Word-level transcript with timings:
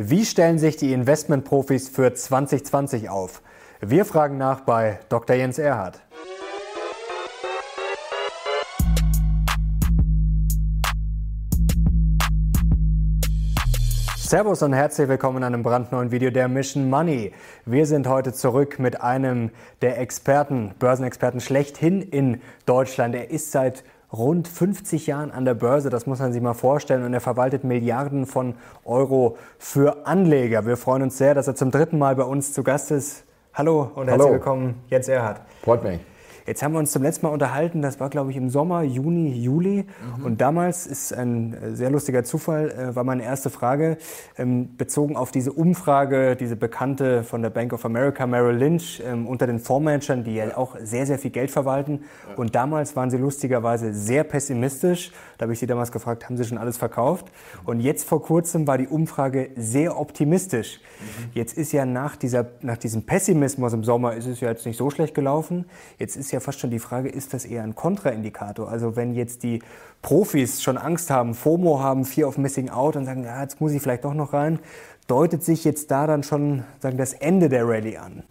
Wie 0.00 0.24
stellen 0.24 0.60
sich 0.60 0.76
die 0.76 0.92
Investmentprofis 0.92 1.88
für 1.88 2.14
2020 2.14 3.10
auf? 3.10 3.42
Wir 3.80 4.04
fragen 4.04 4.38
nach 4.38 4.60
bei 4.60 5.00
Dr. 5.08 5.34
Jens 5.34 5.58
Erhardt. 5.58 6.00
Servus 14.16 14.62
und 14.62 14.72
herzlich 14.72 15.08
willkommen 15.08 15.38
in 15.38 15.42
einem 15.42 15.64
brandneuen 15.64 16.12
Video 16.12 16.30
der 16.30 16.46
Mission 16.46 16.88
Money. 16.88 17.32
Wir 17.66 17.84
sind 17.84 18.06
heute 18.06 18.32
zurück 18.32 18.78
mit 18.78 19.00
einem 19.00 19.50
der 19.82 19.98
Experten, 19.98 20.76
Börsenexperten 20.78 21.40
schlechthin 21.40 22.02
in 22.02 22.40
Deutschland. 22.66 23.16
Er 23.16 23.30
ist 23.30 23.50
seit 23.50 23.82
rund 24.12 24.48
50 24.48 25.06
Jahren 25.06 25.30
an 25.30 25.44
der 25.44 25.54
Börse. 25.54 25.90
Das 25.90 26.06
muss 26.06 26.18
man 26.18 26.32
sich 26.32 26.42
mal 26.42 26.54
vorstellen. 26.54 27.04
Und 27.04 27.14
er 27.14 27.20
verwaltet 27.20 27.64
Milliarden 27.64 28.26
von 28.26 28.54
Euro 28.84 29.36
für 29.58 30.06
Anleger. 30.06 30.66
Wir 30.66 30.76
freuen 30.76 31.02
uns 31.02 31.18
sehr, 31.18 31.34
dass 31.34 31.46
er 31.46 31.54
zum 31.54 31.70
dritten 31.70 31.98
Mal 31.98 32.16
bei 32.16 32.24
uns 32.24 32.52
zu 32.52 32.62
Gast 32.62 32.90
ist. 32.90 33.24
Hallo 33.54 33.90
und 33.94 34.08
herzlich 34.08 34.32
willkommen, 34.32 34.82
Jens 34.88 35.08
Erhardt. 35.08 35.40
Freut 35.62 35.82
mich. 35.82 36.00
Jetzt 36.48 36.62
haben 36.62 36.72
wir 36.72 36.78
uns 36.78 36.92
zum 36.92 37.02
letzten 37.02 37.26
Mal 37.26 37.32
unterhalten, 37.32 37.82
das 37.82 38.00
war 38.00 38.08
glaube 38.08 38.30
ich 38.30 38.36
im 38.38 38.48
Sommer, 38.48 38.82
Juni, 38.82 39.34
Juli. 39.34 39.84
Mhm. 40.16 40.24
Und 40.24 40.40
damals 40.40 40.86
ist 40.86 41.12
ein 41.12 41.52
äh, 41.52 41.76
sehr 41.76 41.90
lustiger 41.90 42.24
Zufall, 42.24 42.70
äh, 42.70 42.96
war 42.96 43.04
meine 43.04 43.22
erste 43.22 43.50
Frage, 43.50 43.98
ähm, 44.38 44.74
bezogen 44.78 45.14
auf 45.14 45.30
diese 45.30 45.52
Umfrage, 45.52 46.36
diese 46.36 46.56
bekannte 46.56 47.22
von 47.22 47.42
der 47.42 47.50
Bank 47.50 47.74
of 47.74 47.84
America, 47.84 48.26
Merrill 48.26 48.56
Lynch, 48.56 49.02
ähm, 49.06 49.26
unter 49.26 49.46
den 49.46 49.58
Fondsmanagern, 49.58 50.24
die 50.24 50.36
ja 50.36 50.56
auch 50.56 50.76
sehr, 50.80 51.04
sehr 51.04 51.18
viel 51.18 51.30
Geld 51.30 51.50
verwalten. 51.50 52.04
Ja. 52.30 52.36
Und 52.36 52.54
damals 52.54 52.96
waren 52.96 53.10
sie 53.10 53.18
lustigerweise 53.18 53.92
sehr 53.92 54.24
pessimistisch. 54.24 55.12
Da 55.36 55.42
habe 55.42 55.52
ich 55.52 55.58
sie 55.58 55.66
damals 55.66 55.92
gefragt, 55.92 56.24
haben 56.24 56.38
sie 56.38 56.44
schon 56.44 56.56
alles 56.56 56.78
verkauft? 56.78 57.26
Und 57.66 57.80
jetzt 57.80 58.08
vor 58.08 58.22
kurzem 58.22 58.66
war 58.66 58.78
die 58.78 58.88
Umfrage 58.88 59.50
sehr 59.56 60.00
optimistisch. 60.00 60.80
Mhm. 60.80 61.30
Jetzt 61.34 61.58
ist 61.58 61.72
ja 61.72 61.84
nach, 61.84 62.16
dieser, 62.16 62.46
nach 62.62 62.78
diesem 62.78 63.04
Pessimismus 63.04 63.74
im 63.74 63.84
Sommer, 63.84 64.14
ist 64.14 64.26
es 64.26 64.40
ja 64.40 64.48
jetzt 64.48 64.64
nicht 64.64 64.78
so 64.78 64.88
schlecht 64.88 65.14
gelaufen. 65.14 65.66
Jetzt 65.98 66.16
ist 66.16 66.32
ja 66.32 66.37
ja 66.38 66.44
fast 66.44 66.60
schon 66.60 66.70
die 66.70 66.78
Frage, 66.78 67.08
ist 67.08 67.34
das 67.34 67.44
eher 67.44 67.62
ein 67.62 67.74
Kontraindikator? 67.74 68.68
Also 68.68 68.96
wenn 68.96 69.14
jetzt 69.14 69.42
die 69.42 69.60
Profis 70.02 70.62
schon 70.62 70.78
Angst 70.78 71.10
haben, 71.10 71.34
FOMO 71.34 71.80
haben, 71.80 72.04
Fear 72.04 72.28
of 72.28 72.38
Missing 72.38 72.70
Out 72.70 72.96
und 72.96 73.04
sagen, 73.04 73.24
ja, 73.24 73.42
jetzt 73.42 73.60
muss 73.60 73.72
ich 73.72 73.82
vielleicht 73.82 74.04
doch 74.04 74.14
noch 74.14 74.32
rein, 74.32 74.58
deutet 75.06 75.44
sich 75.44 75.64
jetzt 75.64 75.90
da 75.90 76.06
dann 76.06 76.22
schon 76.22 76.64
sagen, 76.80 76.96
das 76.96 77.12
Ende 77.12 77.48
der 77.48 77.66
Rallye 77.66 77.98
an? 77.98 78.22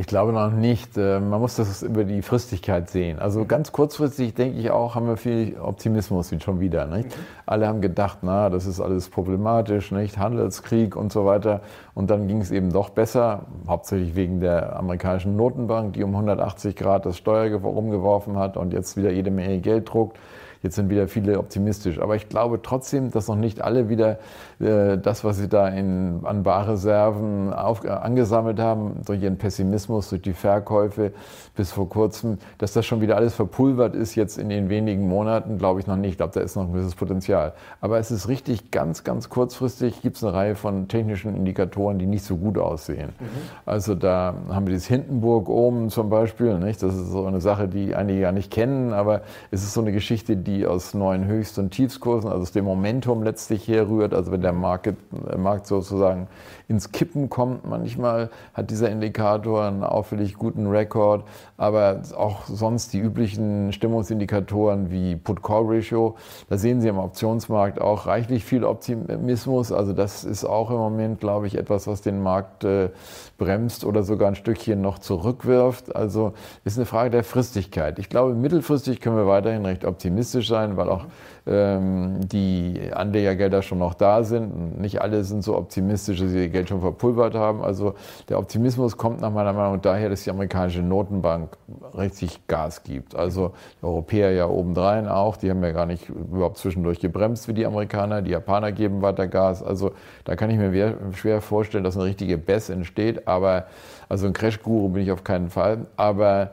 Ich 0.00 0.06
glaube 0.06 0.32
noch 0.32 0.50
nicht. 0.50 0.96
Äh, 0.96 1.20
man 1.20 1.42
muss 1.42 1.56
das 1.56 1.82
über 1.82 2.04
die 2.04 2.22
Fristigkeit 2.22 2.88
sehen. 2.88 3.18
Also 3.18 3.44
ganz 3.44 3.70
kurzfristig 3.70 4.32
denke 4.32 4.58
ich 4.58 4.70
auch, 4.70 4.94
haben 4.94 5.06
wir 5.06 5.18
viel 5.18 5.58
Optimismus 5.60 6.34
schon 6.42 6.58
wieder. 6.58 6.86
Nicht? 6.86 7.08
Mhm. 7.08 7.22
Alle 7.44 7.68
haben 7.68 7.82
gedacht, 7.82 8.20
na, 8.22 8.48
das 8.48 8.64
ist 8.64 8.80
alles 8.80 9.10
problematisch, 9.10 9.92
nicht? 9.92 10.16
Handelskrieg 10.16 10.96
und 10.96 11.12
so 11.12 11.26
weiter. 11.26 11.60
Und 11.92 12.08
dann 12.08 12.28
ging 12.28 12.40
es 12.40 12.50
eben 12.50 12.72
doch 12.72 12.88
besser, 12.88 13.44
hauptsächlich 13.68 14.14
wegen 14.14 14.40
der 14.40 14.74
amerikanischen 14.76 15.36
Notenbank, 15.36 15.92
die 15.92 16.02
um 16.02 16.12
180 16.12 16.76
Grad 16.76 17.04
das 17.04 17.18
Steuer 17.18 17.54
rumgeworfen 17.60 18.38
hat 18.38 18.56
und 18.56 18.72
jetzt 18.72 18.96
wieder 18.96 19.10
jede 19.10 19.30
Menge 19.30 19.58
Geld 19.58 19.92
druckt. 19.92 20.16
Jetzt 20.62 20.76
sind 20.76 20.88
wieder 20.88 21.08
viele 21.08 21.38
optimistisch. 21.38 21.98
Aber 22.00 22.16
ich 22.16 22.28
glaube 22.28 22.60
trotzdem, 22.62 23.10
dass 23.10 23.28
noch 23.28 23.36
nicht 23.36 23.60
alle 23.60 23.90
wieder 23.90 24.18
das, 24.60 25.24
was 25.24 25.38
sie 25.38 25.48
da 25.48 25.68
in, 25.68 26.20
an 26.24 26.42
Barreserven 26.42 27.52
auf, 27.52 27.82
äh, 27.84 27.88
angesammelt 27.88 28.60
haben, 28.60 29.00
durch 29.06 29.22
ihren 29.22 29.38
Pessimismus, 29.38 30.10
durch 30.10 30.22
die 30.22 30.34
Verkäufe 30.34 31.12
bis 31.56 31.72
vor 31.72 31.88
kurzem, 31.88 32.38
dass 32.58 32.74
das 32.74 32.84
schon 32.84 33.00
wieder 33.00 33.16
alles 33.16 33.34
verpulvert 33.34 33.94
ist 33.94 34.14
jetzt 34.14 34.38
in 34.38 34.50
den 34.50 34.68
wenigen 34.68 35.08
Monaten, 35.08 35.58
glaube 35.58 35.80
ich 35.80 35.86
noch 35.86 35.96
nicht. 35.96 36.10
Ich 36.10 36.16
glaube, 36.18 36.34
da 36.34 36.40
ist 36.40 36.56
noch 36.56 36.64
ein 36.64 36.72
gewisses 36.72 36.94
Potenzial. 36.94 37.54
Aber 37.80 37.98
es 37.98 38.10
ist 38.10 38.28
richtig, 38.28 38.70
ganz, 38.70 39.02
ganz 39.02 39.30
kurzfristig 39.30 40.02
gibt 40.02 40.16
es 40.16 40.24
eine 40.24 40.34
Reihe 40.34 40.54
von 40.54 40.88
technischen 40.88 41.34
Indikatoren, 41.34 41.98
die 41.98 42.06
nicht 42.06 42.24
so 42.24 42.36
gut 42.36 42.58
aussehen. 42.58 43.10
Mhm. 43.18 43.26
Also 43.64 43.94
da 43.94 44.34
haben 44.50 44.66
wir 44.66 44.74
dieses 44.74 44.88
Hindenburg 44.88 45.48
oben 45.48 45.88
zum 45.88 46.10
Beispiel. 46.10 46.58
Nicht? 46.58 46.82
Das 46.82 46.94
ist 46.94 47.10
so 47.10 47.24
eine 47.24 47.40
Sache, 47.40 47.66
die 47.66 47.94
einige 47.94 48.20
ja 48.20 48.32
nicht 48.32 48.50
kennen, 48.50 48.92
aber 48.92 49.22
es 49.50 49.62
ist 49.62 49.72
so 49.72 49.80
eine 49.80 49.92
Geschichte, 49.92 50.36
die 50.36 50.50
die 50.50 50.66
aus 50.66 50.94
neuen 50.94 51.26
Höchst- 51.26 51.58
und 51.58 51.70
Tiefskursen, 51.70 52.28
also 52.28 52.42
aus 52.42 52.52
dem 52.52 52.64
Momentum 52.64 53.22
letztlich 53.22 53.68
herrührt. 53.68 54.12
Also 54.14 54.32
wenn 54.32 54.42
der 54.42 54.49
Market, 54.52 54.96
äh, 55.30 55.36
Markt 55.36 55.66
sozusagen 55.66 56.28
ins 56.70 56.92
Kippen 56.92 57.28
kommt, 57.28 57.68
manchmal 57.68 58.30
hat 58.54 58.70
dieser 58.70 58.90
Indikator 58.90 59.64
einen 59.64 59.82
auffällig 59.82 60.34
guten 60.34 60.68
Rekord, 60.68 61.24
aber 61.56 62.00
auch 62.16 62.44
sonst 62.46 62.92
die 62.92 63.00
üblichen 63.00 63.72
Stimmungsindikatoren 63.72 64.88
wie 64.92 65.16
Put-Call-Ratio, 65.16 66.14
da 66.48 66.56
sehen 66.56 66.80
Sie 66.80 66.86
im 66.86 66.98
Optionsmarkt 66.98 67.80
auch 67.80 68.06
reichlich 68.06 68.44
viel 68.44 68.62
Optimismus. 68.62 69.72
Also 69.72 69.92
das 69.92 70.22
ist 70.22 70.44
auch 70.44 70.70
im 70.70 70.76
Moment, 70.76 71.18
glaube 71.18 71.48
ich, 71.48 71.58
etwas, 71.58 71.88
was 71.88 72.02
den 72.02 72.22
Markt 72.22 72.62
äh, 72.62 72.90
bremst 73.36 73.84
oder 73.84 74.04
sogar 74.04 74.28
ein 74.28 74.36
Stückchen 74.36 74.80
noch 74.80 75.00
zurückwirft. 75.00 75.96
Also 75.96 76.34
ist 76.64 76.78
eine 76.78 76.86
Frage 76.86 77.10
der 77.10 77.24
Fristigkeit. 77.24 77.98
Ich 77.98 78.08
glaube, 78.08 78.34
mittelfristig 78.34 79.00
können 79.00 79.16
wir 79.16 79.26
weiterhin 79.26 79.66
recht 79.66 79.84
optimistisch 79.84 80.46
sein, 80.46 80.76
weil 80.76 80.88
auch 80.88 81.06
ähm, 81.46 82.20
die 82.28 82.90
Anlegergelder 82.92 83.62
schon 83.62 83.78
noch 83.78 83.94
da 83.94 84.22
sind. 84.22 84.80
Nicht 84.80 85.00
alle 85.00 85.24
sind 85.24 85.42
so 85.42 85.56
optimistisch, 85.56 86.20
dass 86.20 86.30
sie 86.30 86.42
ihr 86.42 86.48
Geld 86.48 86.59
schon 86.68 86.80
verpulvert 86.80 87.34
haben. 87.34 87.62
Also 87.62 87.94
der 88.28 88.38
Optimismus 88.38 88.96
kommt 88.96 89.20
nach 89.20 89.30
meiner 89.32 89.52
Meinung 89.52 89.80
daher, 89.80 90.08
dass 90.08 90.24
die 90.24 90.30
amerikanische 90.30 90.82
Notenbank 90.82 91.56
richtig 91.96 92.46
Gas 92.46 92.82
gibt. 92.82 93.14
Also 93.14 93.52
die 93.80 93.86
Europäer 93.86 94.32
ja 94.32 94.48
obendrein 94.48 95.08
auch, 95.08 95.36
die 95.36 95.50
haben 95.50 95.62
ja 95.62 95.72
gar 95.72 95.86
nicht 95.86 96.08
überhaupt 96.08 96.58
zwischendurch 96.58 97.00
gebremst 97.00 97.48
wie 97.48 97.54
die 97.54 97.66
Amerikaner. 97.66 98.22
Die 98.22 98.30
Japaner 98.30 98.72
geben 98.72 99.02
weiter 99.02 99.26
Gas. 99.26 99.62
Also 99.62 99.92
da 100.24 100.36
kann 100.36 100.50
ich 100.50 100.58
mir 100.58 100.96
schwer 101.14 101.40
vorstellen, 101.40 101.84
dass 101.84 101.96
eine 101.96 102.06
richtige 102.06 102.38
Bess 102.38 102.68
entsteht. 102.68 103.26
Aber 103.26 103.66
also 104.08 104.26
ein 104.26 104.32
Crash-Guru 104.32 104.88
bin 104.88 105.02
ich 105.02 105.12
auf 105.12 105.24
keinen 105.24 105.50
Fall. 105.50 105.86
Aber 105.96 106.50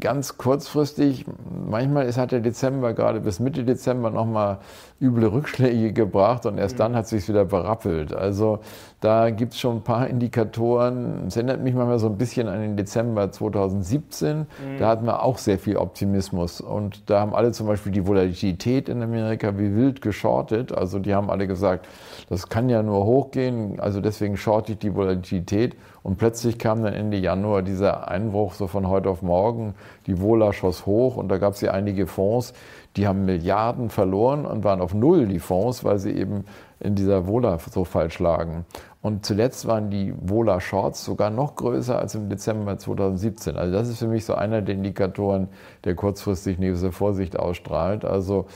ganz 0.00 0.36
kurzfristig, 0.36 1.24
manchmal 1.68 2.06
ist, 2.06 2.18
hat 2.18 2.32
der 2.32 2.40
Dezember 2.40 2.92
gerade 2.92 3.20
bis 3.20 3.38
Mitte 3.38 3.62
Dezember 3.62 4.10
nochmal 4.10 4.58
üble 5.00 5.26
Rückschläge 5.26 5.92
gebracht 5.92 6.44
und 6.44 6.58
erst 6.58 6.74
mhm. 6.74 6.78
dann 6.78 6.96
hat 6.96 7.04
es 7.04 7.10
sich 7.10 7.28
wieder 7.28 7.44
berappelt. 7.44 8.12
Also 8.12 8.58
da 9.00 9.30
gibt 9.30 9.52
es 9.52 9.60
schon 9.60 9.76
ein 9.76 9.82
paar 9.82 10.08
Indikatoren. 10.08 11.28
Es 11.28 11.36
erinnert 11.36 11.62
mich 11.62 11.72
manchmal 11.72 12.00
so 12.00 12.08
ein 12.08 12.18
bisschen 12.18 12.48
an 12.48 12.60
den 12.60 12.76
Dezember 12.76 13.30
2017. 13.30 14.38
Mhm. 14.38 14.44
Da 14.80 14.88
hatten 14.88 15.06
wir 15.06 15.22
auch 15.22 15.38
sehr 15.38 15.58
viel 15.58 15.76
Optimismus. 15.76 16.60
Und 16.60 17.08
da 17.08 17.20
haben 17.20 17.32
alle 17.32 17.52
zum 17.52 17.68
Beispiel 17.68 17.92
die 17.92 18.08
Volatilität 18.08 18.88
in 18.88 19.00
Amerika 19.00 19.56
wie 19.56 19.76
wild 19.76 20.02
geschortet. 20.02 20.72
Also 20.72 20.98
die 20.98 21.14
haben 21.14 21.30
alle 21.30 21.46
gesagt, 21.46 21.86
das 22.28 22.48
kann 22.48 22.68
ja 22.68 22.82
nur 22.82 23.04
hochgehen. 23.04 23.78
Also 23.78 24.00
deswegen 24.00 24.36
shorte 24.36 24.72
ich 24.72 24.78
die 24.78 24.96
Volatilität. 24.96 25.76
Und 26.02 26.16
plötzlich 26.16 26.58
kam 26.58 26.82
dann 26.82 26.94
Ende 26.94 27.16
Januar 27.16 27.62
dieser 27.62 28.08
Einbruch 28.08 28.54
so 28.54 28.66
von 28.66 28.88
heute 28.88 29.10
auf 29.10 29.22
morgen. 29.22 29.74
Die 30.06 30.20
Vola 30.20 30.52
schoss 30.52 30.86
hoch 30.86 31.16
und 31.16 31.28
da 31.28 31.38
gab 31.38 31.54
es 31.54 31.60
ja 31.60 31.72
einige 31.72 32.06
Fonds, 32.06 32.54
die 32.98 33.06
haben 33.06 33.24
Milliarden 33.24 33.90
verloren 33.90 34.44
und 34.44 34.64
waren 34.64 34.80
auf 34.80 34.92
Null, 34.92 35.28
die 35.28 35.38
Fonds, 35.38 35.84
weil 35.84 35.98
sie 35.98 36.10
eben 36.10 36.44
in 36.80 36.96
dieser 36.96 37.28
Vola 37.28 37.58
so 37.58 37.84
falsch 37.84 38.18
lagen. 38.18 38.66
Und 39.02 39.24
zuletzt 39.24 39.68
waren 39.68 39.88
die 39.88 40.12
Vola 40.20 40.60
Shorts 40.60 41.04
sogar 41.04 41.30
noch 41.30 41.54
größer 41.54 41.96
als 41.96 42.16
im 42.16 42.28
Dezember 42.28 42.76
2017. 42.76 43.56
Also 43.56 43.72
das 43.72 43.88
ist 43.88 44.00
für 44.00 44.08
mich 44.08 44.24
so 44.24 44.34
einer 44.34 44.62
der 44.62 44.74
Indikatoren, 44.74 45.48
der 45.84 45.94
kurzfristig 45.94 46.56
eine 46.56 46.66
gewisse 46.66 46.90
Vorsicht 46.90 47.38
ausstrahlt. 47.38 48.04
Also 48.04 48.46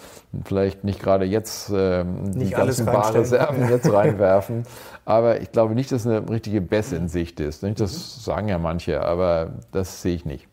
vielleicht 0.44 0.82
nicht 0.82 1.00
gerade 1.00 1.24
jetzt 1.24 1.70
ähm, 1.72 2.24
nicht 2.24 2.50
die 2.50 2.54
ganzen 2.54 2.86
Barreserven 2.86 3.68
jetzt 3.70 3.92
reinwerfen. 3.92 4.64
Aber 5.04 5.40
ich 5.40 5.52
glaube 5.52 5.74
nicht, 5.76 5.92
dass 5.92 6.04
eine 6.04 6.28
richtige 6.28 6.60
Bess 6.60 6.90
in 6.90 7.06
Sicht 7.06 7.38
ist. 7.38 7.62
Das 7.62 8.24
sagen 8.24 8.48
ja 8.48 8.58
manche, 8.58 9.02
aber 9.02 9.52
das 9.70 10.02
sehe 10.02 10.16
ich 10.16 10.24
nicht. 10.24 10.48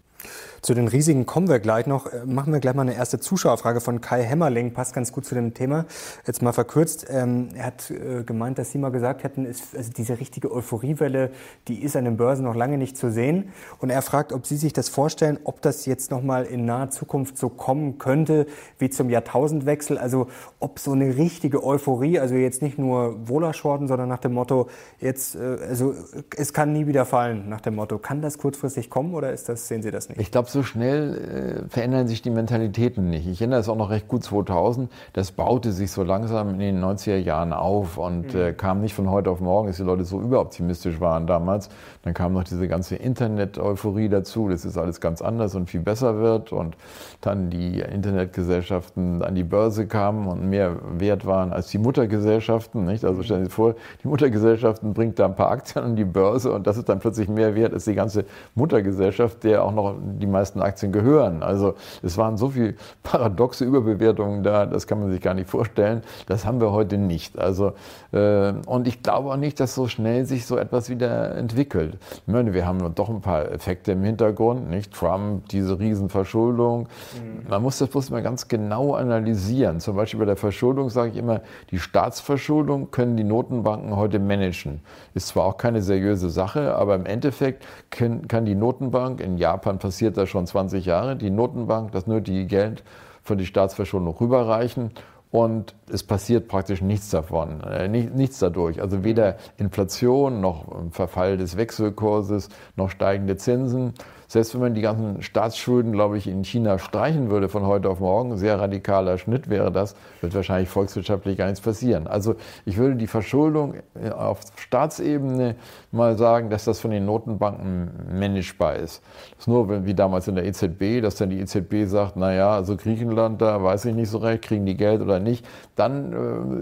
Zu 0.61 0.73
den 0.73 0.87
Risiken 0.87 1.25
kommen 1.25 1.47
wir 1.47 1.59
gleich 1.59 1.87
noch. 1.87 2.07
Äh, 2.07 2.25
machen 2.25 2.51
wir 2.51 2.59
gleich 2.59 2.75
mal 2.75 2.81
eine 2.81 2.95
erste 2.95 3.19
Zuschauerfrage 3.19 3.81
von 3.81 4.01
Kai 4.01 4.23
Hemmerling. 4.23 4.73
Passt 4.73 4.93
ganz 4.93 5.11
gut 5.11 5.25
zu 5.25 5.35
dem 5.35 5.53
Thema. 5.53 5.85
Jetzt 6.27 6.41
mal 6.41 6.51
verkürzt. 6.51 7.07
Ähm, 7.09 7.49
er 7.55 7.67
hat 7.67 7.91
äh, 7.91 8.23
gemeint, 8.23 8.57
dass 8.57 8.71
Sie 8.71 8.77
mal 8.77 8.89
gesagt 8.89 9.23
hätten, 9.23 9.45
ist, 9.45 9.75
also 9.75 9.91
diese 9.95 10.19
richtige 10.19 10.51
Euphoriewelle, 10.51 11.31
die 11.67 11.81
ist 11.81 11.95
an 11.95 12.05
den 12.05 12.17
Börsen 12.17 12.45
noch 12.45 12.55
lange 12.55 12.77
nicht 12.77 12.97
zu 12.97 13.11
sehen. 13.11 13.49
Und 13.79 13.89
er 13.89 14.01
fragt, 14.01 14.33
ob 14.33 14.45
Sie 14.45 14.57
sich 14.57 14.73
das 14.73 14.89
vorstellen, 14.89 15.39
ob 15.43 15.61
das 15.61 15.85
jetzt 15.85 16.11
noch 16.11 16.21
mal 16.21 16.43
in 16.43 16.65
naher 16.65 16.89
Zukunft 16.89 17.37
so 17.37 17.49
kommen 17.49 17.97
könnte 17.97 18.45
wie 18.77 18.89
zum 18.89 19.09
Jahrtausendwechsel. 19.09 19.97
Also 19.97 20.27
ob 20.59 20.79
so 20.79 20.91
eine 20.91 21.15
richtige 21.17 21.63
Euphorie, 21.63 22.19
also 22.19 22.35
jetzt 22.35 22.61
nicht 22.61 22.77
nur 22.77 23.27
Wohlerschorten, 23.27 23.87
sondern 23.87 24.09
nach 24.09 24.19
dem 24.19 24.33
Motto, 24.33 24.67
jetzt, 24.99 25.35
äh, 25.35 25.57
also 25.67 25.93
es 26.35 26.53
kann 26.53 26.73
nie 26.73 26.87
wieder 26.87 27.05
fallen, 27.05 27.47
nach 27.47 27.61
dem 27.61 27.75
Motto. 27.75 27.97
Kann 27.97 28.21
das 28.21 28.37
kurzfristig 28.37 28.89
kommen 28.89 29.13
oder 29.13 29.31
ist 29.31 29.47
das, 29.49 29.67
sehen 29.67 29.81
Sie 29.81 29.91
das 29.91 30.09
nicht? 30.09 30.19
Ich 30.19 30.31
glaube, 30.31 30.48
glaube, 30.49 30.63
so 30.63 30.63
schnell 30.63 31.65
äh, 31.65 31.69
verändern 31.69 32.07
sich 32.07 32.21
die 32.21 32.29
Mentalitäten 32.29 33.09
nicht. 33.09 33.27
Ich 33.27 33.41
erinnere 33.41 33.59
es 33.59 33.69
auch 33.69 33.75
noch 33.75 33.89
recht 33.89 34.07
gut 34.07 34.23
2000. 34.23 34.91
Das 35.13 35.31
baute 35.31 35.71
sich 35.71 35.91
so 35.91 36.03
langsam 36.03 36.49
in 36.49 36.59
den 36.59 36.83
90er 36.83 37.17
Jahren 37.17 37.53
auf 37.53 37.97
und 37.97 38.33
mhm. 38.33 38.39
äh, 38.39 38.53
kam 38.53 38.81
nicht 38.81 38.93
von 38.93 39.09
heute 39.09 39.29
auf 39.29 39.39
morgen, 39.39 39.67
dass 39.67 39.77
die 39.77 39.83
Leute 39.83 40.03
so 40.03 40.19
überoptimistisch 40.19 40.99
waren 40.99 41.27
damals. 41.27 41.69
Dann 42.03 42.13
kam 42.13 42.33
noch 42.33 42.43
diese 42.43 42.67
ganze 42.67 42.95
Internet-Euphorie 42.95 44.07
dazu, 44.07 44.47
dass 44.47 44.63
es 44.63 44.77
alles 44.77 45.01
ganz 45.01 45.21
anders 45.21 45.55
und 45.55 45.69
viel 45.69 45.81
besser 45.81 46.17
wird 46.19 46.51
und 46.51 46.77
dann 47.21 47.49
die 47.49 47.81
Internetgesellschaften 47.81 49.21
an 49.21 49.35
die 49.35 49.43
Börse 49.43 49.85
kamen 49.85 50.27
und 50.27 50.49
mehr 50.49 50.77
wert 50.97 51.25
waren 51.25 51.51
als 51.51 51.67
die 51.67 51.77
Muttergesellschaften. 51.77 52.85
Nicht? 52.85 53.03
Also 53.03 53.21
stellen 53.23 53.41
Sie 53.41 53.45
sich 53.45 53.53
vor, 53.53 53.75
die 54.03 54.07
Muttergesellschaften 54.07 54.93
bringt 54.93 55.19
da 55.19 55.25
ein 55.25 55.35
paar 55.35 55.51
Aktien 55.51 55.83
an 55.83 55.95
die 55.95 56.05
Börse 56.05 56.51
und 56.51 56.67
das 56.67 56.77
ist 56.77 56.87
dann 56.87 56.99
plötzlich 56.99 57.27
mehr 57.27 57.55
wert 57.55 57.73
als 57.73 57.85
die 57.85 57.95
ganze 57.95 58.25
Muttergesellschaft, 58.55 59.43
der 59.43 59.63
auch 59.63 59.73
noch 59.73 59.95
die 60.19 60.27
meisten 60.27 60.61
Aktien 60.61 60.91
gehören. 60.91 61.43
Also 61.43 61.75
es 62.01 62.17
waren 62.17 62.37
so 62.37 62.49
viele 62.49 62.75
paradoxe 63.03 63.65
Überbewertungen 63.65 64.43
da, 64.43 64.65
das 64.65 64.87
kann 64.87 64.99
man 64.99 65.11
sich 65.11 65.21
gar 65.21 65.33
nicht 65.33 65.49
vorstellen. 65.49 66.01
Das 66.27 66.45
haben 66.45 66.61
wir 66.61 66.71
heute 66.71 66.97
nicht. 66.97 67.37
Also, 67.37 67.73
äh, 68.11 68.53
und 68.65 68.87
ich 68.87 69.03
glaube 69.03 69.29
auch 69.31 69.37
nicht, 69.37 69.59
dass 69.59 69.75
so 69.75 69.87
schnell 69.87 70.25
sich 70.25 70.45
so 70.45 70.57
etwas 70.57 70.89
wieder 70.89 71.35
entwickelt. 71.35 71.97
Meine, 72.25 72.53
wir 72.53 72.65
haben 72.65 72.93
doch 72.95 73.09
ein 73.09 73.21
paar 73.21 73.51
Effekte 73.51 73.93
im 73.93 74.03
Hintergrund, 74.03 74.69
nicht? 74.69 74.93
Trump, 74.93 75.47
diese 75.49 75.79
Riesenverschuldung. 75.79 76.81
Mhm. 76.81 77.49
Man 77.49 77.61
muss 77.61 77.77
das 77.79 77.89
bloß 77.89 78.09
mal 78.09 78.21
ganz 78.21 78.47
genau 78.47 78.93
analysieren. 78.93 79.79
Zum 79.79 79.95
Beispiel 79.95 80.19
bei 80.19 80.25
der 80.25 80.35
Verschuldung 80.35 80.89
sage 80.89 81.11
ich 81.11 81.17
immer, 81.17 81.41
die 81.71 81.79
Staatsverschuldung 81.79 82.91
können 82.91 83.17
die 83.17 83.23
Notenbanken 83.23 83.95
heute 83.95 84.19
managen. 84.19 84.81
Ist 85.13 85.27
zwar 85.27 85.45
auch 85.45 85.57
keine 85.57 85.81
seriöse 85.81 86.29
Sache, 86.29 86.75
aber 86.75 86.95
im 86.95 87.05
Endeffekt 87.05 87.65
kann 87.89 88.45
die 88.45 88.55
Notenbank, 88.55 89.21
in 89.21 89.37
Japan 89.37 89.79
passiert 89.79 90.17
das 90.17 90.29
schon 90.29 90.47
20 90.47 90.85
Jahre, 90.85 91.15
die 91.15 91.29
Notenbank 91.29 91.91
das 91.91 92.07
nötige 92.07 92.45
Geld 92.45 92.83
für 93.23 93.35
die 93.35 93.45
Staatsverschuldung 93.45 94.15
rüberreichen 94.15 94.91
und 95.31 95.75
es 95.91 96.03
passiert 96.03 96.47
praktisch 96.47 96.81
nichts 96.81 97.09
davon, 97.09 97.61
äh, 97.61 97.87
nichts 97.87 98.39
dadurch. 98.39 98.81
Also 98.81 99.03
weder 99.03 99.37
Inflation 99.57 100.41
noch 100.41 100.91
Verfall 100.91 101.37
des 101.37 101.55
Wechselkurses 101.55 102.49
noch 102.75 102.89
steigende 102.89 103.37
Zinsen. 103.37 103.93
Selbst 104.29 104.53
wenn 104.53 104.61
man 104.61 104.75
die 104.75 104.81
ganzen 104.81 105.23
Staatsschulden, 105.23 105.91
glaube 105.91 106.19
ich, 106.19 106.27
in 106.27 106.43
China 106.43 106.77
streichen 106.77 107.31
würde 107.31 107.49
von 107.49 107.65
heute 107.65 107.89
auf 107.89 107.99
morgen, 107.99 108.37
sehr 108.37 108.59
radikaler 108.59 109.17
Schnitt 109.17 109.49
wäre 109.49 109.71
das, 109.71 109.95
wird 110.21 110.35
wahrscheinlich 110.35 110.69
volkswirtschaftlich 110.69 111.35
gar 111.35 111.47
nichts 111.47 111.61
passieren. 111.61 112.05
Also 112.05 112.35
ich 112.63 112.77
würde 112.77 112.95
die 112.95 113.07
Verschuldung 113.07 113.73
äh, 113.99 114.11
auf 114.11 114.41
Staatsebene 114.55 115.55
mal 115.91 116.15
sagen, 116.15 116.51
dass 116.51 116.63
das 116.63 116.79
von 116.79 116.91
den 116.91 117.07
Notenbanken 117.07 117.89
managebar 118.13 118.75
ist. 118.75 119.01
Das 119.31 119.39
ist 119.39 119.47
nur 119.47 119.83
wie 119.87 119.95
damals 119.95 120.27
in 120.27 120.35
der 120.35 120.45
EZB, 120.45 121.01
dass 121.01 121.15
dann 121.15 121.31
die 121.31 121.39
EZB 121.39 121.87
sagt, 121.89 122.15
naja, 122.15 122.51
also 122.51 122.77
Griechenland, 122.77 123.41
da 123.41 123.63
weiß 123.63 123.85
ich 123.85 123.95
nicht 123.95 124.11
so 124.11 124.19
recht, 124.19 124.43
kriegen 124.43 124.67
die 124.67 124.77
Geld 124.77 125.01
oder 125.01 125.19
nicht. 125.19 125.43
Dann 125.75 126.13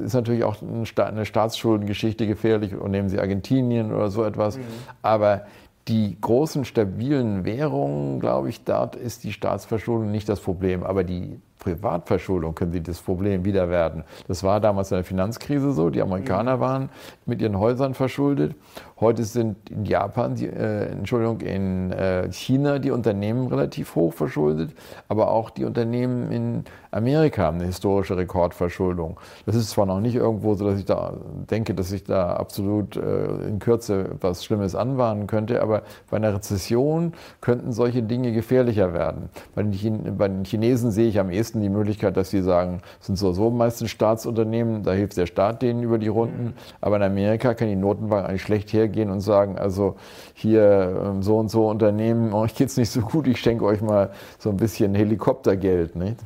äh, 0.01 0.05
ist 0.05 0.13
natürlich 0.13 0.45
auch 0.45 0.55
eine 0.61 1.25
Staatsschuldengeschichte 1.25 2.27
gefährlich 2.27 2.77
und 2.77 2.91
nehmen 2.91 3.09
Sie 3.09 3.19
Argentinien 3.19 3.93
oder 3.93 4.09
so 4.09 4.23
etwas. 4.23 4.57
Mhm. 4.57 4.61
Aber 5.01 5.41
die 5.87 6.17
großen 6.19 6.65
stabilen 6.65 7.45
Währungen, 7.45 8.19
glaube 8.19 8.49
ich, 8.49 8.63
dort 8.63 8.95
ist 8.95 9.23
die 9.23 9.33
Staatsverschuldung 9.33 10.11
nicht 10.11 10.27
das 10.27 10.41
Problem. 10.41 10.83
Aber 10.83 11.03
die 11.03 11.39
Privatverschuldung 11.59 12.55
können 12.55 12.71
sie 12.71 12.81
das 12.81 13.01
Problem 13.01 13.45
wieder 13.45 13.69
werden. 13.69 14.03
Das 14.27 14.43
war 14.43 14.59
damals 14.59 14.91
in 14.91 14.97
der 14.97 15.03
Finanzkrise 15.03 15.71
so. 15.73 15.89
Die 15.89 16.01
Amerikaner 16.01 16.57
mhm. 16.57 16.61
waren 16.61 16.89
mit 17.25 17.41
ihren 17.41 17.57
Häusern 17.57 17.93
verschuldet. 17.93 18.55
Heute 18.99 19.23
sind 19.25 19.69
in 19.69 19.85
Japan, 19.85 20.35
die, 20.35 20.47
äh, 20.47 20.87
Entschuldigung, 20.87 21.41
in 21.41 21.91
äh, 21.91 22.31
China 22.31 22.79
die 22.79 22.89
Unternehmen 22.89 23.47
relativ 23.47 23.95
hoch 23.95 24.13
verschuldet, 24.13 24.71
aber 25.07 25.29
auch 25.29 25.51
die 25.51 25.65
Unternehmen 25.65 26.31
in 26.31 26.63
Amerika 26.89 27.43
haben 27.43 27.57
eine 27.57 27.65
historische 27.65 28.17
Rekordverschuldung. 28.17 29.19
Das 29.45 29.55
ist 29.55 29.69
zwar 29.69 29.85
noch 29.85 29.99
nicht 29.99 30.15
irgendwo 30.15 30.55
so, 30.55 30.65
dass 30.65 30.79
ich 30.79 30.85
da 30.85 31.13
denke, 31.49 31.75
dass 31.75 31.91
ich 31.91 32.05
da 32.05 32.33
absolut 32.33 32.97
äh, 32.97 33.47
in 33.47 33.59
Kürze 33.59 34.15
was 34.19 34.43
Schlimmes 34.43 34.73
anwarnen 34.73 35.27
könnte, 35.27 35.61
aber 35.61 35.83
bei 36.09 36.17
einer 36.17 36.33
Rezession 36.33 37.13
könnten 37.39 37.73
solche 37.73 38.01
Dinge 38.01 38.31
gefährlicher 38.31 38.93
werden. 38.93 39.29
Bei 39.53 39.61
den, 39.61 39.73
Chin 39.73 40.17
bei 40.17 40.27
den 40.27 40.43
Chinesen 40.43 40.89
sehe 40.89 41.07
ich 41.07 41.19
am 41.19 41.29
ehesten 41.29 41.46
Westen 41.47 41.61
die 41.61 41.69
Möglichkeit, 41.69 42.17
dass 42.17 42.29
sie 42.29 42.41
sagen, 42.41 42.81
es 42.99 43.07
sind 43.07 43.15
so, 43.15 43.31
so 43.31 43.49
meistens 43.49 43.89
Staatsunternehmen, 43.89 44.83
da 44.83 44.91
hilft 44.91 45.15
der 45.15 45.27
Staat 45.27 45.61
denen 45.61 45.81
über 45.81 45.97
die 45.97 46.09
Runden. 46.09 46.55
Aber 46.81 46.97
in 46.97 47.03
Amerika 47.03 47.53
kann 47.53 47.69
die 47.69 47.77
Notenbank 47.77 48.27
eigentlich 48.27 48.41
schlecht 48.41 48.73
hergehen 48.73 49.09
und 49.09 49.21
sagen, 49.21 49.57
also 49.57 49.95
hier 50.33 51.03
ähm, 51.05 51.23
so 51.23 51.37
und 51.37 51.49
so 51.49 51.69
Unternehmen, 51.69 52.33
euch 52.33 52.53
geht 52.53 52.67
es 52.67 52.75
nicht 52.75 52.91
so 52.91 52.99
gut, 52.99 53.27
ich 53.27 53.39
schenke 53.39 53.63
euch 53.63 53.81
mal 53.81 54.11
so 54.39 54.49
ein 54.49 54.57
bisschen 54.57 54.93
Helikoptergeld. 54.93 55.95
Nicht? 55.95 56.17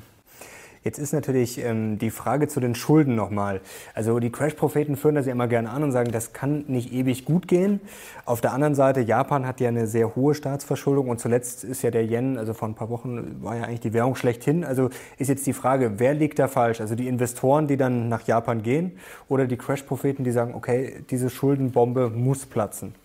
Jetzt 0.84 0.98
ist 0.98 1.14
natürlich 1.14 1.64
ähm, 1.64 2.00
die 2.00 2.10
Frage 2.10 2.48
zu 2.48 2.60
den 2.60 2.74
Schulden 2.74 3.16
nochmal. 3.16 3.62
Also 3.94 4.18
die 4.18 4.32
Crash-Propheten 4.32 4.96
führen 4.96 5.14
das 5.14 5.28
ja 5.28 5.32
immer 5.32 5.48
gerne 5.48 5.70
an 5.70 5.84
und 5.84 5.92
sagen, 5.92 6.12
das 6.12 6.34
kann 6.34 6.66
nicht 6.68 6.92
ewig 6.92 7.24
gut 7.24 7.48
gehen. 7.48 7.80
Auf 8.26 8.42
der 8.42 8.52
anderen 8.52 8.74
Seite, 8.74 9.00
Japan 9.02 9.46
hat 9.46 9.60
ja 9.60 9.68
eine 9.68 9.86
sehr 9.86 10.16
hohe 10.16 10.34
Staatsverschuldung 10.34 11.10
und 11.10 11.20
zuletzt 11.20 11.64
ist 11.64 11.84
ja 11.84 11.92
der 11.92 12.04
Yen, 12.04 12.36
also 12.36 12.56
vor 12.56 12.68
ein 12.68 12.74
paar 12.74 12.90
Wochen 12.90 13.44
war 13.44 13.58
ja 13.58 13.64
eigentlich 13.66 13.82
die 13.82 13.94
Währung 13.94 14.16
schlechthin. 14.16 14.64
Also 14.64 14.90
ist 15.20 15.28
jetzt 15.28 15.46
die 15.46 15.54
Frage, 15.54 16.00
wer 16.00 16.16
liegt 16.16 16.40
da 16.40 16.48
falsch? 16.48 16.82
Also 16.82 16.96
die 16.96 17.08
Investoren, 17.08 17.68
die 17.68 17.78
dann 17.78 18.10
nach 18.10 18.26
Japan 18.26 18.64
gehen 18.64 18.94
oder 19.30 19.46
die 19.46 19.58
Crash-Propheten, 19.58 20.24
die 20.24 20.32
sagen, 20.32 20.56
okay, 20.56 21.04
diese 21.12 21.30
Schuldenbombe 21.30 22.10
muss 22.10 22.48
platzen? 22.48 22.96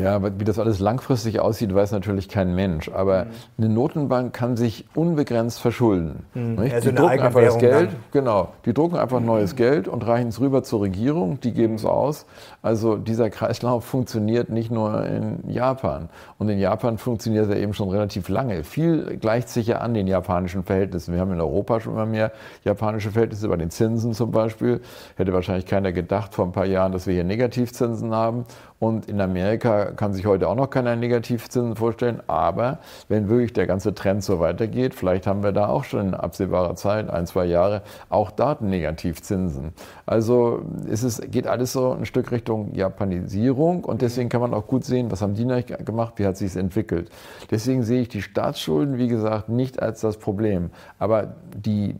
Ja, 0.00 0.20
wie 0.38 0.44
das 0.44 0.58
alles 0.58 0.80
langfristig 0.80 1.40
aussieht, 1.40 1.74
weiß 1.74 1.92
natürlich 1.92 2.28
kein 2.28 2.54
Mensch. 2.54 2.88
Aber 2.88 3.24
mhm. 3.24 3.30
eine 3.58 3.68
Notenbank 3.68 4.32
kann 4.32 4.56
sich 4.56 4.86
unbegrenzt 4.94 5.60
verschulden. 5.60 6.24
Mhm. 6.34 6.58
Also 6.58 6.90
die 6.90 6.94
drucken 6.94 7.20
einfach 7.20 7.40
das 7.40 7.58
Geld, 7.58 7.90
dann. 7.90 7.96
genau. 8.12 8.48
Die 8.64 8.74
drucken 8.74 8.96
einfach 8.96 9.20
mhm. 9.20 9.26
neues 9.26 9.56
Geld 9.56 9.88
und 9.88 10.06
reichen 10.06 10.28
es 10.28 10.40
rüber 10.40 10.62
zur 10.62 10.82
Regierung. 10.82 11.40
Die 11.40 11.52
geben 11.52 11.74
es 11.74 11.84
aus. 11.84 12.26
Also 12.62 12.96
dieser 12.96 13.30
Kreislauf 13.30 13.84
funktioniert 13.84 14.50
nicht 14.50 14.70
nur 14.70 15.06
in 15.06 15.50
Japan. 15.50 16.08
Und 16.38 16.48
in 16.48 16.58
Japan 16.58 16.98
funktioniert 16.98 17.48
er 17.50 17.56
eben 17.56 17.74
schon 17.74 17.88
relativ 17.90 18.28
lange. 18.28 18.64
Viel 18.64 19.16
gleicht 19.18 19.48
sich 19.48 19.66
ja 19.66 19.78
an 19.78 19.94
den 19.94 20.06
japanischen 20.06 20.64
Verhältnissen. 20.64 21.14
Wir 21.14 21.20
haben 21.20 21.32
in 21.32 21.40
Europa 21.40 21.80
schon 21.80 21.94
immer 21.94 22.06
mehr 22.06 22.32
japanische 22.64 23.10
Verhältnisse, 23.10 23.48
bei 23.48 23.56
den 23.56 23.70
Zinsen 23.70 24.14
zum 24.14 24.30
Beispiel. 24.30 24.80
Hätte 25.16 25.32
wahrscheinlich 25.32 25.66
keiner 25.66 25.92
gedacht 25.92 26.34
vor 26.34 26.44
ein 26.44 26.52
paar 26.52 26.66
Jahren, 26.66 26.92
dass 26.92 27.06
wir 27.06 27.14
hier 27.14 27.24
Negativzinsen 27.24 28.14
haben. 28.14 28.44
Und 28.80 29.10
in 29.10 29.20
Amerika 29.20 29.92
kann 29.92 30.14
sich 30.14 30.24
heute 30.24 30.48
auch 30.48 30.54
noch 30.54 30.70
keiner 30.70 30.96
Negativzinsen 30.96 31.76
vorstellen. 31.76 32.22
Aber 32.28 32.78
wenn 33.08 33.28
wirklich 33.28 33.52
der 33.52 33.66
ganze 33.66 33.94
Trend 33.94 34.24
so 34.24 34.40
weitergeht, 34.40 34.94
vielleicht 34.94 35.26
haben 35.26 35.42
wir 35.42 35.52
da 35.52 35.68
auch 35.68 35.84
schon 35.84 36.08
in 36.08 36.14
absehbarer 36.14 36.74
Zeit, 36.76 37.10
ein, 37.10 37.26
zwei 37.26 37.44
Jahre, 37.44 37.82
auch 38.08 38.30
Daten-Negativzinsen. 38.30 39.74
Also 40.06 40.62
es 40.90 41.02
ist, 41.02 41.30
geht 41.30 41.46
alles 41.46 41.72
so 41.72 41.92
ein 41.92 42.06
Stück 42.06 42.32
Richtung 42.32 42.74
Japanisierung. 42.74 43.84
Und 43.84 44.00
deswegen 44.00 44.30
kann 44.30 44.40
man 44.40 44.54
auch 44.54 44.66
gut 44.66 44.86
sehen, 44.86 45.10
was 45.10 45.20
haben 45.20 45.34
die 45.34 45.44
gemacht, 45.84 46.14
wie 46.16 46.24
hat 46.24 46.38
sich 46.38 46.48
es 46.48 46.56
entwickelt. 46.56 47.10
Deswegen 47.50 47.82
sehe 47.82 48.00
ich 48.00 48.08
die 48.08 48.22
Staatsschulden, 48.22 48.96
wie 48.96 49.08
gesagt, 49.08 49.50
nicht 49.50 49.82
als 49.82 50.00
das 50.00 50.16
Problem. 50.16 50.70
Aber 50.98 51.34
die 51.54 51.96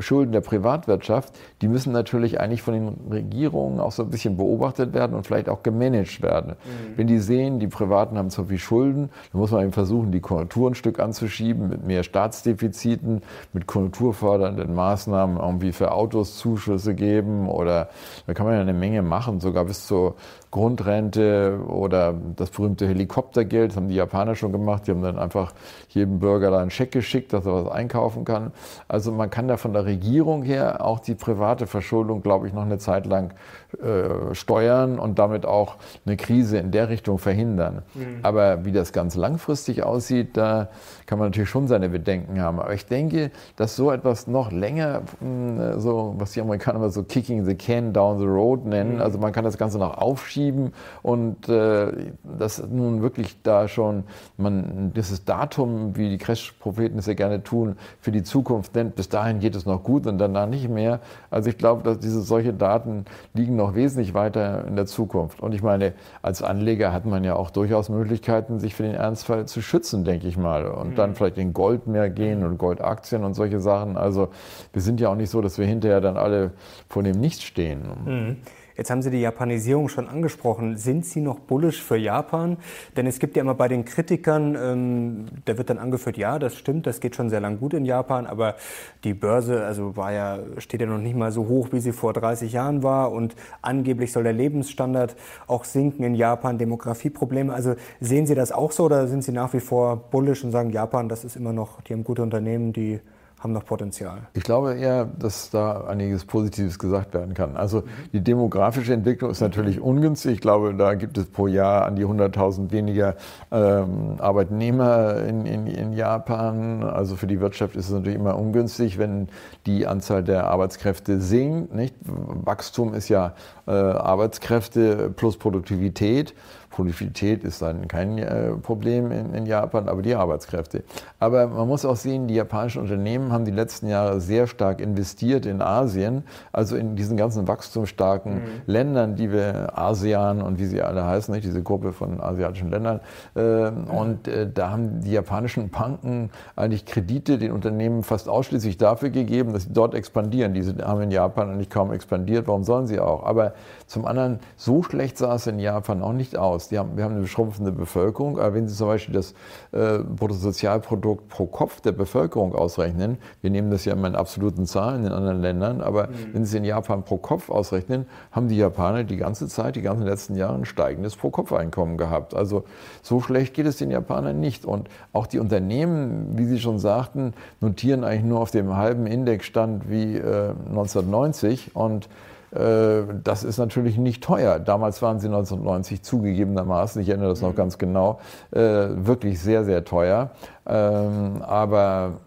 Schulden 0.00 0.32
der 0.32 0.40
Privatwirtschaft, 0.40 1.38
die 1.62 1.68
müssen 1.68 1.92
natürlich 1.92 2.40
eigentlich 2.40 2.62
von 2.62 2.74
den 2.74 2.88
Regierungen 3.12 3.78
auch 3.78 3.92
so 3.92 4.02
ein 4.02 4.10
bisschen 4.10 4.36
beobachtet 4.36 4.92
werden 4.92 5.14
und 5.14 5.24
vielleicht 5.24 5.48
auch 5.48 5.62
gemanagt 5.62 6.15
gemanagt 6.16 6.22
werden. 6.22 6.56
Mhm. 6.64 6.96
Wenn 6.98 7.06
die 7.06 7.18
sehen, 7.18 7.58
die 7.58 7.68
Privaten 7.68 8.18
haben 8.18 8.30
zu 8.30 8.44
viel 8.44 8.58
Schulden, 8.58 9.10
dann 9.32 9.40
muss 9.40 9.50
man 9.50 9.62
eben 9.62 9.72
versuchen, 9.72 10.12
die 10.12 10.20
Konjunktur 10.20 10.70
ein 10.70 10.74
Stück 10.74 10.98
anzuschieben 10.98 11.68
mit 11.68 11.86
mehr 11.86 12.02
Staatsdefiziten, 12.02 13.22
mit 13.52 13.66
konjunkturfördernden 13.66 14.74
Maßnahmen 14.74 15.38
irgendwie 15.38 15.72
für 15.72 15.92
Autos 15.92 16.36
Zuschüsse 16.38 16.94
geben 16.94 17.48
oder 17.48 17.88
da 18.26 18.34
kann 18.34 18.46
man 18.46 18.54
ja 18.54 18.60
eine 18.60 18.72
Menge 18.72 19.02
machen, 19.02 19.40
sogar 19.40 19.64
bis 19.64 19.86
zur 19.86 20.16
Grundrente 20.50 21.60
oder 21.68 22.14
das 22.36 22.50
berühmte 22.50 22.86
Helikoptergeld, 22.86 23.72
das 23.72 23.76
haben 23.76 23.88
die 23.88 23.94
Japaner 23.94 24.34
schon 24.34 24.52
gemacht. 24.52 24.86
Die 24.86 24.92
haben 24.92 25.02
dann 25.02 25.18
einfach 25.18 25.52
jedem 25.88 26.18
Bürger 26.18 26.50
da 26.50 26.58
einen 26.60 26.70
Scheck 26.70 26.92
geschickt, 26.92 27.32
dass 27.32 27.44
er 27.44 27.64
was 27.64 27.72
einkaufen 27.72 28.24
kann. 28.24 28.52
Also 28.88 29.12
man 29.12 29.28
kann 29.28 29.48
da 29.48 29.56
von 29.56 29.72
der 29.72 29.84
Regierung 29.84 30.42
her 30.42 30.84
auch 30.84 31.00
die 31.00 31.14
private 31.14 31.66
Verschuldung, 31.66 32.22
glaube 32.22 32.46
ich, 32.46 32.54
noch 32.54 32.62
eine 32.62 32.78
Zeit 32.78 33.06
lang 33.06 33.34
äh, 33.82 34.34
steuern 34.34 34.98
und 34.98 35.18
damit 35.18 35.44
auch 35.44 35.76
eine 36.06 36.16
Krise 36.16 36.58
in 36.58 36.70
der 36.70 36.88
Richtung 36.88 37.18
verhindern. 37.18 37.82
Mhm. 37.94 38.20
Aber 38.22 38.64
wie 38.64 38.72
das 38.72 38.92
ganz 38.92 39.14
langfristig 39.14 39.82
aussieht, 39.82 40.36
da 40.36 40.68
kann 41.04 41.18
man 41.18 41.28
natürlich 41.28 41.50
schon 41.50 41.68
seine 41.68 41.90
Bedenken 41.90 42.40
haben. 42.40 42.60
Aber 42.60 42.72
ich 42.72 42.86
denke, 42.86 43.30
dass 43.56 43.76
so 43.76 43.90
etwas 43.90 44.26
noch 44.26 44.52
länger, 44.52 45.02
hm, 45.20 45.80
so 45.80 46.14
was 46.16 46.32
die 46.32 46.40
Amerikaner 46.40 46.78
immer 46.78 46.90
so 46.90 47.02
kicking 47.02 47.44
the 47.44 47.54
can 47.54 47.92
down 47.92 48.18
the 48.18 48.26
road 48.26 48.64
nennen, 48.64 48.94
mhm. 48.94 49.02
also 49.02 49.18
man 49.18 49.32
kann 49.32 49.44
das 49.44 49.58
Ganze 49.58 49.78
noch 49.78 49.98
aufschieben 49.98 50.45
verschieben 50.46 50.72
und 51.02 51.48
äh, 51.48 51.92
dass 52.38 52.66
nun 52.68 53.02
wirklich 53.02 53.42
da 53.42 53.68
schon 53.68 54.04
man 54.36 54.92
dieses 54.94 55.24
Datum, 55.24 55.96
wie 55.96 56.10
die 56.10 56.18
Crash-Propheten 56.18 56.98
es 56.98 57.06
ja 57.06 57.14
gerne 57.14 57.42
tun, 57.42 57.76
für 58.00 58.12
die 58.12 58.22
Zukunft 58.22 58.74
nennt, 58.74 58.94
bis 58.96 59.08
dahin 59.08 59.40
geht 59.40 59.54
es 59.54 59.66
noch 59.66 59.82
gut 59.82 60.06
und 60.06 60.18
danach 60.18 60.46
nicht 60.46 60.68
mehr. 60.68 61.00
Also 61.30 61.50
ich 61.50 61.58
glaube, 61.58 61.82
dass 61.82 61.98
diese 61.98 62.22
solche 62.22 62.52
Daten 62.52 63.04
liegen 63.34 63.56
noch 63.56 63.74
wesentlich 63.74 64.14
weiter 64.14 64.66
in 64.66 64.76
der 64.76 64.86
Zukunft. 64.86 65.40
Und 65.40 65.52
ich 65.52 65.62
meine, 65.62 65.92
als 66.22 66.42
Anleger 66.42 66.92
hat 66.92 67.06
man 67.06 67.24
ja 67.24 67.34
auch 67.34 67.50
durchaus 67.50 67.88
Möglichkeiten, 67.88 68.58
sich 68.58 68.74
für 68.74 68.82
den 68.82 68.94
Ernstfall 68.94 69.46
zu 69.46 69.62
schützen, 69.62 70.04
denke 70.04 70.26
ich 70.26 70.36
mal. 70.36 70.66
Und 70.66 70.90
mhm. 70.90 70.94
dann 70.96 71.14
vielleicht 71.14 71.38
in 71.38 71.52
Gold 71.52 71.86
mehr 71.86 72.10
gehen 72.10 72.44
und 72.44 72.58
Goldaktien 72.58 73.24
und 73.24 73.34
solche 73.34 73.60
Sachen. 73.60 73.96
Also 73.96 74.28
wir 74.72 74.82
sind 74.82 75.00
ja 75.00 75.08
auch 75.08 75.16
nicht 75.16 75.30
so, 75.30 75.40
dass 75.40 75.58
wir 75.58 75.66
hinterher 75.66 76.00
dann 76.00 76.16
alle 76.16 76.52
vor 76.88 77.02
dem 77.02 77.20
Nichts 77.20 77.42
stehen. 77.42 77.80
Mhm. 78.04 78.36
Jetzt 78.76 78.90
haben 78.90 79.00
Sie 79.00 79.10
die 79.10 79.20
Japanisierung 79.20 79.88
schon 79.88 80.08
angesprochen. 80.08 80.76
Sind 80.76 81.06
Sie 81.06 81.20
noch 81.20 81.38
bullisch 81.38 81.82
für 81.82 81.96
Japan? 81.96 82.58
Denn 82.96 83.06
es 83.06 83.18
gibt 83.18 83.36
ja 83.36 83.42
immer 83.42 83.54
bei 83.54 83.68
den 83.68 83.84
Kritikern, 83.84 84.56
ähm, 84.60 85.26
da 85.46 85.56
wird 85.56 85.70
dann 85.70 85.78
angeführt, 85.78 86.16
ja, 86.16 86.38
das 86.38 86.56
stimmt, 86.56 86.86
das 86.86 87.00
geht 87.00 87.16
schon 87.16 87.30
sehr 87.30 87.40
lang 87.40 87.58
gut 87.58 87.74
in 87.74 87.84
Japan, 87.84 88.26
aber 88.26 88.56
die 89.04 89.14
Börse, 89.14 89.64
also 89.64 89.96
war 89.96 90.12
ja, 90.12 90.38
steht 90.58 90.80
ja 90.80 90.86
noch 90.86 90.98
nicht 90.98 91.16
mal 91.16 91.32
so 91.32 91.48
hoch, 91.48 91.68
wie 91.72 91.80
sie 91.80 91.92
vor 91.92 92.12
30 92.12 92.52
Jahren 92.52 92.82
war 92.82 93.12
und 93.12 93.34
angeblich 93.62 94.12
soll 94.12 94.24
der 94.24 94.32
Lebensstandard 94.32 95.16
auch 95.46 95.64
sinken 95.64 96.04
in 96.04 96.14
Japan, 96.14 96.58
Demografieprobleme. 96.58 97.52
Also 97.52 97.76
sehen 98.00 98.26
Sie 98.26 98.34
das 98.34 98.52
auch 98.52 98.72
so 98.72 98.84
oder 98.84 99.08
sind 99.08 99.24
Sie 99.24 99.32
nach 99.32 99.52
wie 99.54 99.60
vor 99.60 99.96
bullisch 99.96 100.44
und 100.44 100.50
sagen, 100.50 100.70
Japan, 100.70 101.08
das 101.08 101.24
ist 101.24 101.36
immer 101.36 101.52
noch, 101.52 101.80
die 101.80 101.94
haben 101.94 102.04
gute 102.04 102.22
Unternehmen, 102.22 102.72
die 102.72 103.00
haben 103.46 103.52
noch 103.52 103.64
Potenzial? 103.64 104.26
Ich 104.34 104.42
glaube 104.42 104.74
eher, 104.74 105.04
dass 105.04 105.50
da 105.50 105.84
einiges 105.84 106.24
Positives 106.24 106.78
gesagt 106.78 107.14
werden 107.14 107.34
kann. 107.34 107.56
Also 107.56 107.84
die 108.12 108.20
demografische 108.20 108.92
Entwicklung 108.92 109.30
ist 109.30 109.40
natürlich 109.40 109.80
ungünstig. 109.80 110.34
Ich 110.34 110.40
glaube, 110.40 110.74
da 110.74 110.94
gibt 110.94 111.16
es 111.16 111.26
pro 111.26 111.46
Jahr 111.46 111.86
an 111.86 111.94
die 111.94 112.04
100.000 112.04 112.72
weniger 112.72 113.14
ähm, 113.52 114.16
Arbeitnehmer 114.18 115.22
in, 115.22 115.46
in, 115.46 115.66
in, 115.68 115.92
Japan. 115.92 116.82
Also 116.82 117.14
für 117.14 117.28
die 117.28 117.40
Wirtschaft 117.40 117.76
ist 117.76 117.86
es 117.86 117.92
natürlich 117.92 118.18
immer 118.18 118.36
ungünstig, 118.36 118.98
wenn 118.98 119.28
die 119.64 119.86
Anzahl 119.86 120.24
der 120.24 120.48
Arbeitskräfte 120.48 121.20
sinkt. 121.20 121.72
Nicht? 121.72 121.94
Wachstum 122.04 122.94
ist 122.94 123.08
ja 123.08 123.34
äh, 123.68 123.70
Arbeitskräfte 123.70 125.12
plus 125.14 125.36
Produktivität. 125.36 126.34
Produktivität 126.76 127.42
ist 127.42 127.62
dann 127.62 127.88
kein 127.88 128.18
äh, 128.18 128.50
Problem 128.50 129.10
in, 129.10 129.32
in, 129.32 129.46
Japan, 129.46 129.88
aber 129.88 130.02
die 130.02 130.14
Arbeitskräfte. 130.14 130.84
Aber 131.18 131.46
man 131.46 131.66
muss 131.66 131.86
auch 131.86 131.96
sehen, 131.96 132.28
die 132.28 132.34
japanischen 132.34 132.82
Unternehmen 132.82 133.32
haben 133.32 133.46
die 133.46 133.50
letzten 133.50 133.88
Jahre 133.88 134.20
sehr 134.20 134.46
stark 134.46 134.82
investiert 134.82 135.46
in 135.46 135.62
Asien, 135.62 136.24
also 136.52 136.76
in 136.76 136.94
diesen 136.94 137.16
ganzen 137.16 137.48
wachstumsstarken 137.48 138.34
mhm. 138.34 138.40
Ländern, 138.66 139.16
die 139.16 139.32
wir 139.32 139.78
ASEAN 139.78 140.42
und 140.42 140.58
wie 140.58 140.66
sie 140.66 140.82
alle 140.82 141.06
heißen, 141.06 141.32
nicht? 141.34 141.46
diese 141.46 141.62
Gruppe 141.62 141.94
von 141.94 142.20
asiatischen 142.20 142.70
Ländern. 142.70 143.00
Äh, 143.34 143.70
mhm. 143.70 143.84
Und 143.86 144.28
äh, 144.28 144.46
da 144.52 144.70
haben 144.70 145.00
die 145.00 145.12
japanischen 145.12 145.70
Banken 145.70 146.28
eigentlich 146.56 146.84
Kredite 146.84 147.38
den 147.38 147.52
Unternehmen 147.52 148.02
fast 148.02 148.28
ausschließlich 148.28 148.76
dafür 148.76 149.08
gegeben, 149.08 149.54
dass 149.54 149.62
sie 149.62 149.72
dort 149.72 149.94
expandieren. 149.94 150.52
Diese 150.52 150.76
haben 150.86 151.00
in 151.00 151.10
Japan 151.10 151.48
eigentlich 151.48 151.70
kaum 151.70 151.90
expandiert. 151.90 152.46
Warum 152.48 152.64
sollen 152.64 152.86
sie 152.86 153.00
auch? 153.00 153.24
Aber 153.24 153.54
zum 153.86 154.04
anderen, 154.04 154.40
so 154.56 154.82
schlecht 154.82 155.16
sah 155.16 155.36
es 155.36 155.46
in 155.46 155.58
Japan 155.58 156.02
auch 156.02 156.12
nicht 156.12 156.36
aus. 156.36 156.70
Haben, 156.72 156.96
wir 156.96 157.04
haben 157.04 157.16
eine 157.16 157.26
schrumpfende 157.26 157.72
Bevölkerung, 157.72 158.38
aber 158.38 158.54
wenn 158.54 158.68
Sie 158.68 158.74
zum 158.74 158.88
Beispiel 158.88 159.14
das 159.14 159.32
äh, 159.72 159.98
Bruttosozialprodukt 159.98 161.28
pro 161.28 161.46
Kopf 161.46 161.80
der 161.80 161.92
Bevölkerung 161.92 162.54
ausrechnen, 162.54 163.18
wir 163.42 163.50
nehmen 163.50 163.70
das 163.70 163.84
ja 163.84 163.92
immer 163.92 164.08
in 164.08 164.16
absoluten 164.16 164.66
Zahlen 164.66 165.04
in 165.04 165.12
anderen 165.12 165.40
Ländern, 165.40 165.80
aber 165.80 166.08
mhm. 166.08 166.12
wenn 166.32 166.44
Sie 166.44 166.56
es 166.56 166.58
in 166.58 166.64
Japan 166.64 167.04
pro 167.04 167.16
Kopf 167.16 167.48
ausrechnen, 167.48 168.06
haben 168.32 168.48
die 168.48 168.56
Japaner 168.56 169.04
die 169.04 169.16
ganze 169.16 169.48
Zeit, 169.48 169.76
die 169.76 169.82
ganzen 169.82 170.04
letzten 170.04 170.34
Jahre 170.34 170.54
ein 170.54 170.64
steigendes 170.64 171.16
Pro-Kopf-Einkommen 171.16 171.96
gehabt. 171.96 172.34
Also 172.34 172.64
so 173.02 173.20
schlecht 173.20 173.54
geht 173.54 173.66
es 173.66 173.76
den 173.76 173.90
Japanern 173.90 174.40
nicht. 174.40 174.64
Und 174.64 174.88
auch 175.12 175.26
die 175.26 175.38
Unternehmen, 175.38 176.36
wie 176.36 176.46
Sie 176.46 176.58
schon 176.58 176.78
sagten, 176.78 177.34
notieren 177.60 178.04
eigentlich 178.04 178.24
nur 178.24 178.40
auf 178.40 178.50
dem 178.50 178.76
halben 178.76 179.06
Indexstand 179.06 179.88
wie 179.88 180.16
äh, 180.16 180.50
1990 180.68 181.74
und 181.74 182.08
das 182.52 183.44
ist 183.44 183.58
natürlich 183.58 183.98
nicht 183.98 184.22
teuer. 184.22 184.58
Damals 184.58 185.02
waren 185.02 185.18
sie 185.18 185.26
1990 185.26 186.02
zugegebenermaßen, 186.02 187.02
ich 187.02 187.08
erinnere 187.08 187.30
das 187.30 187.42
noch 187.42 187.52
mhm. 187.52 187.56
ganz 187.56 187.78
genau, 187.78 188.20
äh, 188.52 188.60
wirklich 188.60 189.40
sehr, 189.40 189.64
sehr 189.64 189.84
teuer. 189.84 190.30
Ähm, 190.66 191.42
aber 191.42 192.20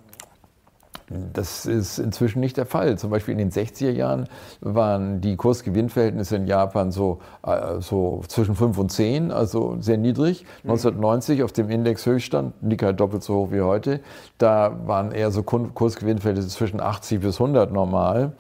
das 1.10 1.66
ist 1.66 1.98
inzwischen 1.98 2.40
nicht 2.40 2.58
der 2.58 2.66
Fall. 2.66 2.98
Zum 2.98 3.10
Beispiel 3.10 3.32
in 3.32 3.40
den 3.40 3.52
60er 3.52 3.90
Jahren 3.90 4.28
waren 4.62 5.22
die 5.22 5.36
Kursgewinnverhältnisse 5.36 6.36
in 6.36 6.46
Japan 6.46 6.92
so, 6.92 7.20
äh, 7.46 7.80
so 7.80 8.22
zwischen 8.28 8.56
5 8.56 8.78
und 8.78 8.92
10, 8.92 9.32
also 9.32 9.78
sehr 9.80 9.98
niedrig. 9.98 10.46
1990 10.64 11.40
mhm. 11.40 11.46
auf 11.46 11.52
dem 11.52 11.70
Index 11.70 12.06
Höchststand, 12.06 12.62
Nikkei 12.62 12.88
halt 12.88 13.00
doppelt 13.00 13.24
so 13.24 13.36
hoch 13.36 13.52
wie 13.52 13.62
heute, 13.62 14.02
da 14.38 14.78
waren 14.86 15.12
eher 15.12 15.32
so 15.32 15.44
Kursgewinnverhältnisse 15.44 16.50
zwischen 16.50 16.80
80 16.80 17.22
bis 17.22 17.40
100 17.40 17.72
normal. 17.72 18.34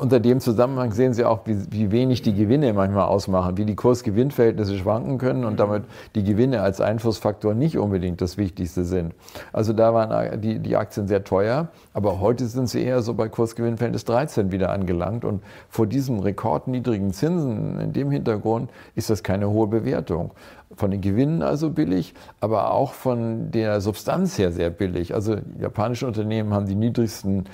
Unter 0.00 0.20
dem 0.20 0.40
Zusammenhang 0.40 0.92
sehen 0.92 1.14
Sie 1.14 1.24
auch, 1.24 1.40
wie, 1.44 1.58
wie, 1.70 1.90
wenig 1.90 2.22
die 2.22 2.34
Gewinne 2.34 2.72
manchmal 2.72 3.06
ausmachen, 3.06 3.56
wie 3.56 3.64
die 3.64 3.74
Kursgewinnverhältnisse 3.74 4.76
schwanken 4.78 5.18
können 5.18 5.44
und 5.44 5.60
damit 5.60 5.84
die 6.14 6.24
Gewinne 6.24 6.62
als 6.62 6.80
Einflussfaktor 6.80 7.54
nicht 7.54 7.78
unbedingt 7.78 8.20
das 8.20 8.38
Wichtigste 8.38 8.84
sind. 8.84 9.14
Also 9.52 9.72
da 9.72 9.92
waren 9.92 10.40
die, 10.40 10.58
die 10.58 10.76
Aktien 10.76 11.08
sehr 11.08 11.24
teuer, 11.24 11.68
aber 11.92 12.20
heute 12.20 12.46
sind 12.46 12.68
sie 12.68 12.82
eher 12.82 13.02
so 13.02 13.14
bei 13.14 13.28
Kursgewinnverhältnis 13.28 14.04
13 14.04 14.52
wieder 14.52 14.70
angelangt 14.70 15.24
und 15.24 15.42
vor 15.68 15.86
diesem 15.86 16.20
rekordniedrigen 16.20 17.12
Zinsen 17.12 17.80
in 17.80 17.92
dem 17.92 18.10
Hintergrund 18.10 18.70
ist 18.94 19.10
das 19.10 19.22
keine 19.22 19.50
hohe 19.50 19.66
Bewertung 19.66 20.32
von 20.76 20.90
den 20.90 21.00
Gewinnen 21.00 21.42
also 21.42 21.70
billig, 21.70 22.14
aber 22.40 22.72
auch 22.72 22.92
von 22.92 23.50
der 23.50 23.80
Substanz 23.80 24.38
her 24.38 24.52
sehr 24.52 24.70
billig. 24.70 25.14
Also 25.14 25.36
japanische 25.58 26.06
Unternehmen 26.06 26.52
haben 26.52 26.66
die 26.66 26.74
niedrigsten 26.74 27.44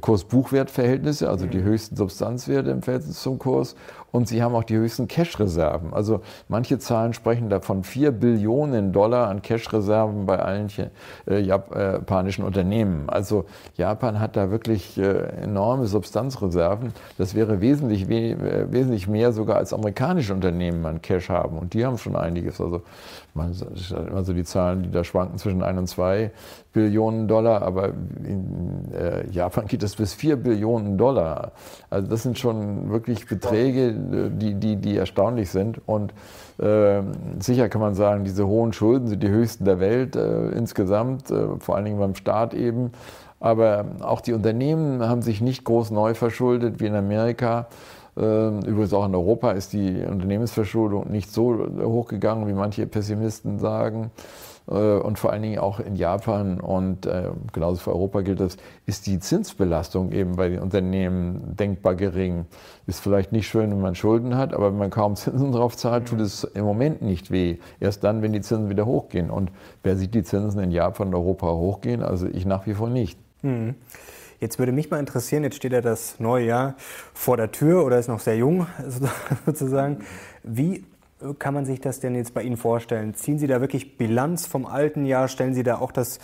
Kurs-Buchwert-Verhältnisse, 0.00 1.28
also 1.28 1.46
die 1.46 1.58
mhm. 1.58 1.64
höchsten 1.64 1.96
Substanzwerte 1.96 2.70
im 2.70 2.82
Verhältnis 2.82 3.20
zum 3.20 3.38
Kurs 3.38 3.74
und 4.12 4.28
sie 4.28 4.42
haben 4.42 4.54
auch 4.54 4.64
die 4.64 4.76
höchsten 4.76 5.08
Cash-Reserven. 5.08 5.92
Also 5.92 6.20
manche 6.48 6.78
Zahlen 6.78 7.12
sprechen 7.12 7.48
da 7.48 7.60
von 7.60 7.84
4 7.84 8.12
Billionen 8.12 8.92
Dollar 8.92 9.28
an 9.28 9.42
Cash-Reserven 9.42 10.26
bei 10.26 10.38
allen 10.38 10.68
äh, 11.28 11.38
japanischen 11.38 12.44
Unternehmen. 12.44 13.08
Also 13.08 13.44
Japan 13.76 14.20
hat 14.20 14.36
da 14.36 14.50
wirklich 14.50 14.98
äh, 14.98 15.42
enorme 15.42 15.86
Substanzreserven. 15.86 16.92
Das 17.18 17.34
wäre 17.34 17.60
wesentlich, 17.60 18.08
äh, 18.08 18.72
wesentlich 18.72 19.08
mehr 19.08 19.32
sogar 19.32 19.56
als 19.56 19.72
amerikanische 19.72 20.34
Unternehmen 20.34 20.84
an 20.86 21.02
Cash 21.02 21.28
haben. 21.28 21.58
Und 21.58 21.74
die 21.74 21.84
haben 21.84 21.98
schon 21.98 22.16
einiges. 22.16 22.60
Also 22.60 22.82
man, 23.34 23.54
also 24.14 24.32
die 24.32 24.44
Zahlen, 24.44 24.82
die 24.82 24.90
da 24.90 25.04
schwanken 25.04 25.38
zwischen 25.38 25.62
1 25.62 25.78
und 25.78 25.86
2 25.86 26.30
Billionen 26.72 27.26
Dollar, 27.28 27.62
aber 27.62 27.88
in 28.24 28.92
äh, 28.92 29.28
Japan 29.30 29.66
geht 29.66 29.82
es 29.82 29.96
bis 29.96 30.14
4 30.14 30.36
Billionen 30.36 30.98
Dollar. 30.98 31.52
Also 31.90 32.08
das 32.08 32.22
sind 32.22 32.38
schon 32.38 32.90
wirklich 32.90 33.26
Beträge, 33.26 33.92
die, 33.92 34.54
die, 34.54 34.76
die 34.76 34.96
erstaunlich 34.96 35.50
sind. 35.50 35.80
Und 35.86 36.12
äh, 36.58 37.02
sicher 37.40 37.68
kann 37.68 37.80
man 37.80 37.94
sagen, 37.94 38.24
diese 38.24 38.46
hohen 38.46 38.72
Schulden 38.72 39.08
sind 39.08 39.22
die 39.22 39.30
höchsten 39.30 39.64
der 39.64 39.80
Welt 39.80 40.16
äh, 40.16 40.50
insgesamt, 40.50 41.30
äh, 41.30 41.58
vor 41.58 41.76
allen 41.76 41.84
Dingen 41.84 41.98
beim 41.98 42.14
Staat 42.14 42.54
eben. 42.54 42.92
Aber 43.40 43.86
auch 44.00 44.20
die 44.20 44.34
Unternehmen 44.34 45.02
haben 45.02 45.22
sich 45.22 45.40
nicht 45.40 45.64
groß 45.64 45.90
neu 45.90 46.14
verschuldet 46.14 46.78
wie 46.78 46.86
in 46.86 46.94
Amerika. 46.94 47.68
Ähm, 48.16 48.60
übrigens 48.60 48.92
auch 48.92 49.06
in 49.06 49.14
Europa 49.14 49.52
ist 49.52 49.72
die 49.72 50.04
Unternehmensverschuldung 50.04 51.10
nicht 51.10 51.30
so 51.30 51.66
hochgegangen, 51.82 52.46
wie 52.48 52.52
manche 52.52 52.86
Pessimisten 52.86 53.58
sagen. 53.58 54.10
Äh, 54.70 54.74
und 54.74 55.18
vor 55.18 55.32
allen 55.32 55.42
Dingen 55.42 55.58
auch 55.58 55.80
in 55.80 55.96
Japan 55.96 56.60
und 56.60 57.06
äh, 57.06 57.30
genauso 57.52 57.78
für 57.78 57.90
Europa 57.90 58.20
gilt 58.22 58.40
das, 58.40 58.56
ist 58.86 59.06
die 59.06 59.18
Zinsbelastung 59.18 60.12
eben 60.12 60.36
bei 60.36 60.48
den 60.48 60.60
Unternehmen 60.60 61.56
denkbar 61.56 61.94
gering. 61.94 62.46
Ist 62.86 63.00
vielleicht 63.00 63.32
nicht 63.32 63.48
schön, 63.48 63.70
wenn 63.70 63.80
man 63.80 63.94
Schulden 63.94 64.36
hat, 64.36 64.54
aber 64.54 64.70
wenn 64.70 64.78
man 64.78 64.90
kaum 64.90 65.16
Zinsen 65.16 65.52
drauf 65.52 65.76
zahlt, 65.76 66.08
tut 66.08 66.20
es 66.20 66.44
im 66.44 66.64
Moment 66.64 67.02
nicht 67.02 67.30
weh. 67.30 67.58
Erst 67.80 68.04
dann, 68.04 68.22
wenn 68.22 68.32
die 68.32 68.40
Zinsen 68.40 68.70
wieder 68.70 68.86
hochgehen. 68.86 69.30
Und 69.30 69.50
wer 69.82 69.96
sieht 69.96 70.14
die 70.14 70.22
Zinsen 70.22 70.60
in 70.62 70.70
Japan 70.70 71.08
und 71.08 71.14
Europa 71.14 71.46
hochgehen? 71.52 72.02
Also 72.02 72.26
ich 72.26 72.46
nach 72.46 72.66
wie 72.66 72.74
vor 72.74 72.90
nicht. 72.90 73.18
Hm. 73.42 73.74
Jetzt 74.40 74.58
würde 74.58 74.72
mich 74.72 74.90
mal 74.90 74.98
interessieren, 74.98 75.44
jetzt 75.44 75.56
steht 75.56 75.72
ja 75.72 75.82
das 75.82 76.18
neue 76.18 76.46
Jahr 76.46 76.74
vor 77.12 77.36
der 77.36 77.52
Tür 77.52 77.84
oder 77.84 77.98
ist 77.98 78.08
noch 78.08 78.20
sehr 78.20 78.38
jung 78.38 78.66
sozusagen. 79.46 79.98
Wie 80.42 80.84
kann 81.38 81.52
man 81.52 81.66
sich 81.66 81.80
das 81.80 82.00
denn 82.00 82.14
jetzt 82.14 82.32
bei 82.32 82.42
Ihnen 82.42 82.56
vorstellen? 82.56 83.12
Ziehen 83.12 83.38
Sie 83.38 83.46
da 83.46 83.60
wirklich 83.60 83.98
Bilanz 83.98 84.46
vom 84.46 84.64
alten 84.64 85.04
Jahr? 85.04 85.28
Stellen 85.28 85.52
Sie 85.52 85.62
da 85.62 85.76
auch 85.76 85.92
das 85.92 86.20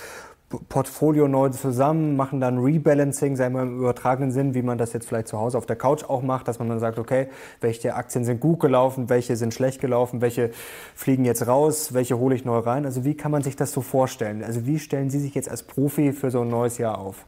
Portfolio 0.68 1.26
neu 1.26 1.48
zusammen, 1.50 2.16
machen 2.16 2.40
dann 2.40 2.58
Rebalancing, 2.58 3.34
sagen 3.34 3.54
wir 3.54 3.62
im 3.62 3.78
übertragenen 3.80 4.30
Sinn, 4.30 4.54
wie 4.54 4.62
man 4.62 4.78
das 4.78 4.92
jetzt 4.92 5.08
vielleicht 5.08 5.26
zu 5.26 5.38
Hause 5.38 5.58
auf 5.58 5.66
der 5.66 5.74
Couch 5.74 6.04
auch 6.04 6.22
macht, 6.22 6.46
dass 6.46 6.60
man 6.60 6.68
dann 6.68 6.78
sagt, 6.78 7.00
okay, 7.00 7.28
welche 7.60 7.96
Aktien 7.96 8.24
sind 8.24 8.40
gut 8.40 8.60
gelaufen, 8.60 9.08
welche 9.10 9.36
sind 9.36 9.52
schlecht 9.52 9.80
gelaufen, 9.80 10.20
welche 10.20 10.52
fliegen 10.94 11.24
jetzt 11.24 11.48
raus, 11.48 11.94
welche 11.94 12.16
hole 12.18 12.34
ich 12.36 12.44
neu 12.44 12.58
rein. 12.58 12.84
Also 12.84 13.04
wie 13.04 13.16
kann 13.16 13.32
man 13.32 13.42
sich 13.42 13.56
das 13.56 13.72
so 13.72 13.80
vorstellen? 13.80 14.44
Also 14.44 14.66
wie 14.66 14.78
stellen 14.78 15.10
Sie 15.10 15.18
sich 15.18 15.34
jetzt 15.34 15.50
als 15.50 15.64
Profi 15.64 16.12
für 16.12 16.30
so 16.30 16.42
ein 16.42 16.48
neues 16.48 16.78
Jahr 16.78 16.98
auf? 16.98 17.26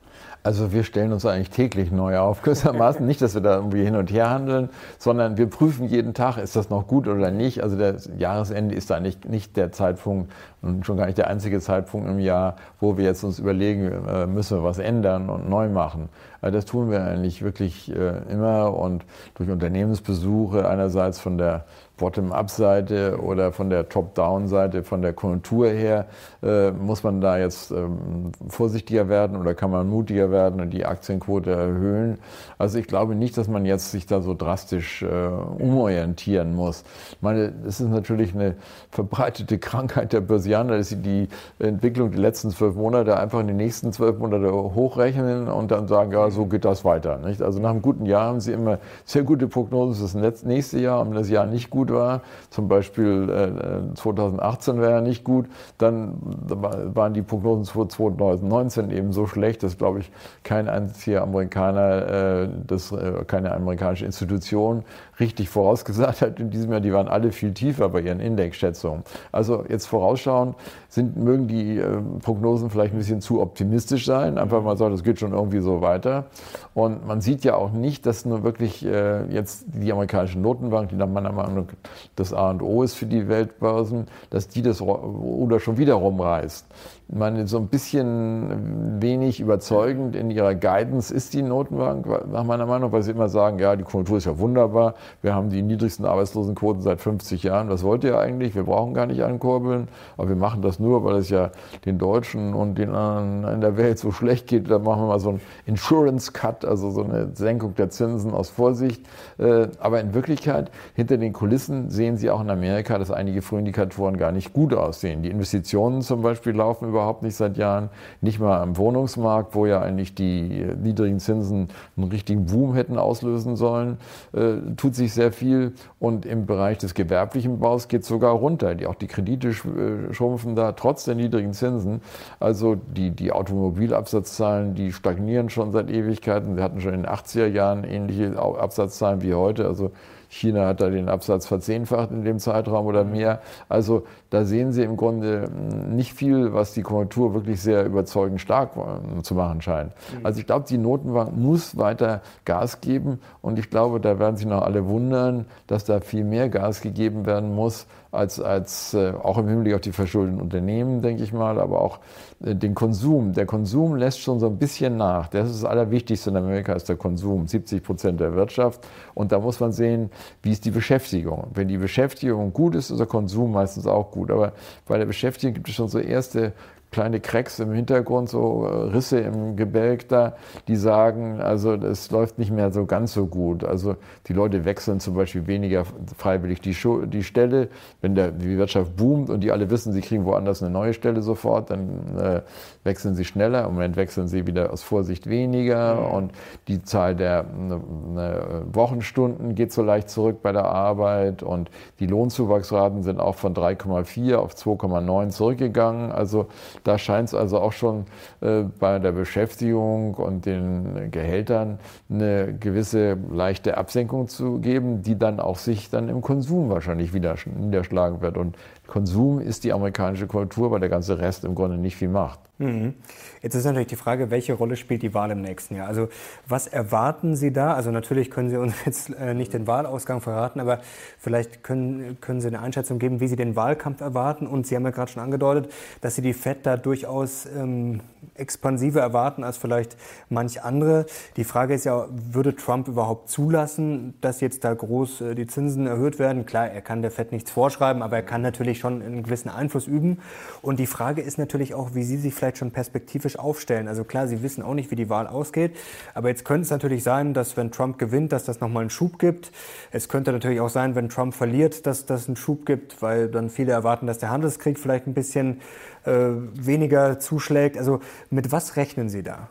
Also 0.48 0.72
wir 0.72 0.82
stellen 0.82 1.12
uns 1.12 1.26
eigentlich 1.26 1.50
täglich 1.50 1.92
neu 1.92 2.16
auf, 2.16 2.40
gewissermaßen. 2.42 3.04
Nicht, 3.04 3.20
dass 3.20 3.34
wir 3.34 3.42
da 3.42 3.56
irgendwie 3.56 3.84
hin 3.84 3.94
und 3.96 4.10
her 4.10 4.30
handeln, 4.30 4.70
sondern 4.98 5.36
wir 5.36 5.46
prüfen 5.46 5.86
jeden 5.86 6.14
Tag, 6.14 6.38
ist 6.38 6.56
das 6.56 6.70
noch 6.70 6.86
gut 6.86 7.06
oder 7.06 7.30
nicht. 7.30 7.62
Also 7.62 7.76
das 7.76 8.08
Jahresende 8.16 8.74
ist 8.74 8.90
eigentlich 8.90 9.18
nicht 9.28 9.58
der 9.58 9.72
Zeitpunkt 9.72 10.32
und 10.62 10.86
schon 10.86 10.96
gar 10.96 11.04
nicht 11.04 11.18
der 11.18 11.28
einzige 11.28 11.60
Zeitpunkt 11.60 12.08
im 12.08 12.18
Jahr, 12.18 12.56
wo 12.80 12.96
wir 12.96 13.04
jetzt 13.04 13.24
uns 13.24 13.38
überlegen, 13.38 13.92
äh, 14.08 14.26
müssen 14.26 14.56
wir 14.56 14.64
was 14.64 14.78
ändern 14.78 15.28
und 15.28 15.50
neu 15.50 15.68
machen. 15.68 16.08
Also 16.40 16.56
das 16.56 16.64
tun 16.64 16.90
wir 16.90 17.04
eigentlich 17.04 17.42
wirklich 17.42 17.94
äh, 17.94 18.22
immer 18.30 18.74
und 18.74 19.04
durch 19.34 19.50
Unternehmensbesuche 19.50 20.66
einerseits 20.66 21.18
von 21.18 21.36
der 21.36 21.66
Bottom-up-Seite 21.98 23.20
oder 23.20 23.52
von 23.52 23.68
der 23.68 23.88
Top-down-Seite, 23.88 24.82
von 24.82 25.02
der 25.02 25.12
Konjunktur 25.12 25.68
her, 25.68 26.06
äh, 26.42 26.70
muss 26.70 27.02
man 27.02 27.20
da 27.20 27.38
jetzt 27.38 27.70
ähm, 27.70 28.32
vorsichtiger 28.48 29.08
werden 29.08 29.36
oder 29.36 29.54
kann 29.54 29.70
man 29.70 29.88
mutiger 29.88 30.30
werden 30.30 30.60
und 30.60 30.70
die 30.70 30.84
Aktienquote 30.84 31.50
erhöhen. 31.50 32.18
Also 32.58 32.78
ich 32.78 32.86
glaube 32.86 33.14
nicht, 33.14 33.36
dass 33.36 33.48
man 33.48 33.64
jetzt 33.64 33.90
sich 33.90 34.06
da 34.06 34.20
so 34.20 34.34
drastisch 34.34 35.02
äh, 35.02 35.06
umorientieren 35.06 36.54
muss. 36.54 36.84
Ich 37.10 37.22
meine, 37.22 37.52
es 37.66 37.80
ist 37.80 37.88
natürlich 37.88 38.34
eine 38.34 38.54
verbreitete 38.90 39.58
Krankheit 39.68 40.12
der 40.12 40.20
Börsianer, 40.20 40.76
dass 40.78 40.90
sie 40.90 41.02
die 41.02 41.28
Entwicklung 41.58 42.12
der 42.12 42.20
letzten 42.20 42.50
zwölf 42.50 42.76
Monate 42.76 43.18
einfach 43.18 43.40
in 43.40 43.48
die 43.48 43.54
nächsten 43.54 43.92
zwölf 43.92 44.18
Monate 44.18 44.52
hochrechnen 44.52 45.48
und 45.48 45.70
dann 45.70 45.88
sagen, 45.88 46.12
ja, 46.12 46.30
so 46.30 46.46
geht 46.46 46.64
das 46.64 46.84
weiter. 46.84 47.18
Nicht? 47.18 47.42
Also 47.42 47.60
nach 47.60 47.70
einem 47.70 47.82
guten 47.82 48.06
Jahr 48.06 48.26
haben 48.26 48.40
sie 48.40 48.52
immer 48.52 48.78
sehr 49.04 49.24
gute 49.24 49.48
Prognosen 49.48 50.08
für 50.08 50.20
das 50.20 50.42
nächste 50.44 50.78
Jahr. 50.78 51.00
Und 51.00 51.10
wenn 51.10 51.16
das 51.16 51.30
Jahr 51.30 51.46
nicht 51.46 51.70
gut 51.70 51.92
war, 51.92 52.22
zum 52.50 52.68
Beispiel 52.68 53.28
äh, 53.28 53.94
2018 53.94 54.80
wäre 54.80 54.92
ja 54.92 55.00
nicht 55.00 55.24
gut, 55.24 55.46
dann 55.78 56.27
waren 56.28 57.14
die 57.14 57.22
Prognosen 57.22 57.66
für 57.66 57.88
2019 57.88 58.90
eben 58.90 59.12
so 59.12 59.26
schlecht, 59.26 59.62
dass, 59.62 59.78
glaube 59.78 60.00
ich, 60.00 60.10
kein 60.42 60.68
einziger 60.68 61.22
Amerikaner, 61.22 62.42
äh, 62.42 62.48
das, 62.66 62.92
äh, 62.92 63.24
keine 63.26 63.52
amerikanische 63.52 64.04
Institution 64.04 64.84
richtig 65.20 65.48
vorausgesagt 65.48 66.22
hat 66.22 66.40
in 66.40 66.50
diesem 66.50 66.70
Jahr. 66.70 66.80
Die 66.80 66.92
waren 66.92 67.08
alle 67.08 67.32
viel 67.32 67.52
tiefer 67.52 67.88
bei 67.88 68.00
ihren 68.00 68.20
Indexschätzungen. 68.20 69.02
Also 69.32 69.64
jetzt 69.68 69.86
vorausschauen, 69.86 70.54
sind, 70.88 71.16
mögen 71.16 71.48
die 71.48 71.78
äh, 71.78 72.00
Prognosen 72.22 72.70
vielleicht 72.70 72.94
ein 72.94 72.98
bisschen 72.98 73.20
zu 73.20 73.40
optimistisch 73.40 74.06
sein. 74.06 74.38
Einfach 74.38 74.62
mal 74.62 74.76
sagen, 74.76 74.92
das 74.92 75.02
geht 75.02 75.18
schon 75.18 75.32
irgendwie 75.32 75.60
so 75.60 75.80
weiter. 75.80 76.26
Und 76.74 77.06
man 77.06 77.20
sieht 77.20 77.44
ja 77.44 77.56
auch 77.56 77.72
nicht, 77.72 78.06
dass 78.06 78.24
nur 78.24 78.42
wirklich 78.42 78.84
äh, 78.84 79.24
jetzt 79.32 79.66
die 79.68 79.92
amerikanische 79.92 80.38
Notenbank, 80.38 80.90
die 80.90 80.96
nach 80.96 81.08
meiner 81.08 81.32
Meinung 81.32 81.68
das 82.16 82.32
A 82.32 82.50
und 82.50 82.62
O 82.62 82.82
ist 82.82 82.94
für 82.94 83.06
die 83.06 83.28
Weltbörsen, 83.28 84.06
dass 84.30 84.48
die 84.48 84.62
das 84.62 84.80
oder 84.80 85.60
schon 85.60 85.78
wieder 85.78 85.94
rumreißt 85.94 86.66
meine, 87.10 87.46
so 87.46 87.56
ein 87.56 87.68
bisschen 87.68 89.00
wenig 89.00 89.40
überzeugend 89.40 90.14
in 90.14 90.30
ihrer 90.30 90.54
Guidance 90.54 91.12
ist 91.12 91.32
die 91.32 91.42
Notenbank, 91.42 92.06
nach 92.30 92.44
meiner 92.44 92.66
Meinung, 92.66 92.92
weil 92.92 93.02
sie 93.02 93.12
immer 93.12 93.30
sagen, 93.30 93.58
ja, 93.58 93.76
die 93.76 93.82
Konjunktur 93.82 94.18
ist 94.18 94.26
ja 94.26 94.38
wunderbar, 94.38 94.94
wir 95.22 95.34
haben 95.34 95.48
die 95.48 95.62
niedrigsten 95.62 96.04
Arbeitslosenquoten 96.04 96.82
seit 96.82 97.00
50 97.00 97.42
Jahren, 97.44 97.70
was 97.70 97.82
wollt 97.82 98.04
ihr 98.04 98.18
eigentlich? 98.18 98.54
Wir 98.54 98.64
brauchen 98.64 98.92
gar 98.92 99.06
nicht 99.06 99.22
ankurbeln, 99.24 99.88
aber 100.18 100.28
wir 100.28 100.36
machen 100.36 100.60
das 100.60 100.78
nur, 100.78 101.02
weil 101.02 101.16
es 101.16 101.30
ja 101.30 101.50
den 101.86 101.98
Deutschen 101.98 102.52
und 102.52 102.76
den 102.76 102.90
anderen 102.90 103.54
in 103.54 103.60
der 103.62 103.78
Welt 103.78 103.98
so 103.98 104.12
schlecht 104.12 104.46
geht, 104.46 104.70
da 104.70 104.78
machen 104.78 105.02
wir 105.02 105.06
mal 105.06 105.20
so 105.20 105.30
einen 105.30 105.40
Insurance 105.64 106.32
Cut, 106.32 106.66
also 106.66 106.90
so 106.90 107.02
eine 107.02 107.30
Senkung 107.34 107.74
der 107.74 107.88
Zinsen 107.88 108.32
aus 108.32 108.50
Vorsicht. 108.50 109.06
Äh, 109.38 109.68
aber 109.78 110.00
in 110.00 110.12
Wirklichkeit, 110.12 110.70
hinter 110.94 111.16
den 111.16 111.32
Kulissen 111.32 111.88
sehen 111.88 112.18
Sie 112.18 112.30
auch 112.30 112.42
in 112.42 112.50
Amerika, 112.50 112.98
dass 112.98 113.10
einige 113.10 113.40
Frühindikatoren 113.40 114.18
gar 114.18 114.32
nicht 114.32 114.52
gut 114.52 114.74
aussehen. 114.74 115.22
Die 115.22 115.30
Investitionen 115.30 116.02
zum 116.02 116.20
Beispiel 116.20 116.52
laufen 116.52 116.88
über 116.88 116.97
überhaupt 116.98 117.22
nicht 117.22 117.36
seit 117.36 117.56
Jahren. 117.56 117.90
Nicht 118.20 118.40
mal 118.40 118.60
am 118.60 118.76
Wohnungsmarkt, 118.76 119.54
wo 119.54 119.66
ja 119.66 119.80
eigentlich 119.80 120.14
die 120.14 120.66
niedrigen 120.82 121.20
Zinsen 121.20 121.68
einen 121.96 122.10
richtigen 122.10 122.46
Boom 122.46 122.74
hätten 122.74 122.98
auslösen 122.98 123.54
sollen, 123.54 123.98
äh, 124.32 124.74
tut 124.76 124.96
sich 124.96 125.14
sehr 125.14 125.30
viel. 125.30 125.72
Und 126.00 126.26
im 126.26 126.46
Bereich 126.46 126.78
des 126.78 126.94
gewerblichen 126.94 127.60
Baus 127.60 127.86
geht 127.86 128.02
es 128.02 128.08
sogar 128.08 128.32
runter. 128.32 128.74
Die, 128.74 128.86
auch 128.86 128.96
die 128.96 129.06
Kredite 129.06 129.48
äh, 129.48 130.12
schrumpfen 130.12 130.56
da 130.56 130.72
trotz 130.72 131.04
der 131.04 131.14
niedrigen 131.14 131.52
Zinsen. 131.52 132.00
Also 132.40 132.74
die, 132.74 133.12
die 133.12 133.30
Automobilabsatzzahlen, 133.30 134.74
die 134.74 134.92
stagnieren 134.92 135.50
schon 135.50 135.70
seit 135.70 135.90
Ewigkeiten. 135.90 136.56
Wir 136.56 136.64
hatten 136.64 136.80
schon 136.80 136.94
in 136.94 137.02
den 137.02 137.10
80er 137.10 137.46
Jahren 137.46 137.84
ähnliche 137.84 138.36
Absatzzahlen 138.38 139.22
wie 139.22 139.34
heute. 139.34 139.66
Also 139.66 139.92
China 140.28 140.66
hat 140.66 140.80
da 140.80 140.90
den 140.90 141.08
Absatz 141.08 141.46
verzehnfacht 141.46 142.10
in 142.10 142.24
dem 142.24 142.38
Zeitraum 142.38 142.86
oder 142.86 143.04
mhm. 143.04 143.12
mehr. 143.12 143.40
Also 143.68 144.04
da 144.30 144.44
sehen 144.44 144.72
Sie 144.72 144.82
im 144.82 144.96
Grunde 144.96 145.44
hm, 145.44 145.96
nicht 145.96 146.12
viel, 146.12 146.52
was 146.52 146.74
die 146.74 146.82
Konjunktur 146.82 147.34
wirklich 147.34 147.60
sehr 147.60 147.84
überzeugend 147.84 148.40
stark 148.40 148.72
äh, 148.76 149.22
zu 149.22 149.34
machen 149.34 149.62
scheint. 149.62 149.92
Mhm. 150.12 150.26
Also 150.26 150.40
ich 150.40 150.46
glaube, 150.46 150.66
die 150.68 150.78
Notenbank 150.78 151.36
muss 151.36 151.76
weiter 151.76 152.20
Gas 152.44 152.80
geben 152.80 153.20
und 153.40 153.58
ich 153.58 153.70
glaube, 153.70 154.00
da 154.00 154.18
werden 154.18 154.36
sich 154.36 154.46
noch 154.46 154.62
alle 154.62 154.86
wundern, 154.86 155.46
dass 155.66 155.84
da 155.84 156.00
viel 156.00 156.24
mehr 156.24 156.48
Gas 156.48 156.80
gegeben 156.80 157.26
werden 157.26 157.54
muss, 157.54 157.86
als, 158.10 158.40
als 158.40 158.94
äh, 158.94 159.12
auch 159.22 159.38
im 159.38 159.48
Hinblick 159.48 159.74
auf 159.74 159.80
die 159.80 159.92
verschuldeten 159.92 160.40
Unternehmen, 160.40 161.02
denke 161.02 161.22
ich 161.22 161.32
mal, 161.32 161.60
aber 161.60 161.82
auch 161.82 161.98
äh, 162.42 162.54
den 162.54 162.74
Konsum. 162.74 163.32
Der 163.34 163.44
Konsum 163.44 163.96
lässt 163.96 164.20
schon 164.20 164.40
so 164.40 164.46
ein 164.46 164.58
bisschen 164.58 164.96
nach. 164.96 165.28
Das 165.28 165.50
ist 165.50 165.62
das 165.62 165.70
Allerwichtigste 165.70 166.30
in 166.30 166.36
Amerika, 166.36 166.72
ist 166.72 166.88
der 166.88 166.96
Konsum, 166.96 167.46
70 167.46 167.82
Prozent 167.82 168.20
der 168.20 168.34
Wirtschaft. 168.34 168.86
Und 169.14 169.32
da 169.32 169.38
muss 169.38 169.60
man 169.60 169.72
sehen, 169.72 170.10
wie 170.42 170.52
ist 170.52 170.64
die 170.64 170.70
Beschäftigung. 170.70 171.48
Wenn 171.54 171.68
die 171.68 171.78
Beschäftigung 171.78 172.52
gut 172.52 172.74
ist, 172.74 172.90
ist 172.90 172.98
der 172.98 173.06
Konsum 173.06 173.52
meistens 173.52 173.86
auch 173.86 174.10
gut. 174.10 174.30
Aber 174.30 174.52
bei 174.86 174.98
der 174.98 175.06
Beschäftigung 175.06 175.54
gibt 175.54 175.68
es 175.68 175.74
schon 175.74 175.88
so 175.88 175.98
erste 175.98 176.52
kleine 176.90 177.20
Cracks 177.20 177.58
im 177.58 177.72
Hintergrund, 177.72 178.28
so 178.28 178.64
äh, 178.64 178.90
Risse 178.90 179.20
im 179.20 179.56
Gebälk 179.56 180.08
da, 180.08 180.36
die 180.68 180.76
sagen, 180.76 181.40
also 181.40 181.74
es 181.74 182.10
läuft 182.10 182.38
nicht 182.38 182.50
mehr 182.50 182.70
so 182.72 182.86
ganz 182.86 183.12
so 183.12 183.26
gut. 183.26 183.64
Also 183.64 183.96
die 184.26 184.32
Leute 184.32 184.64
wechseln 184.64 185.00
zum 185.00 185.14
Beispiel 185.14 185.46
weniger 185.46 185.84
freiwillig 186.16 186.60
die, 186.60 186.76
die 187.06 187.22
Stelle. 187.22 187.68
Wenn 188.00 188.14
der, 188.14 188.30
die 188.32 188.56
Wirtschaft 188.56 188.96
boomt 188.96 189.28
und 189.28 189.40
die 189.40 189.52
alle 189.52 189.70
wissen, 189.70 189.92
sie 189.92 190.00
kriegen 190.00 190.24
woanders 190.24 190.62
eine 190.62 190.70
neue 190.70 190.94
Stelle 190.94 191.20
sofort, 191.20 191.70
dann 191.70 192.16
äh, 192.18 192.40
wechseln 192.84 193.14
sie 193.14 193.24
schneller. 193.24 193.66
Im 193.66 193.74
Moment 193.74 193.96
wechseln 193.96 194.28
sie 194.28 194.46
wieder 194.46 194.72
aus 194.72 194.82
Vorsicht 194.82 195.28
weniger 195.28 195.96
mhm. 195.96 196.14
und 196.14 196.32
die 196.68 196.82
Zahl 196.82 197.14
der 197.14 197.44
ne, 197.44 197.80
ne, 198.14 198.62
Wochenstunden 198.72 199.54
geht 199.54 199.72
so 199.72 199.82
leicht 199.82 200.08
zurück 200.08 200.38
bei 200.42 200.52
der 200.52 200.64
Arbeit 200.64 201.42
und 201.42 201.70
die 202.00 202.06
Lohnzuwachsraten 202.06 203.02
sind 203.02 203.20
auch 203.20 203.34
von 203.34 203.54
3,4 203.54 204.36
auf 204.36 204.54
2,9 204.54 205.28
zurückgegangen. 205.30 206.12
Also 206.12 206.46
da 206.88 206.98
scheint 206.98 207.28
es 207.28 207.34
also 207.34 207.60
auch 207.60 207.72
schon 207.72 208.06
äh, 208.40 208.62
bei 208.62 208.98
der 208.98 209.12
Beschäftigung 209.12 210.14
und 210.14 210.46
den 210.46 211.10
Gehältern 211.10 211.78
eine 212.08 212.54
gewisse 212.58 213.18
leichte 213.30 213.76
Absenkung 213.76 214.28
zu 214.28 214.58
geben, 214.58 215.02
die 215.02 215.18
dann 215.18 215.38
auch 215.38 215.58
sich 215.58 215.90
dann 215.90 216.08
im 216.08 216.22
Konsum 216.22 216.70
wahrscheinlich 216.70 217.12
wieder 217.12 217.36
niederschlagen 217.44 218.22
wird. 218.22 218.38
Und 218.38 218.56
Konsum 218.88 219.38
ist 219.38 219.64
die 219.64 219.72
amerikanische 219.72 220.26
Kultur, 220.26 220.70
weil 220.70 220.80
der 220.80 220.88
ganze 220.88 221.18
Rest 221.18 221.44
im 221.44 221.54
Grunde 221.54 221.76
nicht 221.76 221.96
viel 221.96 222.08
macht. 222.08 222.40
Mhm. 222.58 222.94
Jetzt 223.40 223.54
ist 223.54 223.64
natürlich 223.64 223.86
die 223.86 223.96
Frage, 223.96 224.32
welche 224.32 224.54
Rolle 224.54 224.76
spielt 224.76 225.02
die 225.02 225.14
Wahl 225.14 225.30
im 225.30 225.40
nächsten 225.40 225.76
Jahr? 225.76 225.86
Also 225.86 226.08
was 226.48 226.66
erwarten 226.66 227.36
Sie 227.36 227.52
da? 227.52 227.74
Also 227.74 227.92
natürlich 227.92 228.32
können 228.32 228.50
Sie 228.50 228.56
uns 228.56 228.74
jetzt 228.84 229.10
äh, 229.14 229.34
nicht 229.34 229.52
den 229.52 229.68
Wahlausgang 229.68 230.20
verraten, 230.20 230.58
aber 230.58 230.80
vielleicht 231.18 231.62
können, 231.62 232.20
können 232.20 232.40
Sie 232.40 232.48
eine 232.48 232.60
Einschätzung 232.60 232.98
geben, 232.98 233.20
wie 233.20 233.28
Sie 233.28 233.36
den 233.36 233.54
Wahlkampf 233.54 234.00
erwarten. 234.00 234.46
Und 234.46 234.66
Sie 234.66 234.74
haben 234.74 234.84
ja 234.84 234.90
gerade 234.90 235.10
schon 235.12 235.22
angedeutet, 235.22 235.72
dass 236.00 236.16
Sie 236.16 236.22
die 236.22 236.32
FED 236.32 236.66
da 236.66 236.76
durchaus 236.76 237.46
ähm, 237.46 238.00
expansiver 238.34 239.00
erwarten 239.00 239.44
als 239.44 239.56
vielleicht 239.56 239.96
manch 240.28 240.62
andere. 240.62 241.06
Die 241.36 241.44
Frage 241.44 241.74
ist 241.74 241.84
ja, 241.84 242.06
würde 242.10 242.56
Trump 242.56 242.88
überhaupt 242.88 243.28
zulassen, 243.28 244.14
dass 244.20 244.40
jetzt 244.40 244.64
da 244.64 244.74
groß 244.74 245.20
äh, 245.20 245.34
die 245.36 245.46
Zinsen 245.46 245.86
erhöht 245.86 246.18
werden? 246.18 246.44
Klar, 246.44 246.68
er 246.68 246.80
kann 246.80 247.02
der 247.02 247.12
FED 247.12 247.30
nichts 247.30 247.52
vorschreiben, 247.52 248.02
aber 248.02 248.16
er 248.16 248.22
kann 248.22 248.42
natürlich 248.42 248.77
schon 248.78 249.02
einen 249.02 249.22
gewissen 249.22 249.48
Einfluss 249.48 249.86
üben. 249.86 250.18
Und 250.62 250.78
die 250.78 250.86
Frage 250.86 251.22
ist 251.22 251.38
natürlich 251.38 251.74
auch, 251.74 251.94
wie 251.94 252.02
Sie 252.02 252.16
sich 252.16 252.34
vielleicht 252.34 252.58
schon 252.58 252.70
perspektivisch 252.70 253.38
aufstellen. 253.38 253.88
Also 253.88 254.04
klar, 254.04 254.28
Sie 254.28 254.42
wissen 254.42 254.62
auch 254.62 254.74
nicht, 254.74 254.90
wie 254.90 254.96
die 254.96 255.08
Wahl 255.08 255.26
ausgeht, 255.26 255.76
aber 256.14 256.28
jetzt 256.28 256.44
könnte 256.44 256.62
es 256.62 256.70
natürlich 256.70 257.02
sein, 257.02 257.34
dass 257.34 257.56
wenn 257.56 257.70
Trump 257.70 257.98
gewinnt, 257.98 258.32
dass 258.32 258.44
das 258.44 258.60
nochmal 258.60 258.82
einen 258.82 258.90
Schub 258.90 259.18
gibt. 259.18 259.52
Es 259.90 260.08
könnte 260.08 260.32
natürlich 260.32 260.60
auch 260.60 260.70
sein, 260.70 260.94
wenn 260.94 261.08
Trump 261.08 261.34
verliert, 261.34 261.86
dass 261.86 262.06
das 262.06 262.26
einen 262.26 262.36
Schub 262.36 262.66
gibt, 262.66 263.02
weil 263.02 263.28
dann 263.28 263.50
viele 263.50 263.72
erwarten, 263.72 264.06
dass 264.06 264.18
der 264.18 264.30
Handelskrieg 264.30 264.78
vielleicht 264.78 265.06
ein 265.06 265.14
bisschen 265.14 265.60
äh, 266.04 266.10
weniger 266.54 267.18
zuschlägt. 267.18 267.76
Also 267.76 268.00
mit 268.30 268.52
was 268.52 268.76
rechnen 268.76 269.08
Sie 269.08 269.22
da? 269.22 269.48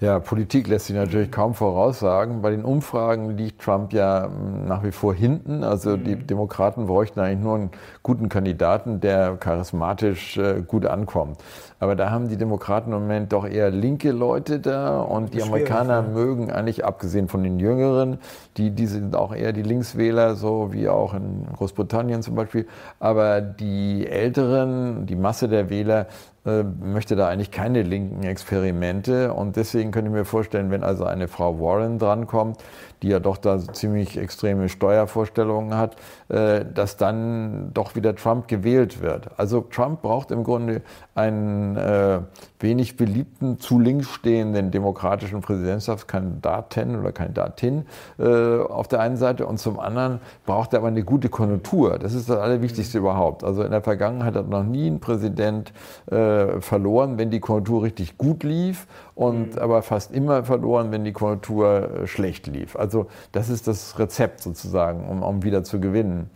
Ja, 0.00 0.18
Politik 0.18 0.66
lässt 0.66 0.86
sich 0.86 0.96
natürlich 0.96 1.30
kaum 1.30 1.52
voraussagen. 1.52 2.40
Bei 2.40 2.50
den 2.50 2.64
Umfragen 2.64 3.36
liegt 3.36 3.60
Trump 3.60 3.92
ja 3.92 4.24
hm, 4.24 4.66
nach 4.66 4.82
wie 4.82 4.92
vor 4.92 5.12
hinten. 5.12 5.62
Also 5.62 5.98
die 5.98 6.16
mhm. 6.16 6.26
Demokraten 6.26 6.86
bräuchten 6.86 7.20
eigentlich 7.20 7.40
nur 7.40 7.54
einen 7.56 7.70
guten 8.02 8.30
Kandidaten, 8.30 9.00
der 9.00 9.36
charismatisch 9.36 10.38
äh, 10.38 10.62
gut 10.66 10.86
ankommt. 10.86 11.36
Aber 11.80 11.96
da 11.96 12.10
haben 12.10 12.28
die 12.30 12.38
Demokraten 12.38 12.92
im 12.92 13.00
Moment 13.00 13.34
doch 13.34 13.46
eher 13.46 13.70
linke 13.70 14.10
Leute 14.12 14.58
da 14.58 15.00
und 15.00 15.34
die 15.34 15.42
Amerikaner 15.42 16.00
mögen 16.00 16.50
eigentlich, 16.50 16.82
abgesehen 16.84 17.28
von 17.28 17.42
den 17.42 17.58
Jüngeren, 17.58 18.18
die, 18.56 18.70
die 18.70 18.86
sind 18.86 19.14
auch 19.14 19.34
eher 19.34 19.52
die 19.52 19.62
Linkswähler, 19.62 20.34
so 20.34 20.72
wie 20.72 20.88
auch 20.88 21.12
in 21.12 21.46
Großbritannien 21.54 22.22
zum 22.22 22.36
Beispiel. 22.36 22.66
Aber 23.00 23.42
die 23.42 24.06
Älteren, 24.06 25.04
die 25.04 25.16
Masse 25.16 25.48
der 25.48 25.68
Wähler 25.68 26.00
äh, 26.02 26.29
möchte 26.44 27.16
da 27.16 27.28
eigentlich 27.28 27.50
keine 27.50 27.82
linken 27.82 28.22
Experimente. 28.22 29.34
Und 29.34 29.56
deswegen 29.56 29.90
könnte 29.90 30.10
ich 30.10 30.16
mir 30.16 30.24
vorstellen, 30.24 30.70
wenn 30.70 30.82
also 30.82 31.04
eine 31.04 31.28
Frau 31.28 31.60
Warren 31.60 31.98
drankommt, 31.98 32.62
die 33.02 33.08
ja 33.08 33.20
doch 33.20 33.36
da 33.36 33.58
ziemlich 33.58 34.18
extreme 34.18 34.68
Steuervorstellungen 34.68 35.76
hat, 35.76 35.96
äh, 36.28 36.64
dass 36.72 36.96
dann 36.96 37.70
doch 37.72 37.94
wieder 37.94 38.14
Trump 38.14 38.48
gewählt 38.48 39.00
wird. 39.00 39.28
Also 39.38 39.62
Trump 39.62 40.02
braucht 40.02 40.30
im 40.30 40.44
Grunde 40.44 40.82
einen 41.14 41.76
äh, 41.76 42.20
wenig 42.58 42.96
beliebten, 42.96 43.58
zu 43.58 43.78
links 43.78 44.08
stehenden 44.10 44.70
demokratischen 44.70 45.40
Präsidentschaftskandidaten 45.40 46.98
oder 46.98 47.12
Kandidatin 47.12 47.86
äh, 48.18 48.58
auf 48.60 48.88
der 48.88 49.00
einen 49.00 49.16
Seite 49.16 49.46
und 49.46 49.58
zum 49.58 49.78
anderen 49.78 50.20
braucht 50.46 50.72
er 50.72 50.80
aber 50.80 50.88
eine 50.88 51.04
gute 51.04 51.28
Konjunktur. 51.28 51.98
Das 51.98 52.14
ist 52.14 52.28
das 52.28 52.38
Allerwichtigste 52.38 52.98
mhm. 52.98 53.04
überhaupt. 53.04 53.44
Also 53.44 53.62
in 53.62 53.70
der 53.70 53.82
Vergangenheit 53.82 54.34
hat 54.34 54.48
noch 54.48 54.64
nie 54.64 54.88
ein 54.88 55.00
Präsident 55.00 55.72
äh, 56.10 56.60
verloren, 56.60 57.18
wenn 57.18 57.30
die 57.30 57.40
Konjunktur 57.40 57.82
richtig 57.82 58.18
gut 58.18 58.42
lief 58.42 58.86
und 59.14 59.54
mhm. 59.54 59.58
aber 59.58 59.82
fast 59.82 60.12
immer 60.12 60.44
verloren, 60.44 60.92
wenn 60.92 61.04
die 61.04 61.12
Konjunktur 61.12 62.02
äh, 62.02 62.06
schlecht 62.06 62.46
lief. 62.46 62.76
Also 62.76 62.89
das 63.32 63.48
ist 63.48 63.66
das 63.68 63.98
Rezept 63.98 64.40
sozusagen, 64.40 65.08
um, 65.08 65.22
um 65.22 65.42
wieder 65.42 65.64
zu 65.64 65.80
gewinnen. 65.80 66.30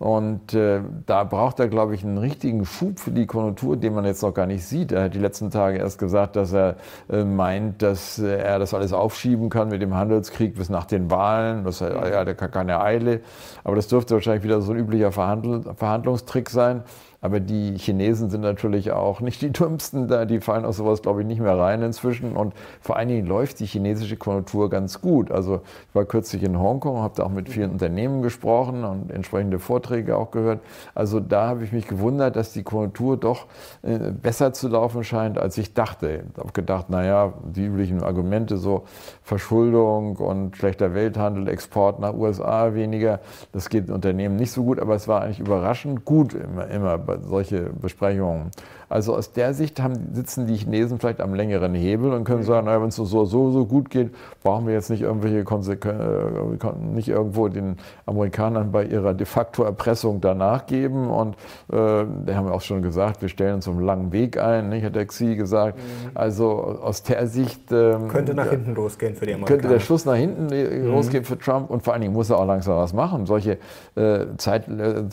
Und 0.00 0.54
äh, 0.54 0.80
da 1.04 1.24
braucht 1.24 1.60
er, 1.60 1.68
glaube 1.68 1.94
ich, 1.94 2.02
einen 2.02 2.16
richtigen 2.16 2.64
Schub 2.64 2.98
für 2.98 3.10
die 3.10 3.26
Konjunktur, 3.26 3.76
den 3.76 3.92
man 3.92 4.06
jetzt 4.06 4.22
noch 4.22 4.32
gar 4.32 4.46
nicht 4.46 4.64
sieht. 4.64 4.92
Er 4.92 5.04
hat 5.04 5.14
die 5.14 5.18
letzten 5.18 5.50
Tage 5.50 5.76
erst 5.76 5.98
gesagt, 5.98 6.36
dass 6.36 6.54
er 6.54 6.76
äh, 7.10 7.22
meint, 7.22 7.82
dass 7.82 8.18
äh, 8.18 8.38
er 8.38 8.58
das 8.58 8.72
alles 8.72 8.94
aufschieben 8.94 9.50
kann 9.50 9.68
mit 9.68 9.82
dem 9.82 9.94
Handelskrieg 9.94 10.54
bis 10.54 10.70
nach 10.70 10.86
den 10.86 11.10
Wahlen. 11.10 11.64
Das, 11.64 11.82
er, 11.82 11.90
er 11.90 12.20
hat 12.20 12.50
keine 12.50 12.80
Eile. 12.80 13.20
Aber 13.62 13.76
das 13.76 13.88
dürfte 13.88 14.14
wahrscheinlich 14.14 14.42
wieder 14.42 14.62
so 14.62 14.72
ein 14.72 14.78
üblicher 14.78 15.12
Verhandl 15.12 15.64
Verhandlungstrick 15.76 16.48
sein. 16.48 16.82
Aber 17.22 17.38
die 17.38 17.76
Chinesen 17.76 18.30
sind 18.30 18.40
natürlich 18.40 18.92
auch 18.92 19.20
nicht 19.20 19.42
die 19.42 19.52
dümmsten 19.52 20.08
da, 20.08 20.24
die 20.24 20.40
fallen 20.40 20.64
aus 20.64 20.78
sowas, 20.78 21.02
glaube 21.02 21.20
ich, 21.20 21.26
nicht 21.26 21.40
mehr 21.40 21.58
rein 21.58 21.82
inzwischen. 21.82 22.34
Und 22.34 22.54
vor 22.80 22.96
allen 22.96 23.08
Dingen 23.08 23.26
läuft 23.26 23.60
die 23.60 23.66
chinesische 23.66 24.16
Konjunktur 24.16 24.70
ganz 24.70 25.02
gut. 25.02 25.30
Also 25.30 25.60
ich 25.88 25.94
war 25.94 26.06
kürzlich 26.06 26.42
in 26.42 26.58
Hongkong, 26.58 26.98
habe 26.98 27.14
da 27.16 27.24
auch 27.24 27.30
mit 27.30 27.50
vielen 27.50 27.72
Unternehmen 27.72 28.22
gesprochen 28.22 28.84
und 28.84 29.10
entsprechende 29.10 29.58
Vorträge 29.58 30.16
auch 30.16 30.30
gehört. 30.30 30.60
Also 30.94 31.20
da 31.20 31.48
habe 31.48 31.64
ich 31.64 31.72
mich 31.72 31.86
gewundert, 31.86 32.36
dass 32.36 32.52
die 32.52 32.62
Konjunktur 32.62 33.18
doch 33.18 33.46
äh, 33.82 33.98
besser 33.98 34.54
zu 34.54 34.68
laufen 34.68 35.04
scheint, 35.04 35.36
als 35.36 35.58
ich 35.58 35.74
dachte. 35.74 36.24
Ich 36.32 36.38
habe 36.38 36.52
gedacht, 36.52 36.88
naja, 36.88 37.34
die 37.44 37.66
üblichen 37.66 38.02
Argumente, 38.02 38.56
so 38.56 38.84
Verschuldung 39.22 40.16
und 40.16 40.56
schlechter 40.56 40.94
Welthandel, 40.94 41.48
Export 41.48 42.00
nach 42.00 42.14
USA 42.14 42.72
weniger, 42.72 43.20
das 43.52 43.68
geht 43.68 43.90
Unternehmen 43.90 44.36
nicht 44.36 44.52
so 44.52 44.64
gut, 44.64 44.80
aber 44.80 44.94
es 44.94 45.06
war 45.06 45.20
eigentlich 45.20 45.40
überraschend 45.40 46.06
gut 46.06 46.32
immer, 46.32 46.66
immer 46.68 46.98
solche 47.22 47.70
Besprechungen. 47.80 48.50
Also 48.90 49.14
aus 49.14 49.32
der 49.32 49.54
Sicht 49.54 49.80
haben, 49.80 49.94
sitzen 50.14 50.48
die 50.48 50.56
Chinesen 50.56 50.98
vielleicht 50.98 51.20
am 51.20 51.32
längeren 51.32 51.74
Hebel 51.74 52.12
und 52.12 52.24
können 52.24 52.42
sagen, 52.42 52.66
wenn 52.66 52.88
es 52.88 52.96
so, 52.96 53.04
so, 53.04 53.24
so 53.24 53.64
gut 53.64 53.88
geht, 53.88 54.10
brauchen 54.42 54.66
wir 54.66 54.74
jetzt 54.74 54.90
nicht 54.90 55.02
irgendwelche 55.02 55.44
Konsequenzen, 55.44 56.58
äh, 56.60 56.94
nicht 56.96 57.06
irgendwo 57.06 57.46
den 57.46 57.76
Amerikanern 58.06 58.72
bei 58.72 58.84
ihrer 58.84 59.14
de 59.14 59.26
facto 59.26 59.62
Erpressung 59.62 60.20
danach 60.20 60.66
geben. 60.66 61.08
Und 61.08 61.36
äh, 61.72 62.04
die 62.26 62.34
haben 62.34 62.48
auch 62.48 62.62
schon 62.62 62.82
gesagt, 62.82 63.22
wir 63.22 63.28
stellen 63.28 63.54
uns 63.54 63.68
einen 63.68 63.80
langen 63.80 64.10
Weg 64.10 64.42
ein, 64.42 64.70
nicht, 64.70 64.84
hat 64.84 64.96
der 64.96 65.06
Xi 65.06 65.36
gesagt. 65.36 65.78
Mhm. 65.78 66.10
Also 66.14 66.50
aus 66.50 67.04
der 67.04 67.28
Sicht... 67.28 67.70
Ähm, 67.70 68.08
könnte 68.08 68.34
nach 68.34 68.50
hinten 68.50 68.74
losgehen 68.74 69.14
für 69.14 69.24
die 69.24 69.34
Amerikaner. 69.34 69.60
Könnte 69.60 69.72
der 69.72 69.80
Schuss 69.80 70.04
nach 70.04 70.16
hinten 70.16 70.52
äh, 70.52 70.80
mhm. 70.80 70.90
losgehen 70.90 71.22
für 71.22 71.38
Trump 71.38 71.70
und 71.70 71.84
vor 71.84 71.92
allen 71.92 72.02
Dingen 72.02 72.12
muss 72.12 72.28
er 72.28 72.38
auch 72.38 72.46
langsam 72.46 72.76
was 72.76 72.92
machen. 72.92 73.24
Solche 73.26 73.58
äh, 73.94 74.26
Zeit, 74.36 74.66
äh, 74.66 75.04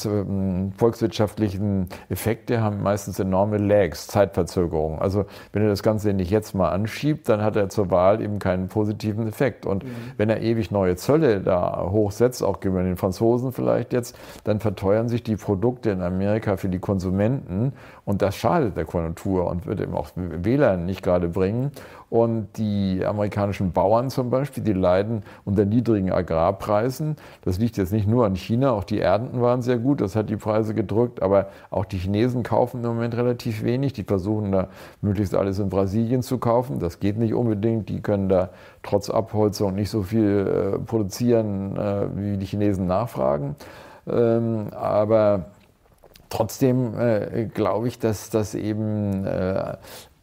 volkswirtschaftlichen 0.77 1.86
Effekte 2.09 2.61
haben 2.61 2.81
meistens 2.83 3.19
enorme 3.19 3.57
Lags, 3.57 4.07
Zeitverzögerungen. 4.07 4.99
Also 4.99 5.25
wenn 5.53 5.63
er 5.63 5.69
das 5.69 5.83
Ganze 5.83 6.13
nicht 6.13 6.31
jetzt 6.31 6.53
mal 6.53 6.69
anschiebt, 6.69 7.29
dann 7.29 7.41
hat 7.41 7.55
er 7.55 7.69
zur 7.69 7.91
Wahl 7.91 8.21
eben 8.21 8.39
keinen 8.39 8.67
positiven 8.67 9.27
Effekt. 9.27 9.65
Und 9.65 9.83
mhm. 9.83 9.89
wenn 10.17 10.29
er 10.29 10.41
ewig 10.41 10.71
neue 10.71 10.95
Zölle 10.95 11.41
da 11.41 11.87
hochsetzt, 11.89 12.43
auch 12.43 12.59
gegenüber 12.59 12.83
den 12.83 12.97
Franzosen 12.97 13.51
vielleicht 13.51 13.93
jetzt, 13.93 14.17
dann 14.43 14.59
verteuern 14.59 15.09
sich 15.09 15.23
die 15.23 15.35
Produkte 15.35 15.89
in 15.89 16.01
Amerika 16.01 16.57
für 16.57 16.69
die 16.69 16.79
Konsumenten 16.79 17.73
und 18.05 18.21
das 18.21 18.35
schadet 18.37 18.77
der 18.77 18.85
Konjunktur 18.85 19.47
und 19.47 19.65
wird 19.65 19.81
eben 19.81 19.93
auch 19.93 20.09
Wählern 20.15 20.85
nicht 20.85 21.03
gerade 21.03 21.27
bringen. 21.27 21.71
Und 22.09 22.57
die 22.57 23.03
amerikanischen 23.05 23.73
Bauern 23.73 24.09
zum 24.09 24.29
Beispiel, 24.29 24.63
die 24.63 24.73
leiden 24.73 25.23
unter 25.43 25.65
niedrigen 25.65 26.11
Agrarpreisen. 26.11 27.17
Das 27.43 27.59
liegt 27.59 27.75
jetzt 27.75 27.91
nicht 27.91 28.07
nur 28.07 28.25
an 28.25 28.35
China, 28.35 28.71
auch 28.71 28.85
die 28.85 29.01
Ernten 29.01 29.41
waren 29.41 29.61
sehr 29.61 29.77
gut, 29.77 29.99
das 29.99 30.15
hat 30.15 30.29
die 30.29 30.37
Preise 30.37 30.73
gedrückt, 30.73 31.21
aber 31.21 31.47
auch 31.69 31.83
die 31.83 31.97
Chinesen 31.97 32.43
kaufen 32.43 32.81
im 32.83 32.95
Moment 32.95 33.15
relativ 33.15 33.63
wenig. 33.63 33.91
Die 33.91 34.03
versuchen 34.03 34.53
da 34.53 34.69
möglichst 35.01 35.35
alles 35.35 35.59
in 35.59 35.67
Brasilien 35.67 36.21
zu 36.21 36.37
kaufen. 36.37 36.79
Das 36.79 37.01
geht 37.01 37.17
nicht 37.17 37.33
unbedingt. 37.33 37.89
Die 37.89 38.01
können 38.01 38.29
da 38.29 38.51
trotz 38.83 39.09
Abholzung 39.09 39.75
nicht 39.75 39.89
so 39.89 40.03
viel 40.03 40.75
äh, 40.75 40.79
produzieren, 40.79 41.75
äh, 41.75 42.07
wie 42.15 42.37
die 42.37 42.45
Chinesen 42.45 42.87
nachfragen. 42.87 43.55
Ähm, 44.07 44.67
aber 44.71 45.47
Trotzdem 46.29 46.99
äh, 46.99 47.45
glaube 47.45 47.87
ich, 47.87 47.99
dass 47.99 48.29
das 48.29 48.53
eben 48.53 49.25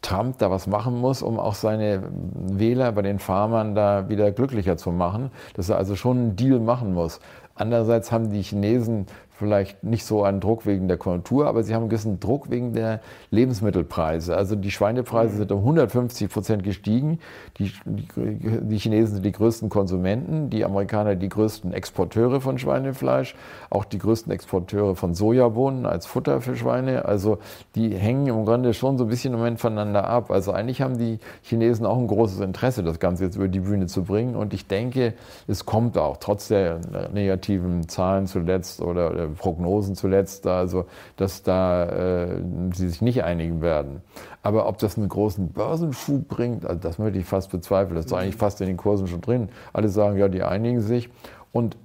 Trump 0.05 0.37
da 0.37 0.51
was 0.51 0.67
machen 0.67 0.99
muss, 0.99 1.23
um 1.23 1.39
auch 1.39 1.55
seine 1.55 2.03
Wähler 2.11 2.91
bei 2.91 3.01
den 3.01 3.17
Farmern 3.17 3.73
da 3.73 4.07
wieder 4.07 4.31
glücklicher 4.31 4.77
zu 4.77 4.91
machen, 4.91 5.31
dass 5.55 5.69
er 5.69 5.77
also 5.77 5.95
schon 5.95 6.17
einen 6.17 6.35
Deal 6.35 6.59
machen 6.59 6.93
muss. 6.93 7.19
Andererseits 7.55 8.11
haben 8.11 8.31
die 8.31 8.41
Chinesen 8.41 9.07
vielleicht 9.37 9.83
nicht 9.83 10.05
so 10.05 10.23
einen 10.23 10.39
Druck 10.39 10.65
wegen 10.65 10.87
der 10.87 10.97
Konjunktur, 10.97 11.47
aber 11.47 11.63
sie 11.63 11.73
haben 11.73 11.83
einen 11.83 11.89
gewissen 11.89 12.19
Druck 12.19 12.49
wegen 12.49 12.73
der 12.73 13.01
Lebensmittelpreise. 13.31 14.35
Also 14.35 14.55
die 14.55 14.71
Schweinepreise 14.71 15.33
mhm. 15.33 15.37
sind 15.39 15.51
um 15.51 15.59
150 15.59 16.29
Prozent 16.29 16.63
gestiegen. 16.63 17.19
Die, 17.57 17.71
die, 17.85 18.07
die, 18.61 18.77
Chinesen 18.77 19.15
sind 19.15 19.25
die 19.25 19.31
größten 19.31 19.69
Konsumenten, 19.69 20.49
die 20.49 20.63
Amerikaner 20.63 21.15
die 21.15 21.29
größten 21.29 21.73
Exporteure 21.73 22.39
von 22.39 22.57
Schweinefleisch, 22.57 23.35
auch 23.69 23.85
die 23.85 23.97
größten 23.97 24.31
Exporteure 24.31 24.95
von 24.95 25.13
Sojabohnen 25.13 25.85
als 25.85 26.05
Futter 26.05 26.41
für 26.41 26.55
Schweine. 26.55 27.05
Also 27.05 27.39
die 27.75 27.89
hängen 27.95 28.27
im 28.27 28.45
Grunde 28.45 28.73
schon 28.73 28.97
so 28.97 29.03
ein 29.05 29.09
bisschen 29.09 29.33
im 29.33 29.39
Moment 29.39 29.59
voneinander 29.59 30.07
ab. 30.07 30.31
Also 30.31 30.51
eigentlich 30.51 30.81
haben 30.81 30.97
die 30.97 31.19
Chinesen 31.41 31.85
auch 31.85 31.97
ein 31.97 32.07
großes 32.07 32.39
Interesse, 32.39 32.83
das 32.83 32.99
Ganze 32.99 33.25
jetzt 33.25 33.35
über 33.35 33.47
die 33.47 33.59
Bühne 33.59 33.87
zu 33.87 34.03
bringen. 34.03 34.35
Und 34.35 34.53
ich 34.53 34.67
denke, 34.67 35.13
es 35.47 35.65
kommt 35.65 35.97
auch, 35.97 36.17
trotz 36.17 36.47
der 36.47 36.79
negativen 37.13 37.87
Zahlen 37.89 38.27
zuletzt 38.27 38.81
oder, 38.81 39.24
Prognosen 39.29 39.95
zuletzt, 39.95 40.47
also 40.47 40.85
dass 41.17 41.43
da 41.43 41.85
äh, 41.85 42.41
sie 42.73 42.89
sich 42.89 43.01
nicht 43.01 43.23
einigen 43.23 43.61
werden. 43.61 44.01
Aber 44.43 44.67
ob 44.67 44.77
das 44.77 44.97
einen 44.97 45.09
großen 45.09 45.49
Börsenschub 45.49 46.27
bringt, 46.27 46.65
also 46.65 46.79
das 46.79 46.99
möchte 46.99 47.19
ich 47.19 47.25
fast 47.25 47.51
bezweifeln. 47.51 47.95
Das 47.95 48.05
ist 48.05 48.13
eigentlich 48.13 48.35
fast 48.35 48.61
in 48.61 48.67
den 48.67 48.77
Kursen 48.77 49.07
schon 49.07 49.21
drin. 49.21 49.49
Alle 49.73 49.89
sagen, 49.89 50.17
ja, 50.17 50.27
die 50.27 50.43
einigen 50.43 50.81
sich. 50.81 51.09
Und 51.51 51.77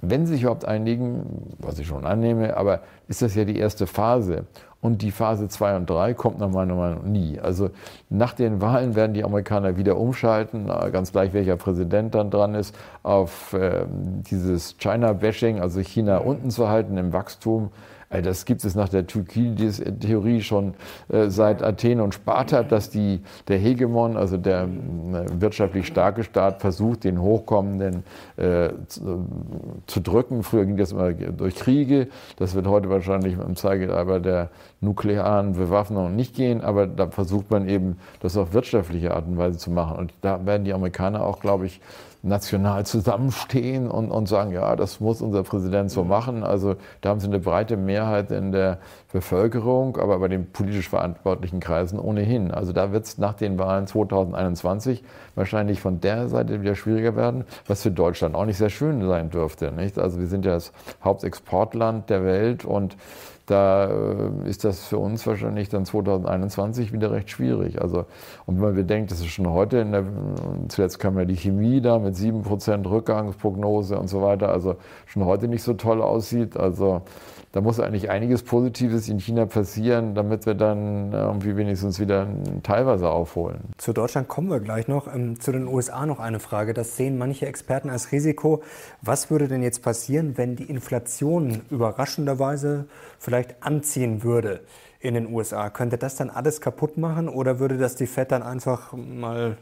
wenn 0.00 0.26
sie 0.26 0.34
sich 0.34 0.42
überhaupt 0.42 0.64
einigen, 0.64 1.54
was 1.58 1.78
ich 1.78 1.86
schon 1.86 2.04
annehme, 2.06 2.56
aber 2.56 2.80
ist 3.08 3.22
das 3.22 3.34
ja 3.34 3.44
die 3.44 3.58
erste 3.58 3.86
Phase. 3.86 4.44
Und 4.82 5.02
die 5.02 5.10
Phase 5.10 5.48
2 5.48 5.76
und 5.76 5.90
3 5.90 6.14
kommt 6.14 6.38
nach 6.38 6.50
meiner 6.50 6.74
Meinung 6.74 7.10
nie. 7.10 7.40
Also 7.40 7.70
nach 8.08 8.34
den 8.34 8.60
Wahlen 8.60 8.94
werden 8.94 9.14
die 9.14 9.24
Amerikaner 9.24 9.76
wieder 9.76 9.96
umschalten, 9.96 10.66
ganz 10.92 11.12
gleich 11.12 11.32
welcher 11.32 11.56
Präsident 11.56 12.14
dann 12.14 12.30
dran 12.30 12.54
ist, 12.54 12.76
auf 13.02 13.52
äh, 13.54 13.86
dieses 14.30 14.76
China-Bashing, 14.78 15.60
also 15.60 15.80
China 15.80 16.18
unten 16.18 16.50
zu 16.50 16.68
halten 16.68 16.98
im 16.98 17.12
Wachstum. 17.12 17.70
Äh, 18.16 18.22
das 18.22 18.44
gibt 18.44 18.64
es 18.64 18.74
nach 18.74 18.88
der 18.88 19.06
Thukydides-Theorie 19.06 20.42
schon 20.42 20.74
äh, 21.08 21.28
seit 21.28 21.62
Athen 21.62 22.00
und 22.00 22.14
Sparta, 22.14 22.62
dass 22.62 22.90
die, 22.90 23.20
der 23.48 23.58
Hegemon, 23.58 24.16
also 24.16 24.36
der 24.36 24.64
äh, 24.64 25.40
wirtschaftlich 25.40 25.86
starke 25.86 26.24
Staat, 26.24 26.60
versucht, 26.60 27.04
den 27.04 27.20
Hochkommenden 27.20 28.04
äh, 28.36 28.70
zu, 28.88 29.26
zu, 29.86 30.00
drücken. 30.00 30.42
Früher 30.42 30.64
ging 30.64 30.76
das 30.76 30.92
immer 30.92 31.12
durch 31.12 31.56
Kriege. 31.56 32.08
Das 32.36 32.54
wird 32.54 32.66
heute 32.66 32.90
wahrscheinlich 32.90 33.34
im 33.34 33.56
Zeigeleiber 33.56 34.20
der 34.20 34.50
nuklearen 34.80 35.54
Bewaffnung 35.54 36.14
nicht 36.16 36.34
gehen, 36.34 36.60
aber 36.60 36.86
da 36.86 37.08
versucht 37.08 37.50
man 37.50 37.68
eben, 37.68 37.98
das 38.20 38.36
auf 38.36 38.52
wirtschaftliche 38.52 39.14
Art 39.14 39.26
und 39.26 39.38
Weise 39.38 39.58
zu 39.58 39.70
machen. 39.70 39.96
Und 39.98 40.12
da 40.20 40.44
werden 40.44 40.64
die 40.64 40.72
Amerikaner 40.72 41.24
auch, 41.24 41.40
glaube 41.40 41.66
ich, 41.66 41.80
national 42.22 42.84
zusammenstehen 42.86 43.90
und, 43.90 44.10
und 44.10 44.26
sagen, 44.26 44.52
ja, 44.52 44.76
das 44.76 45.00
muss 45.00 45.22
unser 45.22 45.42
Präsident 45.42 45.90
so 45.90 46.04
machen. 46.04 46.42
Also 46.42 46.76
da 47.00 47.10
haben 47.10 47.20
sie 47.20 47.26
eine 47.26 47.38
breite 47.38 47.76
Mehrheit 47.76 48.30
in 48.30 48.52
der 48.52 48.78
Bevölkerung, 49.12 49.96
aber 49.96 50.18
bei 50.18 50.28
den 50.28 50.50
politisch 50.50 50.88
verantwortlichen 50.88 51.60
Kreisen 51.60 51.98
ohnehin. 51.98 52.50
Also 52.50 52.72
da 52.72 52.92
wird 52.92 53.04
es 53.04 53.18
nach 53.18 53.34
den 53.34 53.58
Wahlen 53.58 53.86
2021 53.86 55.04
wahrscheinlich 55.34 55.80
von 55.80 56.00
der 56.00 56.28
Seite 56.28 56.60
wieder 56.60 56.74
schwieriger 56.74 57.16
werden, 57.16 57.44
was 57.66 57.82
für 57.82 57.90
Deutschland 57.90 58.34
auch 58.34 58.44
nicht 58.44 58.58
sehr 58.58 58.70
schön 58.70 59.06
sein 59.06 59.30
dürfte. 59.30 59.72
Nicht? 59.72 59.98
Also 59.98 60.18
wir 60.18 60.26
sind 60.26 60.44
ja 60.44 60.52
das 60.52 60.72
Hauptexportland 61.04 62.10
der 62.10 62.24
Welt 62.24 62.64
und 62.64 62.96
da 63.46 63.86
äh, 63.86 64.48
ist 64.48 64.64
das 64.64 64.84
für 64.84 64.98
uns 64.98 65.26
wahrscheinlich 65.26 65.68
dann 65.68 65.84
2021 65.84 66.92
wieder 66.92 67.12
recht 67.12 67.30
schwierig. 67.30 67.80
Also, 67.80 68.06
und 68.44 68.56
wenn 68.56 68.62
man 68.62 68.74
bedenkt, 68.74 69.10
das 69.12 69.20
ist 69.20 69.28
schon 69.28 69.48
heute, 69.48 69.84
der, 69.84 70.04
zuletzt 70.68 70.98
kam 70.98 71.16
ja 71.18 71.24
die 71.24 71.36
Chemie 71.36 71.80
da 71.80 71.98
mit 71.98 72.16
7% 72.16 72.88
Rückgangsprognose 72.90 73.98
und 73.98 74.08
so 74.08 74.20
weiter, 74.20 74.50
also 74.50 74.76
schon 75.06 75.24
heute 75.24 75.48
nicht 75.48 75.62
so 75.62 75.74
toll 75.74 76.02
aussieht. 76.02 76.56
Also 76.56 77.02
da 77.56 77.62
muss 77.62 77.80
eigentlich 77.80 78.10
einiges 78.10 78.42
Positives 78.42 79.08
in 79.08 79.18
China 79.18 79.46
passieren, 79.46 80.14
damit 80.14 80.44
wir 80.44 80.52
dann 80.52 81.12
irgendwie 81.12 81.56
wenigstens 81.56 81.98
wieder 81.98 82.26
teilweise 82.62 83.08
aufholen. 83.08 83.60
Zu 83.78 83.94
Deutschland 83.94 84.28
kommen 84.28 84.50
wir 84.50 84.60
gleich 84.60 84.88
noch. 84.88 85.06
Ähm, 85.06 85.40
zu 85.40 85.52
den 85.52 85.66
USA 85.66 86.04
noch 86.04 86.20
eine 86.20 86.38
Frage. 86.38 86.74
Das 86.74 86.98
sehen 86.98 87.16
manche 87.16 87.46
Experten 87.46 87.88
als 87.88 88.12
Risiko. 88.12 88.62
Was 89.00 89.30
würde 89.30 89.48
denn 89.48 89.62
jetzt 89.62 89.82
passieren, 89.82 90.36
wenn 90.36 90.56
die 90.56 90.64
Inflation 90.64 91.62
überraschenderweise 91.70 92.88
vielleicht 93.18 93.35
anziehen 93.60 94.22
würde? 94.22 94.60
in 95.06 95.14
den 95.14 95.32
USA. 95.32 95.70
Könnte 95.70 95.98
das 95.98 96.16
dann 96.16 96.30
alles 96.30 96.60
kaputt 96.60 96.96
machen 96.96 97.28
oder 97.28 97.58
würde 97.58 97.78
das 97.78 97.94
die 97.94 98.06
Fed 98.06 98.32
dann 98.32 98.42
einfach 98.42 98.92
mal 98.92 99.56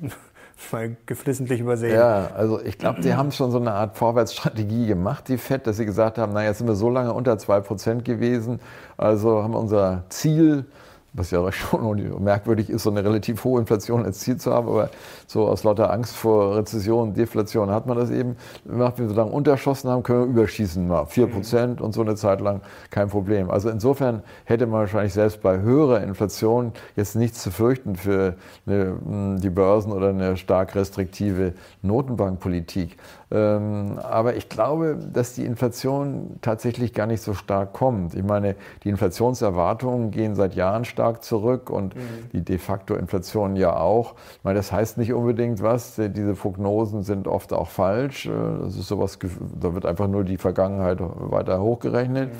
mal 0.72 0.96
geflissentlich 1.06 1.60
übersehen. 1.60 1.94
Ja, 1.94 2.30
also 2.34 2.60
ich 2.60 2.78
glaube, 2.78 3.00
die 3.00 3.14
haben 3.14 3.30
schon 3.30 3.52
so 3.52 3.60
eine 3.60 3.72
Art 3.72 3.96
Vorwärtsstrategie 3.96 4.86
gemacht, 4.86 5.28
die 5.28 5.38
FED, 5.38 5.66
dass 5.66 5.76
sie 5.76 5.84
gesagt 5.84 6.18
haben, 6.18 6.32
naja, 6.32 6.48
jetzt 6.48 6.58
sind 6.58 6.66
wir 6.66 6.74
so 6.74 6.90
lange 6.90 7.12
unter 7.12 7.34
2% 7.34 8.02
gewesen, 8.02 8.58
also 8.96 9.42
haben 9.42 9.52
wir 9.52 9.60
unser 9.60 10.04
Ziel 10.08 10.64
was 11.12 11.30
ja 11.30 11.50
schon 11.52 12.22
merkwürdig 12.22 12.70
ist, 12.70 12.82
so 12.82 12.90
eine 12.90 13.04
relativ 13.04 13.44
hohe 13.44 13.60
Inflation 13.60 14.04
als 14.04 14.20
Ziel 14.20 14.36
zu 14.36 14.52
haben, 14.52 14.68
aber 14.68 14.90
so 15.26 15.46
aus 15.46 15.64
lauter 15.64 15.92
Angst 15.92 16.16
vor 16.16 16.56
Rezession, 16.56 17.14
Deflation 17.14 17.70
hat 17.70 17.86
man 17.86 17.96
das 17.96 18.10
eben 18.10 18.36
gemacht. 18.66 18.94
Wenn 18.96 19.06
wir 19.06 19.10
so 19.10 19.16
lange 19.16 19.30
unterschossen 19.30 19.90
haben, 19.90 20.02
können 20.02 20.20
wir 20.20 20.26
überschießen, 20.26 20.86
mal 20.86 21.06
4 21.06 21.26
Prozent 21.28 21.80
und 21.80 21.92
so 21.92 22.00
eine 22.00 22.14
Zeit 22.16 22.40
lang 22.40 22.60
kein 22.90 23.08
Problem. 23.08 23.50
Also 23.50 23.68
insofern 23.70 24.22
hätte 24.44 24.66
man 24.66 24.80
wahrscheinlich 24.80 25.12
selbst 25.12 25.42
bei 25.42 25.60
höherer 25.60 26.02
Inflation 26.02 26.72
jetzt 26.96 27.16
nichts 27.16 27.42
zu 27.42 27.50
fürchten 27.50 27.96
für 27.96 28.34
eine, 28.66 29.38
die 29.38 29.50
Börsen 29.50 29.92
oder 29.92 30.10
eine 30.10 30.36
stark 30.36 30.74
restriktive 30.74 31.54
Notenbankpolitik. 31.82 32.96
Ähm, 33.30 33.98
aber 34.02 34.36
ich 34.36 34.48
glaube, 34.48 34.96
dass 35.12 35.34
die 35.34 35.44
Inflation 35.44 36.38
tatsächlich 36.40 36.94
gar 36.94 37.06
nicht 37.06 37.22
so 37.22 37.34
stark 37.34 37.74
kommt. 37.74 38.14
Ich 38.14 38.22
meine, 38.22 38.56
die 38.84 38.88
Inflationserwartungen 38.88 40.10
gehen 40.10 40.34
seit 40.34 40.54
Jahren 40.54 40.86
stark 40.86 41.22
zurück 41.22 41.68
und 41.68 41.94
mhm. 41.94 42.00
die 42.32 42.42
de 42.42 42.56
facto 42.56 42.94
Inflation 42.94 43.56
ja 43.56 43.76
auch. 43.76 44.14
Ich 44.38 44.44
meine, 44.44 44.56
das 44.56 44.72
heißt 44.72 44.96
nicht 44.96 45.12
unbedingt 45.12 45.62
was. 45.62 45.96
Diese 45.96 46.34
Prognosen 46.34 47.02
sind 47.02 47.28
oft 47.28 47.52
auch 47.52 47.68
falsch. 47.68 48.26
Äh, 48.26 48.30
das 48.62 48.76
ist 48.76 48.88
sowas, 48.88 49.18
da 49.60 49.74
wird 49.74 49.84
einfach 49.84 50.08
nur 50.08 50.24
die 50.24 50.38
Vergangenheit 50.38 50.98
weiter 51.00 51.60
hochgerechnet. 51.60 52.30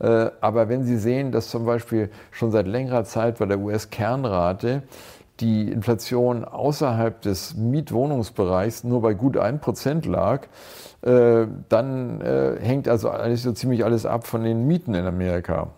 Mhm. 0.00 0.06
Äh, 0.06 0.30
aber 0.40 0.68
wenn 0.68 0.84
Sie 0.84 0.98
sehen, 0.98 1.32
dass 1.32 1.48
zum 1.48 1.66
Beispiel 1.66 2.10
schon 2.30 2.52
seit 2.52 2.68
längerer 2.68 3.04
Zeit 3.04 3.38
bei 3.38 3.46
der 3.46 3.58
US-Kernrate 3.58 4.82
die 5.40 5.70
Inflation 5.70 6.44
außerhalb 6.44 7.20
des 7.20 7.54
Mietwohnungsbereichs 7.56 8.84
nur 8.84 9.02
bei 9.02 9.14
gut 9.14 9.36
1% 9.36 10.08
lag, 10.08 10.46
äh, 11.02 11.46
dann 11.68 12.20
äh, 12.20 12.56
hängt 12.60 12.88
also 12.88 13.10
eigentlich 13.10 13.42
so 13.42 13.52
ziemlich 13.52 13.84
alles 13.84 14.06
ab 14.06 14.26
von 14.26 14.44
den 14.44 14.66
Mieten 14.66 14.94
in 14.94 15.04
Amerika. 15.04 15.68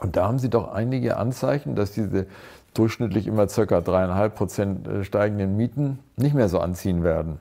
Und 0.00 0.16
da 0.16 0.28
haben 0.28 0.38
Sie 0.38 0.50
doch 0.50 0.72
einige 0.72 1.16
Anzeichen, 1.16 1.74
dass 1.74 1.92
diese 1.92 2.26
durchschnittlich 2.74 3.26
immer 3.26 3.46
ca. 3.46 3.62
3,5% 3.62 4.88
äh, 4.88 5.04
steigenden 5.04 5.56
Mieten 5.56 5.98
nicht 6.16 6.34
mehr 6.34 6.48
so 6.48 6.58
anziehen 6.58 7.02
werden. 7.02 7.38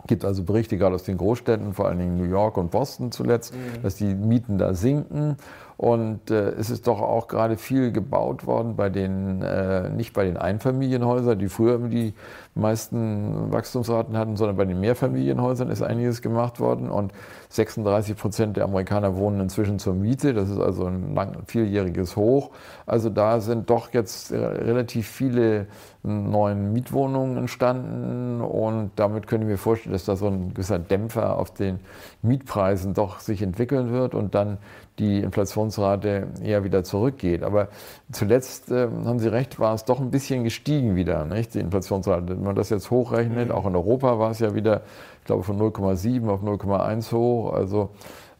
Es 0.00 0.08
gibt 0.08 0.24
also 0.24 0.44
Berichte 0.44 0.78
gerade 0.78 0.94
aus 0.94 1.02
den 1.02 1.18
Großstädten, 1.18 1.74
vor 1.74 1.88
allen 1.88 1.98
Dingen 1.98 2.16
New 2.16 2.30
York 2.30 2.56
und 2.56 2.70
Boston 2.70 3.12
zuletzt, 3.12 3.52
mhm. 3.54 3.82
dass 3.82 3.96
die 3.96 4.14
Mieten 4.14 4.56
da 4.56 4.72
sinken 4.72 5.36
und 5.76 6.30
äh, 6.30 6.50
es 6.52 6.70
ist 6.70 6.86
doch 6.86 7.02
auch 7.02 7.28
gerade 7.28 7.58
viel 7.58 7.92
gebaut 7.92 8.46
worden 8.46 8.76
bei 8.76 8.88
den, 8.88 9.42
äh, 9.42 9.90
nicht 9.90 10.14
bei 10.14 10.24
den 10.24 10.38
Einfamilienhäusern, 10.38 11.38
die 11.38 11.48
früher 11.48 11.78
die 11.78 12.14
meisten 12.54 13.52
Wachstumsraten 13.52 14.16
hatten, 14.16 14.36
sondern 14.36 14.56
bei 14.56 14.64
den 14.64 14.80
Mehrfamilienhäusern 14.80 15.68
ist 15.68 15.82
einiges 15.82 16.22
gemacht 16.22 16.60
worden. 16.60 16.88
Und 16.88 17.12
36 17.50 18.16
Prozent 18.16 18.56
der 18.56 18.64
Amerikaner 18.64 19.16
wohnen 19.16 19.40
inzwischen 19.40 19.78
zur 19.78 19.92
Miete. 19.92 20.32
Das 20.32 20.48
ist 20.48 20.58
also 20.58 20.86
ein 20.86 21.14
lang, 21.14 21.42
vieljähriges 21.46 22.16
Hoch. 22.16 22.52
Also 22.86 23.10
da 23.10 23.40
sind 23.40 23.68
doch 23.68 23.92
jetzt 23.92 24.32
relativ 24.32 25.06
viele 25.06 25.66
neuen 26.02 26.72
Mietwohnungen 26.72 27.36
entstanden. 27.36 28.40
Und 28.40 28.92
damit 28.96 29.26
können 29.26 29.46
wir 29.46 29.58
vorstellen, 29.58 29.92
dass 29.92 30.06
da 30.06 30.16
so 30.16 30.28
ein 30.28 30.54
gewisser 30.54 30.78
Dämpfer 30.78 31.38
auf 31.38 31.52
den 31.52 31.80
Mietpreisen 32.22 32.94
doch 32.94 33.20
sich 33.20 33.42
entwickeln 33.42 33.92
wird 33.92 34.14
und 34.14 34.34
dann 34.34 34.56
die 34.98 35.20
Inflationsrate 35.20 36.28
eher 36.42 36.64
wieder 36.64 36.84
zurückgeht. 36.84 37.42
Aber 37.42 37.68
zuletzt 38.12 38.70
äh, 38.70 38.88
haben 39.04 39.18
Sie 39.18 39.28
recht, 39.28 39.60
war 39.60 39.74
es 39.74 39.84
doch 39.84 40.00
ein 40.00 40.10
bisschen 40.10 40.44
gestiegen 40.44 40.96
wieder, 40.96 41.24
nicht? 41.24 41.54
die 41.54 41.60
Inflationsrate. 41.60 42.28
Wenn 42.28 42.42
man 42.42 42.56
das 42.56 42.70
jetzt 42.70 42.90
hochrechnet, 42.90 43.48
mhm. 43.48 43.54
auch 43.54 43.66
in 43.66 43.76
Europa 43.76 44.18
war 44.18 44.30
es 44.30 44.38
ja 44.38 44.54
wieder, 44.54 44.82
ich 45.20 45.26
glaube, 45.26 45.42
von 45.42 45.58
0,7 45.58 46.28
auf 46.28 46.42
0,1 46.42 47.12
hoch. 47.12 47.52
Also 47.52 47.90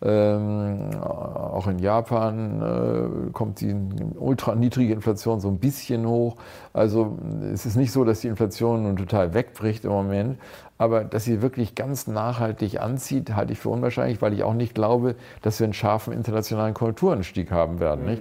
ähm, 0.03 0.91
auch 1.01 1.67
in 1.67 1.79
Japan 1.79 2.61
äh, 2.61 3.31
kommt 3.33 3.63
die 3.63 3.75
ultra 4.19 4.55
niedrige 4.55 4.93
Inflation 4.93 5.41
so 5.41 5.49
ein 5.49 5.59
bisschen 5.59 6.07
hoch. 6.07 6.37
Also 6.75 7.19
es 7.53 7.65
ist 7.65 7.77
nicht 7.77 7.93
so, 7.93 8.05
dass 8.05 8.21
die 8.21 8.29
Inflation 8.29 8.83
nun 8.83 8.97
total 8.97 9.33
wegbricht 9.33 9.87
im 9.87 9.93
Moment, 9.93 10.39
aber 10.77 11.05
dass 11.05 11.25
sie 11.25 11.41
wirklich 11.41 11.75
ganz 11.75 12.07
nachhaltig 12.07 12.79
anzieht, 12.81 13.35
halte 13.35 13.55
ich 13.55 13.59
für 13.59 13.71
unwahrscheinlich, 13.71 14.21
weil 14.21 14.35
ich 14.35 14.43
auch 14.43 14.53
nicht 14.53 14.75
glaube, 14.75 15.15
dass 15.41 15.59
wir 15.61 15.65
einen 15.65 15.73
scharfen 15.73 16.13
internationalen 16.13 16.75
Konjunkturanstieg 16.75 17.51
haben 17.51 17.81
werden. 17.81 18.05
Mhm. 18.05 18.19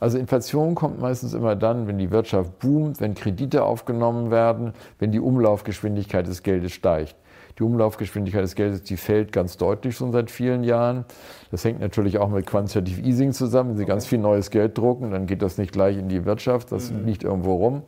Also 0.00 0.16
Inflation 0.16 0.74
kommt 0.74 0.98
meistens 0.98 1.34
immer 1.34 1.56
dann, 1.56 1.86
wenn 1.86 1.98
die 1.98 2.10
Wirtschaft 2.10 2.58
boomt, 2.58 3.02
wenn 3.02 3.14
Kredite 3.14 3.64
aufgenommen 3.64 4.30
werden, 4.30 4.72
wenn 4.98 5.12
die 5.12 5.20
Umlaufgeschwindigkeit 5.20 6.26
des 6.26 6.42
Geldes 6.42 6.72
steigt. 6.72 7.14
Die 7.58 7.62
Umlaufgeschwindigkeit 7.64 8.44
des 8.44 8.54
Geldes, 8.54 8.82
die 8.84 8.96
fällt 8.96 9.32
ganz 9.32 9.56
deutlich 9.56 9.96
schon 9.96 10.12
seit 10.12 10.30
vielen 10.30 10.62
Jahren. 10.62 11.04
Das 11.50 11.64
hängt 11.64 11.80
natürlich 11.80 12.18
auch 12.18 12.28
mit 12.28 12.46
Quantitative 12.46 13.00
Easing 13.00 13.32
zusammen. 13.32 13.70
Wenn 13.70 13.76
Sie 13.78 13.84
okay. 13.84 13.92
ganz 13.92 14.06
viel 14.06 14.18
neues 14.18 14.50
Geld 14.50 14.76
drucken, 14.76 15.10
dann 15.10 15.26
geht 15.26 15.42
das 15.42 15.58
nicht 15.58 15.72
gleich 15.72 15.96
in 15.96 16.08
die 16.08 16.24
Wirtschaft, 16.24 16.72
das 16.72 16.90
mhm. 16.90 17.06
liegt 17.06 17.24
irgendwo 17.24 17.54
rum. 17.54 17.82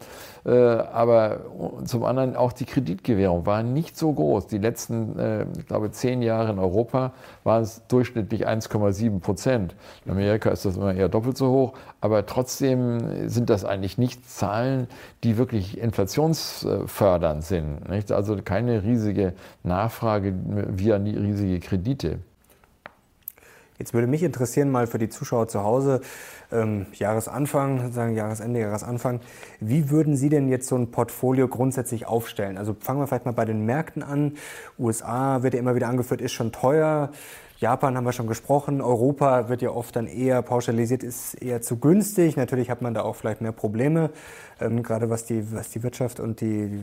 Äh, 0.45 0.53
aber 0.53 1.41
zum 1.85 2.05
anderen 2.05 2.35
auch 2.37 2.53
die 2.53 2.65
Kreditgewährung 2.65 3.45
war 3.45 3.63
nicht 3.63 3.97
so 3.97 4.13
groß. 4.13 4.47
Die 4.47 4.59
letzten, 4.59 5.19
äh, 5.19 5.47
ich 5.59 5.67
glaube, 5.67 5.91
zehn 5.91 6.23
Jahre 6.23 6.53
in 6.53 6.59
Europa 6.59 7.13
waren 7.45 7.63
es 7.63 7.87
durchschnittlich 7.89 8.49
1,7 8.49 9.21
Prozent. 9.21 9.75
In 10.07 10.13
Amerika 10.13 10.51
ist 10.51 10.65
das 10.65 10.77
immer 10.77 10.95
eher 10.95 11.09
doppelt 11.09 11.37
so 11.37 11.51
hoch. 11.51 11.73
Aber 12.01 12.25
trotzdem 12.25 13.29
sind 13.29 13.51
das 13.51 13.67
eigentlich 13.67 13.99
nicht 13.99 14.29
Zahlen, 14.29 14.87
die 15.23 15.37
wirklich 15.37 15.77
inflationsfördernd 15.79 17.45
sind. 17.45 17.89
Nicht? 17.91 18.11
Also 18.11 18.37
keine 18.43 18.83
riesige 18.83 19.35
Nachfrage 19.63 20.35
via 20.45 20.97
riesige 20.97 21.61
Kredite. 21.61 22.21
Jetzt 23.81 23.95
würde 23.95 24.07
mich 24.07 24.23
interessieren, 24.23 24.71
mal 24.71 24.87
für 24.87 24.99
die 24.99 25.09
Zuschauer 25.09 25.49
zu 25.49 25.65
Hause, 25.65 26.03
ähm, 26.53 26.85
Jahresanfang, 26.93 27.81
sozusagen 27.81 28.15
Jahresende, 28.15 28.61
Jahresanfang, 28.61 29.21
wie 29.59 29.89
würden 29.89 30.17
Sie 30.17 30.29
denn 30.29 30.51
jetzt 30.51 30.69
so 30.69 30.77
ein 30.77 30.91
Portfolio 30.91 31.49
grundsätzlich 31.49 32.07
aufstellen? 32.07 32.59
Also 32.59 32.77
fangen 32.79 33.01
wir 33.01 33.07
vielleicht 33.07 33.25
mal 33.25 33.33
bei 33.33 33.47
den 33.47 33.65
Märkten 33.65 34.03
an. 34.03 34.35
USA 34.79 35.43
wird 35.43 35.55
ja 35.55 35.61
immer 35.61 35.75
wieder 35.75 35.89
angeführt, 35.89 36.21
ist 36.21 36.33
schon 36.33 36.53
teuer. 36.53 37.11
Japan 37.61 37.95
haben 37.95 38.05
wir 38.05 38.15
schon 38.15 38.27
gesprochen. 38.27 38.81
Europa 38.81 39.51
wird 39.51 39.61
ja 39.61 39.69
oft 39.69 39.95
dann 39.95 40.07
eher 40.07 40.41
pauschalisiert, 40.41 41.03
ist 41.03 41.35
eher 41.35 41.61
zu 41.61 41.77
günstig. 41.77 42.39
Natürlich 42.39 42.71
hat 42.71 42.81
man 42.81 42.95
da 42.95 43.03
auch 43.03 43.17
vielleicht 43.17 43.43
mehr 43.43 43.53
Probleme, 43.53 44.09
ähm, 44.63 44.83
gerade 44.83 45.11
was 45.11 45.27
die, 45.27 45.53
was 45.53 45.69
die 45.69 45.83
Wirtschaft 45.83 46.21
und 46.21 46.41
die 46.41 46.83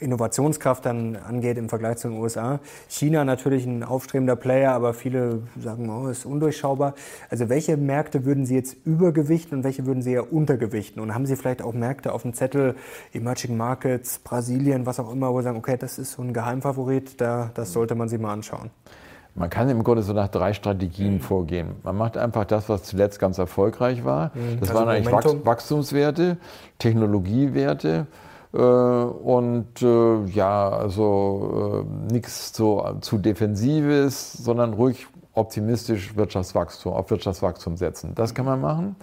Innovationskraft 0.00 0.86
dann 0.86 1.16
angeht 1.16 1.58
im 1.58 1.68
Vergleich 1.68 1.98
zu 1.98 2.08
den 2.08 2.16
USA. 2.16 2.60
China 2.88 3.26
natürlich 3.26 3.66
ein 3.66 3.84
aufstrebender 3.84 4.34
Player, 4.34 4.72
aber 4.72 4.94
viele 4.94 5.42
sagen, 5.60 5.90
oh, 5.90 6.08
ist 6.08 6.24
undurchschaubar. 6.24 6.94
Also 7.28 7.50
welche 7.50 7.76
Märkte 7.76 8.24
würden 8.24 8.46
Sie 8.46 8.54
jetzt 8.54 8.78
übergewichten 8.86 9.58
und 9.58 9.64
welche 9.64 9.84
würden 9.84 10.00
Sie 10.00 10.12
eher 10.12 10.32
untergewichten? 10.32 11.02
Und 11.02 11.14
haben 11.14 11.26
Sie 11.26 11.36
vielleicht 11.36 11.60
auch 11.60 11.74
Märkte 11.74 12.14
auf 12.14 12.22
dem 12.22 12.32
Zettel, 12.32 12.76
Emerging 13.12 13.58
Markets, 13.58 14.20
Brasilien, 14.20 14.86
was 14.86 14.98
auch 14.98 15.12
immer, 15.12 15.34
wo 15.34 15.40
Sie 15.40 15.44
sagen, 15.44 15.58
okay, 15.58 15.76
das 15.78 15.98
ist 15.98 16.12
so 16.12 16.22
ein 16.22 16.32
Geheimfavorit, 16.32 17.20
da, 17.20 17.50
das 17.52 17.74
sollte 17.74 17.94
man 17.94 18.08
sich 18.08 18.18
mal 18.18 18.32
anschauen? 18.32 18.70
Man 19.36 19.50
kann 19.50 19.68
im 19.68 19.84
Grunde 19.84 20.02
so 20.02 20.12
nach 20.12 20.28
drei 20.28 20.54
Strategien 20.54 21.14
mhm. 21.14 21.20
vorgehen. 21.20 21.68
Man 21.82 21.96
macht 21.96 22.16
einfach 22.16 22.44
das, 22.44 22.68
was 22.68 22.84
zuletzt 22.84 23.18
ganz 23.18 23.38
erfolgreich 23.38 24.04
war. 24.04 24.30
Mhm. 24.34 24.60
Das 24.60 24.70
also 24.70 24.80
waren 24.80 24.88
eigentlich 24.88 25.10
Momentum. 25.10 25.44
Wachstumswerte, 25.44 26.38
Technologiewerte 26.78 28.06
äh, 28.54 28.58
und 28.58 29.82
äh, 29.82 30.24
ja, 30.30 30.70
also 30.70 31.84
äh, 31.84 32.12
nichts 32.12 32.56
so 32.56 32.96
zu 33.02 33.18
Defensives, 33.18 34.32
sondern 34.32 34.72
ruhig 34.72 35.06
optimistisch 35.36 36.16
Wirtschaftswachstum, 36.16 36.94
auf 36.94 37.10
Wirtschaftswachstum 37.10 37.76
setzen. 37.76 38.12
Das 38.14 38.34
kann 38.34 38.46
man 38.46 38.58
machen. 38.58 38.96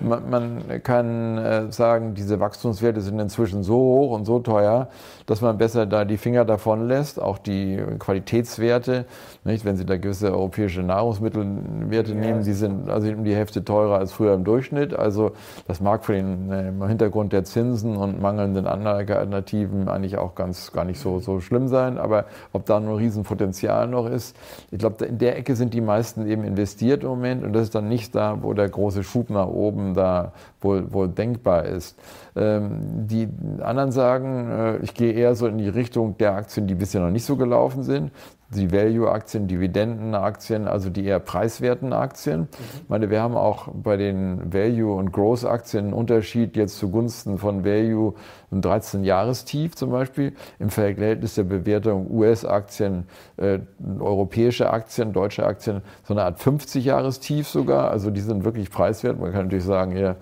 Man, 0.00 0.30
man 0.30 0.82
kann 0.82 1.36
äh, 1.36 1.70
sagen, 1.70 2.14
diese 2.14 2.40
Wachstumswerte 2.40 3.02
sind 3.02 3.18
inzwischen 3.20 3.62
so 3.62 3.76
hoch 3.76 4.12
und 4.12 4.24
so 4.24 4.38
teuer, 4.38 4.88
dass 5.26 5.40
man 5.40 5.58
besser 5.58 5.86
da 5.86 6.04
die 6.04 6.16
Finger 6.16 6.44
davon 6.44 6.86
lässt. 6.86 7.20
Auch 7.20 7.38
die 7.38 7.82
Qualitätswerte, 7.98 9.06
nicht? 9.42 9.64
wenn 9.64 9.76
Sie 9.76 9.84
da 9.84 9.96
gewisse 9.96 10.32
europäische 10.32 10.82
Nahrungsmittelwerte 10.82 12.12
ja, 12.12 12.20
nehmen, 12.20 12.44
die 12.44 12.52
sind 12.52 12.88
also 12.88 13.08
um 13.08 13.24
die 13.24 13.34
Hälfte 13.34 13.64
teurer 13.64 13.98
als 13.98 14.12
früher 14.12 14.34
im 14.34 14.44
Durchschnitt. 14.44 14.94
Also 14.94 15.32
das 15.66 15.80
mag 15.80 16.04
für 16.04 16.12
den 16.12 16.52
äh, 16.52 16.86
Hintergrund 16.86 17.32
der 17.32 17.42
Zinsen 17.42 17.96
und 17.96 18.22
mangelnden 18.22 18.68
Anlagealternativen 18.68 19.88
eigentlich 19.88 20.18
auch 20.18 20.36
ganz 20.36 20.70
gar 20.70 20.84
nicht 20.84 21.00
so, 21.00 21.18
so 21.18 21.40
schlimm 21.40 21.66
sein. 21.66 21.98
Aber 21.98 22.26
ob 22.52 22.64
da 22.66 22.78
nur 22.78 22.98
Riesenpotenzial 22.98 23.88
noch 23.88 24.06
ist, 24.06 24.36
ich 24.70 24.78
glaube, 24.78 25.04
in 25.04 25.18
der 25.18 25.36
Ecke 25.36 25.56
sind 25.56 25.64
sind 25.64 25.72
die 25.72 25.80
meisten 25.80 26.26
eben 26.26 26.44
investiert 26.44 27.04
im 27.04 27.08
Moment 27.08 27.42
und 27.42 27.54
das 27.54 27.62
ist 27.64 27.74
dann 27.74 27.88
nicht 27.88 28.14
da, 28.14 28.42
wo 28.42 28.52
der 28.52 28.68
große 28.68 29.02
Schub 29.02 29.30
nach 29.30 29.46
oben 29.46 29.94
da 29.94 30.32
wohl, 30.64 30.92
wohl 30.92 31.08
denkbar 31.08 31.66
ist. 31.66 31.96
Ähm, 32.34 33.06
die 33.06 33.28
anderen 33.60 33.92
sagen, 33.92 34.50
äh, 34.50 34.76
ich 34.78 34.94
gehe 34.94 35.12
eher 35.12 35.34
so 35.34 35.46
in 35.46 35.58
die 35.58 35.68
Richtung 35.68 36.16
der 36.18 36.34
Aktien, 36.34 36.66
die 36.66 36.74
bisher 36.74 37.00
noch 37.00 37.10
nicht 37.10 37.24
so 37.24 37.36
gelaufen 37.36 37.82
sind 37.82 38.10
die 38.56 38.72
Value-Aktien, 38.72 39.48
Dividendenaktien, 39.48 40.68
also 40.68 40.90
die 40.90 41.04
eher 41.04 41.20
preiswerten 41.20 41.92
Aktien. 41.92 42.40
Mhm. 42.40 42.46
Ich 42.82 42.88
meine, 42.88 43.10
wir 43.10 43.22
haben 43.22 43.36
auch 43.36 43.68
bei 43.72 43.96
den 43.96 44.52
Value- 44.52 44.94
und 44.94 45.12
Growth-Aktien 45.12 45.86
einen 45.86 45.94
Unterschied 45.94 46.56
jetzt 46.56 46.78
zugunsten 46.78 47.38
von 47.38 47.64
Value 47.64 48.14
ein 48.54 48.62
13-Jahrestief 48.62 49.74
zum 49.74 49.90
Beispiel 49.90 50.32
im 50.58 50.70
Verhältnis 50.70 51.34
der 51.34 51.44
Bewertung 51.44 52.10
US-Aktien, 52.10 53.06
äh, 53.36 53.58
europäische 53.98 54.70
Aktien, 54.70 55.12
deutsche 55.12 55.44
Aktien, 55.44 55.82
so 56.04 56.14
eine 56.14 56.22
Art 56.22 56.38
50-Jahrestief 56.38 57.48
sogar. 57.48 57.90
Also 57.90 58.10
die 58.10 58.20
sind 58.20 58.44
wirklich 58.44 58.70
preiswert. 58.70 59.18
Man 59.20 59.32
kann 59.32 59.46
natürlich 59.46 59.64
sagen, 59.64 59.92
hier 59.92 60.16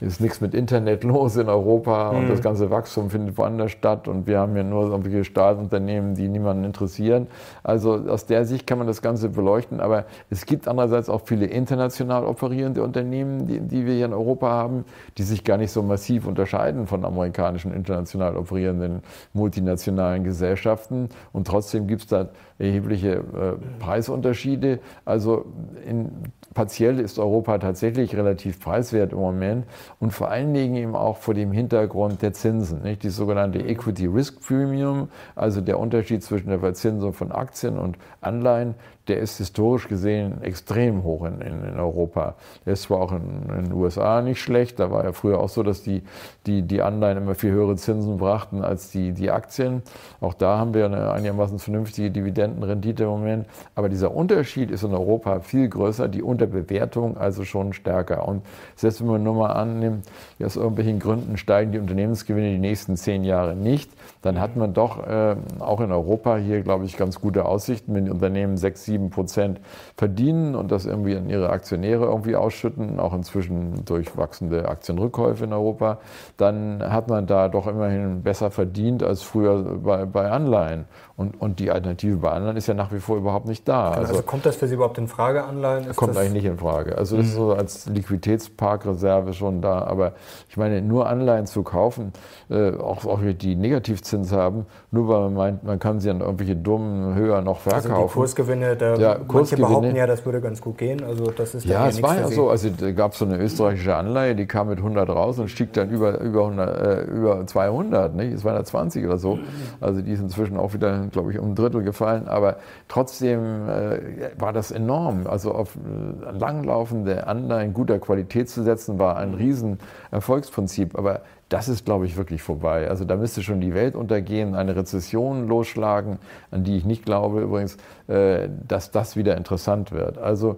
ist 0.00 0.20
nichts 0.20 0.40
mit 0.40 0.54
Internet 0.54 1.04
los 1.04 1.36
in 1.36 1.48
Europa 1.48 2.12
mhm. 2.12 2.18
und 2.18 2.28
das 2.28 2.42
ganze 2.42 2.70
Wachstum 2.70 3.10
findet 3.10 3.38
woanders 3.38 3.72
statt 3.72 4.08
und 4.08 4.26
wir 4.26 4.38
haben 4.38 4.54
hier 4.54 4.64
nur 4.64 4.90
irgendwelche 4.90 5.24
Staatsunternehmen, 5.24 6.14
die 6.14 6.28
niemanden 6.28 6.64
interessieren. 6.64 7.28
Also 7.62 7.75
aus 7.84 8.26
der 8.26 8.44
Sicht 8.44 8.66
kann 8.66 8.78
man 8.78 8.86
das 8.86 9.02
Ganze 9.02 9.28
beleuchten, 9.28 9.80
aber 9.80 10.06
es 10.30 10.46
gibt 10.46 10.68
andererseits 10.68 11.08
auch 11.08 11.22
viele 11.24 11.46
international 11.46 12.24
operierende 12.24 12.82
Unternehmen, 12.82 13.46
die, 13.46 13.60
die 13.60 13.86
wir 13.86 13.94
hier 13.94 14.06
in 14.06 14.12
Europa 14.12 14.48
haben, 14.48 14.84
die 15.18 15.22
sich 15.22 15.44
gar 15.44 15.58
nicht 15.58 15.72
so 15.72 15.82
massiv 15.82 16.26
unterscheiden 16.26 16.86
von 16.86 17.04
amerikanischen 17.04 17.72
international 17.72 18.36
operierenden 18.36 19.02
multinationalen 19.32 20.24
Gesellschaften. 20.24 21.08
Und 21.32 21.46
trotzdem 21.46 21.86
gibt 21.86 22.02
es 22.02 22.08
da 22.08 22.28
erhebliche 22.58 23.16
äh, 23.16 23.80
Preisunterschiede. 23.80 24.80
Also 25.04 25.44
in, 25.86 26.10
partiell 26.56 27.00
ist 27.00 27.18
Europa 27.18 27.58
tatsächlich 27.58 28.16
relativ 28.16 28.58
preiswert 28.58 29.12
im 29.12 29.18
Moment 29.18 29.66
und 30.00 30.12
vor 30.12 30.30
allen 30.30 30.54
Dingen 30.54 30.74
eben 30.74 30.96
auch 30.96 31.18
vor 31.18 31.34
dem 31.34 31.52
Hintergrund 31.52 32.22
der 32.22 32.32
Zinsen. 32.32 32.82
Nicht? 32.82 33.02
Die 33.02 33.10
sogenannte 33.10 33.58
Equity 33.58 34.06
Risk 34.06 34.40
Premium, 34.40 35.10
also 35.34 35.60
der 35.60 35.78
Unterschied 35.78 36.22
zwischen 36.22 36.48
der 36.48 36.60
Verzinsung 36.60 37.12
von 37.12 37.30
Aktien 37.30 37.78
und 37.78 37.98
Anleihen, 38.22 38.74
der 39.08 39.18
ist 39.18 39.38
historisch 39.38 39.88
gesehen 39.88 40.42
extrem 40.42 41.04
hoch 41.04 41.24
in, 41.24 41.40
in, 41.40 41.64
in 41.64 41.78
Europa. 41.78 42.34
Der 42.64 42.72
ist 42.72 42.82
zwar 42.82 43.00
auch 43.00 43.12
in, 43.12 43.48
in, 43.56 43.64
den 43.64 43.72
USA 43.72 44.22
nicht 44.22 44.40
schlecht, 44.40 44.80
da 44.80 44.90
war 44.90 45.04
ja 45.04 45.12
früher 45.12 45.38
auch 45.38 45.48
so, 45.48 45.62
dass 45.62 45.82
die, 45.82 46.02
die, 46.46 46.62
die 46.62 46.82
Anleihen 46.82 47.18
immer 47.18 47.34
viel 47.34 47.52
höhere 47.52 47.76
Zinsen 47.76 48.18
brachten 48.18 48.62
als 48.62 48.90
die, 48.90 49.12
die 49.12 49.30
Aktien. 49.30 49.82
Auch 50.20 50.34
da 50.34 50.58
haben 50.58 50.74
wir 50.74 50.86
eine 50.86 51.10
einigermaßen 51.10 51.58
vernünftige 51.58 52.10
Dividendenrendite 52.10 53.04
im 53.04 53.10
Moment. 53.10 53.46
Aber 53.74 53.88
dieser 53.88 54.14
Unterschied 54.14 54.70
ist 54.70 54.82
in 54.82 54.92
Europa 54.92 55.40
viel 55.40 55.68
größer, 55.68 56.08
die 56.08 56.22
Unterbewertung 56.22 57.16
also 57.16 57.44
schon 57.44 57.72
stärker. 57.72 58.26
Und 58.26 58.42
selbst 58.74 59.00
wenn 59.00 59.08
man 59.08 59.22
nur 59.22 59.34
mal 59.34 59.50
annimmt, 59.52 60.06
aus 60.42 60.56
irgendwelchen 60.56 60.98
Gründen 60.98 61.36
steigen 61.36 61.72
die 61.72 61.78
Unternehmensgewinne 61.78 62.52
die 62.52 62.58
nächsten 62.58 62.96
zehn 62.96 63.24
Jahre 63.24 63.54
nicht, 63.54 63.90
dann 64.22 64.40
hat 64.40 64.56
man 64.56 64.74
doch 64.74 65.06
äh, 65.06 65.36
auch 65.58 65.80
in 65.80 65.92
Europa 65.92 66.36
hier, 66.36 66.62
glaube 66.62 66.84
ich, 66.84 66.96
ganz 66.96 67.20
gute 67.20 67.44
Aussichten, 67.44 67.94
wenn 67.94 68.06
die 68.06 68.10
Unternehmen 68.10 68.56
sechs, 68.56 68.84
sieben 68.84 68.95
sieben 68.96 69.10
Prozent 69.10 69.60
verdienen 69.96 70.54
und 70.54 70.72
das 70.72 70.86
irgendwie 70.86 71.16
an 71.16 71.28
ihre 71.28 71.50
Aktionäre 71.50 72.06
irgendwie 72.06 72.34
ausschütten, 72.34 72.98
auch 72.98 73.12
inzwischen 73.12 73.84
durch 73.84 74.16
wachsende 74.16 74.68
Aktienrückkäufe 74.68 75.44
in 75.44 75.52
Europa, 75.52 75.98
dann 76.38 76.82
hat 76.82 77.08
man 77.08 77.26
da 77.26 77.48
doch 77.48 77.66
immerhin 77.66 78.22
besser 78.22 78.50
verdient 78.50 79.02
als 79.02 79.22
früher 79.22 79.78
bei, 79.78 80.06
bei 80.06 80.30
Anleihen. 80.30 80.86
Und, 81.18 81.40
und 81.40 81.60
die 81.60 81.70
Alternative 81.70 82.18
bei 82.18 82.30
Anleihen 82.30 82.58
ist 82.58 82.66
ja 82.66 82.74
nach 82.74 82.92
wie 82.92 83.00
vor 83.00 83.16
überhaupt 83.16 83.46
nicht 83.46 83.66
da. 83.66 83.90
Also, 83.92 84.12
also 84.12 84.22
kommt 84.22 84.44
das 84.44 84.56
für 84.56 84.68
Sie 84.68 84.74
überhaupt 84.74 84.98
in 84.98 85.08
Frage, 85.08 85.44
Anleihen? 85.44 85.86
Ist 85.86 85.96
kommt 85.96 86.14
eigentlich 86.14 86.34
nicht 86.34 86.44
in 86.44 86.58
Frage. 86.58 86.98
Also 86.98 87.16
das 87.16 87.28
ist 87.28 87.34
so 87.34 87.54
mhm. 87.54 87.58
als 87.58 87.86
Liquiditätsparkreserve 87.86 89.32
schon 89.32 89.62
da. 89.62 89.80
Aber 89.86 90.12
ich 90.50 90.58
meine, 90.58 90.82
nur 90.82 91.08
Anleihen 91.08 91.46
zu 91.46 91.62
kaufen, 91.62 92.12
äh, 92.50 92.72
auch, 92.72 93.06
auch 93.06 93.20
die 93.22 93.56
Negativzins 93.56 94.30
haben, 94.30 94.66
nur 94.90 95.08
weil 95.08 95.20
man 95.22 95.34
meint, 95.34 95.64
man 95.64 95.78
kann 95.78 96.00
sie 96.00 96.10
an 96.10 96.20
irgendwelche 96.20 96.54
dummen 96.54 97.14
höher 97.14 97.40
noch 97.40 97.60
verkaufen. 97.60 97.92
Also 97.92 98.06
die 98.08 98.12
Kursgewinne, 98.12 98.76
da 98.76 98.96
ja, 98.96 99.16
manche 99.26 99.56
behaupten 99.56 99.96
ja, 99.96 100.06
das 100.06 100.26
würde 100.26 100.42
ganz 100.42 100.60
gut 100.60 100.76
gehen. 100.76 101.02
Also 101.02 101.30
das 101.30 101.54
ist 101.54 101.64
ja, 101.64 101.88
es 101.88 102.02
war 102.02 102.16
ja 102.16 102.28
so. 102.28 102.50
Also 102.50 102.68
da 102.68 102.92
gab 102.92 103.12
es 103.12 103.18
so 103.20 103.24
eine 103.24 103.38
österreichische 103.38 103.96
Anleihe, 103.96 104.34
die 104.34 104.44
kam 104.44 104.68
mit 104.68 104.78
100 104.78 105.08
raus 105.08 105.38
und 105.38 105.48
stieg 105.48 105.72
dann 105.72 105.88
über, 105.88 106.20
über, 106.20 106.42
100, 106.42 106.78
äh, 106.78 107.00
über 107.04 107.46
200, 107.46 108.14
nicht? 108.14 108.38
220 108.38 109.06
oder 109.06 109.16
so. 109.16 109.38
Also 109.80 110.02
die 110.02 110.12
ist 110.12 110.20
inzwischen 110.20 110.58
auch 110.58 110.74
wieder 110.74 111.05
glaube 111.10 111.32
ich, 111.32 111.38
um 111.38 111.50
ein 111.50 111.54
Drittel 111.54 111.82
gefallen. 111.82 112.28
Aber 112.28 112.56
trotzdem 112.88 113.68
äh, 113.68 114.30
war 114.38 114.52
das 114.52 114.70
enorm. 114.70 115.26
Also 115.26 115.52
auf 115.52 115.76
äh, 115.76 116.38
langlaufende 116.38 117.26
Anleihen 117.26 117.74
guter 117.74 117.98
Qualität 117.98 118.48
zu 118.48 118.62
setzen, 118.62 118.98
war 118.98 119.16
ein 119.16 119.34
Riesenerfolgsprinzip. 119.34 120.96
Aber 120.98 121.22
das 121.48 121.68
ist, 121.68 121.84
glaube 121.84 122.06
ich, 122.06 122.16
wirklich 122.16 122.42
vorbei. 122.42 122.88
Also 122.88 123.04
da 123.04 123.16
müsste 123.16 123.42
schon 123.42 123.60
die 123.60 123.72
Welt 123.72 123.94
untergehen, 123.94 124.56
eine 124.56 124.74
Rezession 124.74 125.46
losschlagen, 125.46 126.18
an 126.50 126.64
die 126.64 126.76
ich 126.76 126.84
nicht 126.84 127.04
glaube 127.04 127.40
übrigens, 127.40 127.76
äh, 128.08 128.48
dass 128.66 128.90
das 128.90 129.14
wieder 129.14 129.36
interessant 129.36 129.92
wird. 129.92 130.18
Also 130.18 130.56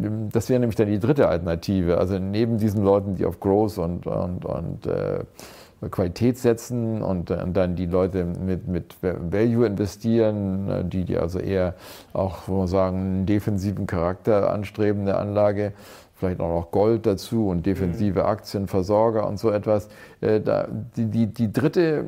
ähm, 0.00 0.28
das 0.30 0.48
wäre 0.48 0.60
nämlich 0.60 0.76
dann 0.76 0.88
die 0.88 1.00
dritte 1.00 1.28
Alternative. 1.28 1.98
Also 1.98 2.18
neben 2.18 2.58
diesen 2.58 2.84
Leuten, 2.84 3.16
die 3.16 3.26
auf 3.26 3.40
Growth 3.40 3.78
und, 3.78 4.06
und, 4.06 4.44
und 4.44 4.86
äh, 4.86 5.24
Qualität 5.88 6.36
setzen 6.36 7.00
und, 7.02 7.30
und, 7.30 7.56
dann 7.56 7.74
die 7.74 7.86
Leute 7.86 8.24
mit, 8.24 8.68
mit 8.68 8.96
Value 9.00 9.66
investieren, 9.66 10.68
äh, 10.68 10.84
die, 10.84 11.04
die 11.04 11.16
also 11.16 11.38
eher 11.38 11.74
auch, 12.12 12.48
wo 12.48 12.58
man 12.58 12.66
sagen, 12.66 12.96
einen 12.98 13.26
defensiven 13.26 13.86
Charakter 13.86 14.52
anstreben 14.52 15.06
der 15.06 15.18
Anlage, 15.18 15.72
vielleicht 16.20 16.40
auch 16.40 16.48
noch 16.48 16.70
Gold 16.70 17.06
dazu 17.06 17.48
und 17.48 17.66
defensive 17.66 18.20
mhm. 18.20 18.26
Aktien, 18.26 18.68
Versorger 18.68 19.26
und 19.26 19.38
so 19.38 19.50
etwas. 19.50 19.88
Äh, 20.20 20.40
da, 20.40 20.68
die, 20.96 21.06
die, 21.06 21.26
die 21.26 21.52
dritte 21.52 22.04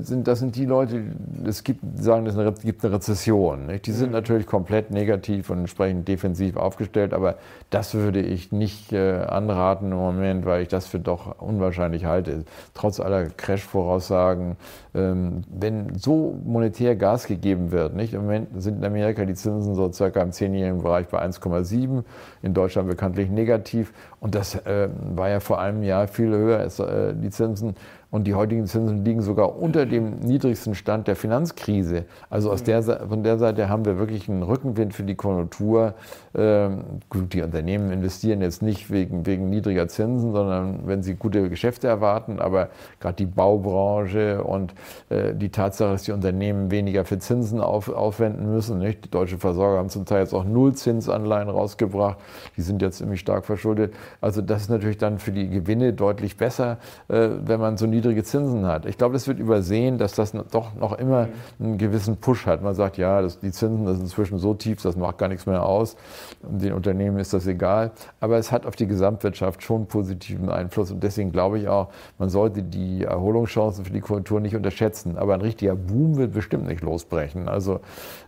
äh, 0.00 0.02
sind, 0.02 0.26
das 0.28 0.40
sind 0.40 0.56
die 0.56 0.66
Leute, 0.66 1.02
es 1.46 1.62
gibt, 1.62 1.80
sagen, 1.96 2.26
es 2.26 2.62
gibt 2.62 2.84
eine 2.84 2.94
Rezession. 2.94 3.66
Nicht? 3.66 3.86
Die 3.86 3.92
sind 3.92 4.08
mhm. 4.08 4.14
natürlich 4.14 4.46
komplett 4.46 4.90
negativ 4.90 5.50
und 5.50 5.60
entsprechend 5.60 6.08
defensiv 6.08 6.56
aufgestellt, 6.56 7.14
aber 7.14 7.36
das 7.70 7.94
würde 7.94 8.20
ich 8.20 8.52
nicht 8.52 8.92
äh, 8.92 9.22
anraten 9.22 9.92
im 9.92 9.98
Moment, 9.98 10.44
weil 10.44 10.62
ich 10.62 10.68
das 10.68 10.86
für 10.86 10.98
doch 10.98 11.40
unwahrscheinlich 11.40 12.04
halte. 12.04 12.44
Trotz 12.74 12.98
aller 12.98 13.26
Crash-Voraussagen, 13.26 14.56
wenn 14.94 15.96
so 15.96 16.38
monetär 16.44 16.94
Gas 16.94 17.26
gegeben 17.26 17.72
wird, 17.72 17.96
nicht? 17.96 18.14
im 18.14 18.22
Moment 18.22 18.62
sind 18.62 18.78
in 18.78 18.84
Amerika 18.84 19.24
die 19.24 19.34
Zinsen 19.34 19.74
so 19.74 19.90
circa 19.92 20.22
im 20.22 20.30
zehnjährigen 20.30 20.82
Bereich 20.82 21.08
bei 21.08 21.20
1,7, 21.20 22.04
in 22.42 22.54
Deutschland 22.54 22.88
bekanntlich 22.88 23.28
negativ 23.28 23.92
und 24.20 24.36
das 24.36 24.54
äh, 24.54 24.88
war 25.14 25.28
ja 25.28 25.40
vor 25.40 25.60
einem 25.60 25.82
Jahr 25.82 26.06
viel 26.06 26.30
höher 26.30 26.60
als 26.60 26.78
äh, 26.78 27.12
die 27.14 27.30
Zinsen. 27.30 27.74
Und 28.14 28.28
die 28.28 28.34
heutigen 28.36 28.68
Zinsen 28.68 29.04
liegen 29.04 29.22
sogar 29.22 29.58
unter 29.58 29.86
dem 29.86 30.20
niedrigsten 30.20 30.76
Stand 30.76 31.08
der 31.08 31.16
Finanzkrise. 31.16 32.04
Also 32.30 32.52
aus 32.52 32.62
der, 32.62 32.80
von 32.84 33.24
der 33.24 33.38
Seite 33.38 33.68
haben 33.68 33.84
wir 33.84 33.98
wirklich 33.98 34.28
einen 34.28 34.44
Rückenwind 34.44 34.94
für 34.94 35.02
die 35.02 35.16
Konjunktur. 35.16 35.94
Ähm, 36.32 36.84
gut, 37.10 37.32
die 37.32 37.42
Unternehmen 37.42 37.90
investieren 37.90 38.40
jetzt 38.40 38.62
nicht 38.62 38.88
wegen, 38.92 39.26
wegen 39.26 39.50
niedriger 39.50 39.88
Zinsen, 39.88 40.30
sondern 40.30 40.86
wenn 40.86 41.02
sie 41.02 41.14
gute 41.16 41.50
Geschäfte 41.50 41.88
erwarten. 41.88 42.38
Aber 42.38 42.68
gerade 43.00 43.16
die 43.16 43.26
Baubranche 43.26 44.44
und 44.44 44.74
äh, 45.08 45.34
die 45.34 45.48
Tatsache, 45.48 45.90
dass 45.90 46.04
die 46.04 46.12
Unternehmen 46.12 46.70
weniger 46.70 47.04
für 47.04 47.18
Zinsen 47.18 47.60
auf, 47.60 47.88
aufwenden 47.88 48.48
müssen. 48.48 48.78
Nicht? 48.78 49.06
Die 49.06 49.10
deutschen 49.10 49.40
Versorger 49.40 49.78
haben 49.78 49.88
zum 49.88 50.04
Teil 50.04 50.20
jetzt 50.20 50.34
auch 50.34 50.44
Nullzinsanleihen 50.44 51.48
rausgebracht. 51.48 52.18
Die 52.56 52.62
sind 52.62 52.80
jetzt 52.80 52.98
ziemlich 52.98 53.18
stark 53.18 53.44
verschuldet. 53.44 53.92
Also 54.20 54.40
das 54.40 54.62
ist 54.62 54.68
natürlich 54.68 54.98
dann 54.98 55.18
für 55.18 55.32
die 55.32 55.48
Gewinne 55.48 55.94
deutlich 55.94 56.36
besser, 56.36 56.78
äh, 57.08 57.30
wenn 57.44 57.58
man 57.58 57.76
so 57.76 57.86
niedrig 57.88 58.03
niedrige 58.04 58.22
Zinsen 58.22 58.66
hat. 58.66 58.86
Ich 58.86 58.98
glaube, 58.98 59.16
es 59.16 59.26
wird 59.26 59.38
übersehen, 59.38 59.98
dass 59.98 60.14
das 60.14 60.32
doch 60.50 60.74
noch 60.74 60.98
immer 60.98 61.28
einen 61.58 61.78
gewissen 61.78 62.18
Push 62.18 62.46
hat. 62.46 62.62
Man 62.62 62.74
sagt, 62.74 62.98
ja, 62.98 63.22
das, 63.22 63.40
die 63.40 63.50
Zinsen 63.50 63.86
sind 63.86 64.00
inzwischen 64.00 64.38
so 64.38 64.54
tief, 64.54 64.82
das 64.82 64.96
macht 64.96 65.18
gar 65.18 65.28
nichts 65.28 65.46
mehr 65.46 65.62
aus. 65.62 65.96
Den 66.42 66.74
Unternehmen 66.74 67.18
ist 67.18 67.32
das 67.32 67.46
egal. 67.46 67.92
Aber 68.20 68.36
es 68.36 68.52
hat 68.52 68.66
auf 68.66 68.76
die 68.76 68.86
Gesamtwirtschaft 68.86 69.62
schon 69.62 69.86
positiven 69.86 70.50
Einfluss. 70.50 70.90
Und 70.90 71.02
deswegen 71.02 71.32
glaube 71.32 71.58
ich 71.58 71.68
auch, 71.68 71.88
man 72.18 72.28
sollte 72.28 72.62
die 72.62 73.04
Erholungschancen 73.04 73.84
für 73.84 73.92
die 73.92 74.00
Kultur 74.00 74.40
nicht 74.40 74.54
unterschätzen. 74.54 75.16
Aber 75.16 75.34
ein 75.34 75.40
richtiger 75.40 75.74
Boom 75.74 76.16
wird 76.16 76.32
bestimmt 76.32 76.66
nicht 76.66 76.82
losbrechen. 76.82 77.48
Also, 77.48 77.80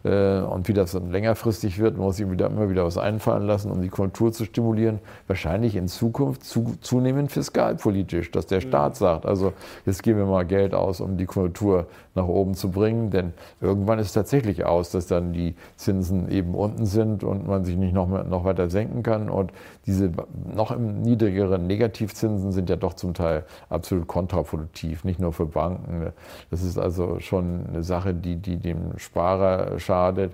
äh, 0.05 0.41
und 0.41 0.69
wie 0.69 0.73
das 0.73 0.93
dann 0.93 1.11
längerfristig 1.11 1.79
wird, 1.79 1.99
muss 1.99 2.19
ich 2.19 2.31
wieder, 2.31 2.47
immer 2.47 2.71
wieder 2.71 2.85
was 2.85 2.97
einfallen 2.97 3.47
lassen, 3.47 3.71
um 3.71 3.83
die 3.83 3.89
Kultur 3.89 4.33
zu 4.33 4.45
stimulieren. 4.45 5.01
Wahrscheinlich 5.27 5.77
in 5.77 5.89
Zukunft 5.89 6.45
zu, 6.45 6.77
zunehmend 6.81 7.31
fiskalpolitisch, 7.31 8.31
dass 8.31 8.47
der 8.47 8.61
Staat 8.61 8.97
sagt, 8.97 9.27
also 9.27 9.53
jetzt 9.85 10.02
geben 10.02 10.18
wir 10.18 10.26
mal 10.26 10.44
Geld 10.44 10.74
aus, 10.74 11.00
um 11.00 11.16
die 11.16 11.26
Konjunktur 11.26 11.87
nach 12.14 12.26
oben 12.26 12.55
zu 12.55 12.70
bringen. 12.70 13.11
Denn 13.11 13.33
irgendwann 13.61 13.98
ist 13.98 14.09
es 14.09 14.12
tatsächlich 14.12 14.64
aus, 14.64 14.90
dass 14.90 15.07
dann 15.07 15.33
die 15.33 15.55
Zinsen 15.76 16.31
eben 16.31 16.55
unten 16.55 16.87
sind 16.87 17.24
und 17.24 17.46
man 17.46 17.64
sich 17.64 17.76
nicht 17.76 17.94
noch, 17.94 18.09
mehr, 18.09 18.24
noch 18.24 18.44
weiter 18.44 18.70
senken 18.70 19.02
kann. 19.02 19.29
Und 19.29 19.52
diese 19.87 20.12
noch 20.55 20.76
niedrigeren 20.76 21.66
Negativzinsen 21.66 22.52
sind 22.52 22.70
ja 22.70 22.76
doch 22.76 22.94
zum 22.94 23.14
Teil 23.14 23.44
absolut 23.68 24.07
kontraproduktiv, 24.07 25.05
nicht 25.05 25.20
nur 25.20 25.33
für 25.33 25.46
Banken. 25.46 26.12
Das 26.50 26.62
ist 26.62 26.79
also 26.79 27.20
schon 27.20 27.66
eine 27.68 27.83
Sache, 27.83 28.14
die, 28.14 28.37
die 28.37 28.57
dem 28.57 28.98
Sparer 28.98 29.79
schadet. 29.79 30.33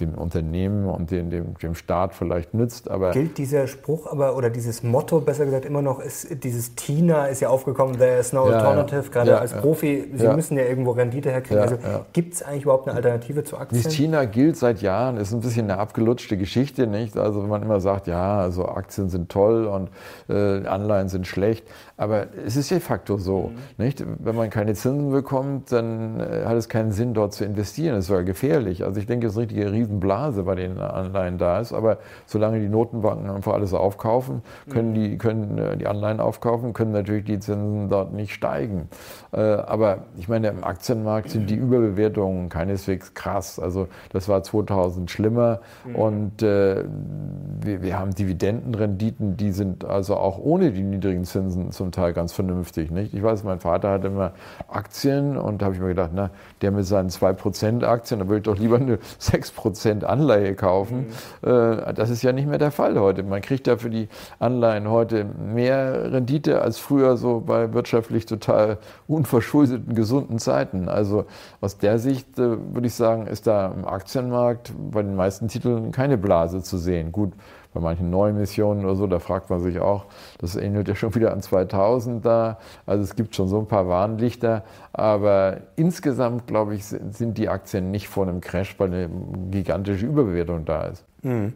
Dem 0.00 0.14
Unternehmen 0.14 0.86
und 0.86 1.10
dem, 1.10 1.30
dem, 1.30 1.54
dem 1.58 1.74
Staat 1.74 2.14
vielleicht 2.14 2.54
nützt. 2.54 2.90
Aber 2.90 3.12
Gilt 3.12 3.38
dieser 3.38 3.66
Spruch 3.66 4.06
aber 4.06 4.36
oder 4.36 4.50
dieses 4.50 4.82
Motto, 4.82 5.20
besser 5.20 5.44
gesagt, 5.44 5.64
immer 5.64 5.82
noch, 5.82 6.00
ist 6.00 6.42
dieses 6.44 6.74
Tina 6.74 7.26
ist 7.26 7.40
ja 7.40 7.48
aufgekommen, 7.48 7.98
there 7.98 8.18
is 8.18 8.32
no 8.32 8.48
ja, 8.48 8.58
alternative, 8.58 9.02
ja. 9.02 9.08
gerade 9.10 9.30
ja, 9.30 9.38
als 9.38 9.54
Profi, 9.54 10.10
Sie 10.14 10.28
müssen 10.28 10.56
ja 10.56 10.64
irgendwo 10.64 10.92
Rendite 10.92 11.30
herkriegen. 11.30 11.62
also 11.62 11.76
gibt 12.12 12.34
es 12.34 12.42
eigentlich 12.42 12.64
überhaupt 12.64 12.88
eine 12.88 12.96
Alternative 12.96 13.44
zu 13.44 13.56
Aktien? 13.56 13.82
Dieses 13.82 13.94
Tina 13.94 14.24
gilt 14.24 14.56
seit 14.56 14.82
Jahren, 14.82 15.16
ist 15.16 15.32
ein 15.32 15.40
bisschen 15.40 15.70
eine 15.70 15.78
abgelutschte 15.78 16.36
Geschichte, 16.36 16.86
nicht? 16.86 17.16
Also 17.16 17.42
wenn 17.42 17.48
man 17.48 17.62
immer 17.62 17.80
sagt, 17.80 18.06
ja, 18.06 18.38
also 18.38 18.66
Aktien 18.66 19.08
sind 19.08 19.30
toll 19.30 19.66
und 19.66 19.90
äh, 20.28 20.66
Anleihen 20.66 21.08
sind 21.08 21.26
schlecht, 21.26 21.66
aber 21.98 22.26
es 22.44 22.56
ist 22.56 22.70
de 22.70 22.80
facto 22.80 23.16
so, 23.16 23.52
mhm. 23.52 23.84
nicht? 23.84 24.04
Wenn 24.18 24.36
man 24.36 24.50
keine 24.50 24.74
Zinsen 24.74 25.10
bekommt, 25.10 25.72
dann 25.72 26.20
äh, 26.20 26.44
hat 26.44 26.56
es 26.56 26.68
keinen 26.68 26.92
Sinn, 26.92 27.14
dort 27.14 27.32
zu 27.32 27.44
investieren. 27.44 27.96
Ist 27.96 28.08
sogar 28.08 28.22
gefährlich. 28.22 28.84
Also 28.84 29.00
ich 29.00 29.06
denke, 29.06 29.26
es 29.26 29.32
ist 29.32 29.38
eine 29.38 29.46
richtige 29.46 29.72
Riesenblase 29.72 30.42
bei 30.42 30.56
den 30.56 30.78
Anleihen 30.78 31.38
da 31.38 31.58
ist. 31.58 31.72
Aber 31.72 31.98
solange 32.26 32.60
die 32.60 32.68
Notenbanken 32.68 33.30
einfach 33.30 33.54
alles 33.54 33.72
aufkaufen, 33.72 34.42
können 34.68 34.92
die, 34.92 35.16
können 35.16 35.56
äh, 35.56 35.76
die 35.78 35.86
Anleihen 35.86 36.20
aufkaufen, 36.20 36.74
können 36.74 36.92
natürlich 36.92 37.24
die 37.24 37.38
Zinsen 37.38 37.88
dort 37.88 38.12
nicht 38.12 38.34
steigen. 38.34 38.90
Äh, 39.32 39.40
aber 39.40 40.04
ich 40.18 40.28
meine, 40.28 40.48
im 40.48 40.64
Aktienmarkt 40.64 41.30
sind 41.30 41.48
die 41.48 41.56
Überbewertungen 41.56 42.50
keineswegs 42.50 43.14
krass. 43.14 43.58
Also 43.58 43.88
das 44.12 44.28
war 44.28 44.42
2000 44.42 45.10
schlimmer. 45.10 45.60
Mhm. 45.86 45.96
Und 45.96 46.42
wir, 46.42 47.82
wir 47.82 47.98
haben 47.98 48.14
Dividendenrenditen, 48.14 49.36
die 49.36 49.52
sind 49.52 49.84
also 49.84 50.16
auch 50.16 50.38
ohne 50.38 50.72
die 50.72 50.82
niedrigen 50.82 51.24
Zinsen 51.24 51.70
zum 51.70 51.85
Teil 51.92 52.12
ganz 52.12 52.32
vernünftig. 52.32 52.90
Nicht? 52.90 53.14
Ich 53.14 53.22
weiß, 53.22 53.44
mein 53.44 53.60
Vater 53.60 53.90
hatte 53.90 54.08
immer 54.08 54.32
Aktien 54.68 55.36
und 55.36 55.60
da 55.60 55.66
habe 55.66 55.74
ich 55.74 55.80
mir 55.80 55.88
gedacht, 55.88 56.10
na, 56.14 56.30
der 56.62 56.70
mit 56.70 56.86
seinen 56.86 57.10
2% 57.10 57.84
Aktien, 57.84 58.20
da 58.20 58.28
würde 58.28 58.38
ich 58.38 58.44
doch 58.44 58.58
lieber 58.58 58.76
eine 58.76 58.96
6% 59.20 60.04
Anleihe 60.04 60.54
kaufen. 60.54 61.06
Mhm. 61.42 61.48
Äh, 61.48 61.94
das 61.94 62.10
ist 62.10 62.22
ja 62.22 62.32
nicht 62.32 62.48
mehr 62.48 62.58
der 62.58 62.70
Fall 62.70 62.98
heute. 62.98 63.22
Man 63.22 63.40
kriegt 63.40 63.66
ja 63.66 63.76
für 63.76 63.90
die 63.90 64.08
Anleihen 64.38 64.90
heute 64.90 65.24
mehr 65.24 66.12
Rendite 66.12 66.62
als 66.62 66.78
früher 66.78 67.16
so 67.16 67.40
bei 67.40 67.72
wirtschaftlich 67.72 68.26
total 68.26 68.78
unverschuldeten, 69.08 69.94
gesunden 69.94 70.38
Zeiten. 70.38 70.88
Also 70.88 71.26
aus 71.60 71.78
der 71.78 71.98
Sicht 71.98 72.38
äh, 72.38 72.56
würde 72.74 72.86
ich 72.86 72.94
sagen, 72.94 73.26
ist 73.26 73.46
da 73.46 73.66
im 73.66 73.86
Aktienmarkt 73.86 74.72
bei 74.90 75.02
den 75.02 75.16
meisten 75.16 75.48
Titeln 75.48 75.92
keine 75.92 76.18
Blase 76.18 76.62
zu 76.62 76.78
sehen. 76.78 77.12
Gut, 77.12 77.32
bei 77.76 77.82
manchen 77.82 78.08
neuen 78.08 78.38
Missionen 78.38 78.86
oder 78.86 78.96
so, 78.96 79.06
da 79.06 79.18
fragt 79.18 79.50
man 79.50 79.60
sich 79.60 79.80
auch, 79.80 80.06
das 80.38 80.56
ähnelt 80.56 80.88
ja 80.88 80.94
schon 80.94 81.14
wieder 81.14 81.32
an 81.32 81.42
2000 81.42 82.24
da. 82.24 82.58
Also 82.86 83.04
es 83.04 83.14
gibt 83.16 83.36
schon 83.36 83.48
so 83.48 83.58
ein 83.58 83.66
paar 83.66 83.86
Warnlichter, 83.86 84.64
aber 84.94 85.58
insgesamt, 85.76 86.46
glaube 86.46 86.74
ich, 86.74 86.86
sind 86.86 87.36
die 87.36 87.50
Aktien 87.50 87.90
nicht 87.90 88.08
vor 88.08 88.26
einem 88.26 88.40
Crash, 88.40 88.80
weil 88.80 88.88
eine 88.88 89.10
gigantische 89.50 90.06
Überbewertung 90.06 90.64
da 90.64 90.86
ist. 90.86 91.04
Mhm. 91.26 91.54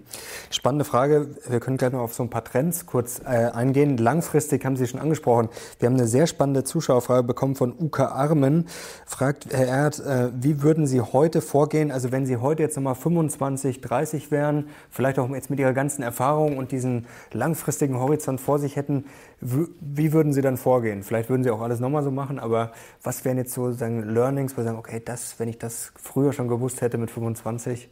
Spannende 0.51 0.85
Frage. 0.85 1.29
Wir 1.49 1.61
können 1.61 1.77
gleich 1.77 1.93
noch 1.93 2.01
auf 2.01 2.13
so 2.13 2.25
ein 2.25 2.29
paar 2.29 2.43
Trends 2.43 2.87
kurz 2.87 3.21
äh, 3.21 3.27
eingehen. 3.53 3.99
Langfristig 3.99 4.65
haben 4.65 4.75
Sie 4.75 4.89
schon 4.89 4.99
angesprochen. 4.99 5.49
Wir 5.79 5.87
haben 5.87 5.95
eine 5.95 6.09
sehr 6.09 6.27
spannende 6.27 6.65
Zuschauerfrage 6.65 7.23
bekommen 7.23 7.55
von 7.55 7.73
Uka 7.79 8.07
Armen. 8.07 8.67
Fragt 9.07 9.47
Herr 9.53 9.69
Erd, 9.69 10.01
äh, 10.01 10.31
wie 10.35 10.63
würden 10.63 10.89
Sie 10.89 11.01
heute 11.01 11.41
vorgehen? 11.41 11.93
Also 11.93 12.11
wenn 12.11 12.27
Sie 12.27 12.39
heute 12.39 12.65
jetzt 12.65 12.75
nochmal 12.75 12.97
25, 12.97 13.81
30 13.81 14.33
wären, 14.33 14.71
vielleicht 14.91 15.21
auch 15.21 15.31
jetzt 15.31 15.51
mit 15.51 15.61
Ihrer 15.61 15.73
ganzen 15.73 16.03
Erfahrung 16.03 16.59
und 16.59 16.73
diesen 16.73 17.07
langfristigen 17.33 17.97
Horizont 18.01 18.41
vor 18.41 18.59
sich 18.59 18.75
hätten, 18.75 19.05
wie 19.41 20.13
würden 20.13 20.33
Sie 20.33 20.43
dann 20.43 20.57
vorgehen? 20.57 21.05
Vielleicht 21.05 21.31
würden 21.31 21.45
Sie 21.45 21.51
auch 21.51 21.61
alles 21.61 21.79
nochmal 21.79 22.03
so 22.03 22.11
machen, 22.11 22.41
aber 22.41 22.73
was 23.05 23.25
wären 23.25 23.39
jetzt 23.39 23.53
so 23.53 23.71
sagen, 23.71 24.03
Learnings, 24.03 24.57
wo 24.57 24.63
Sie 24.63 24.67
sagen, 24.67 24.79
okay, 24.79 25.01
das, 25.03 25.39
wenn 25.39 25.49
ich 25.49 25.59
das 25.59 25.93
früher 25.95 26.33
schon 26.33 26.49
gewusst 26.49 26.81
hätte 26.81 26.99
mit 26.99 27.13
25? 27.13 27.89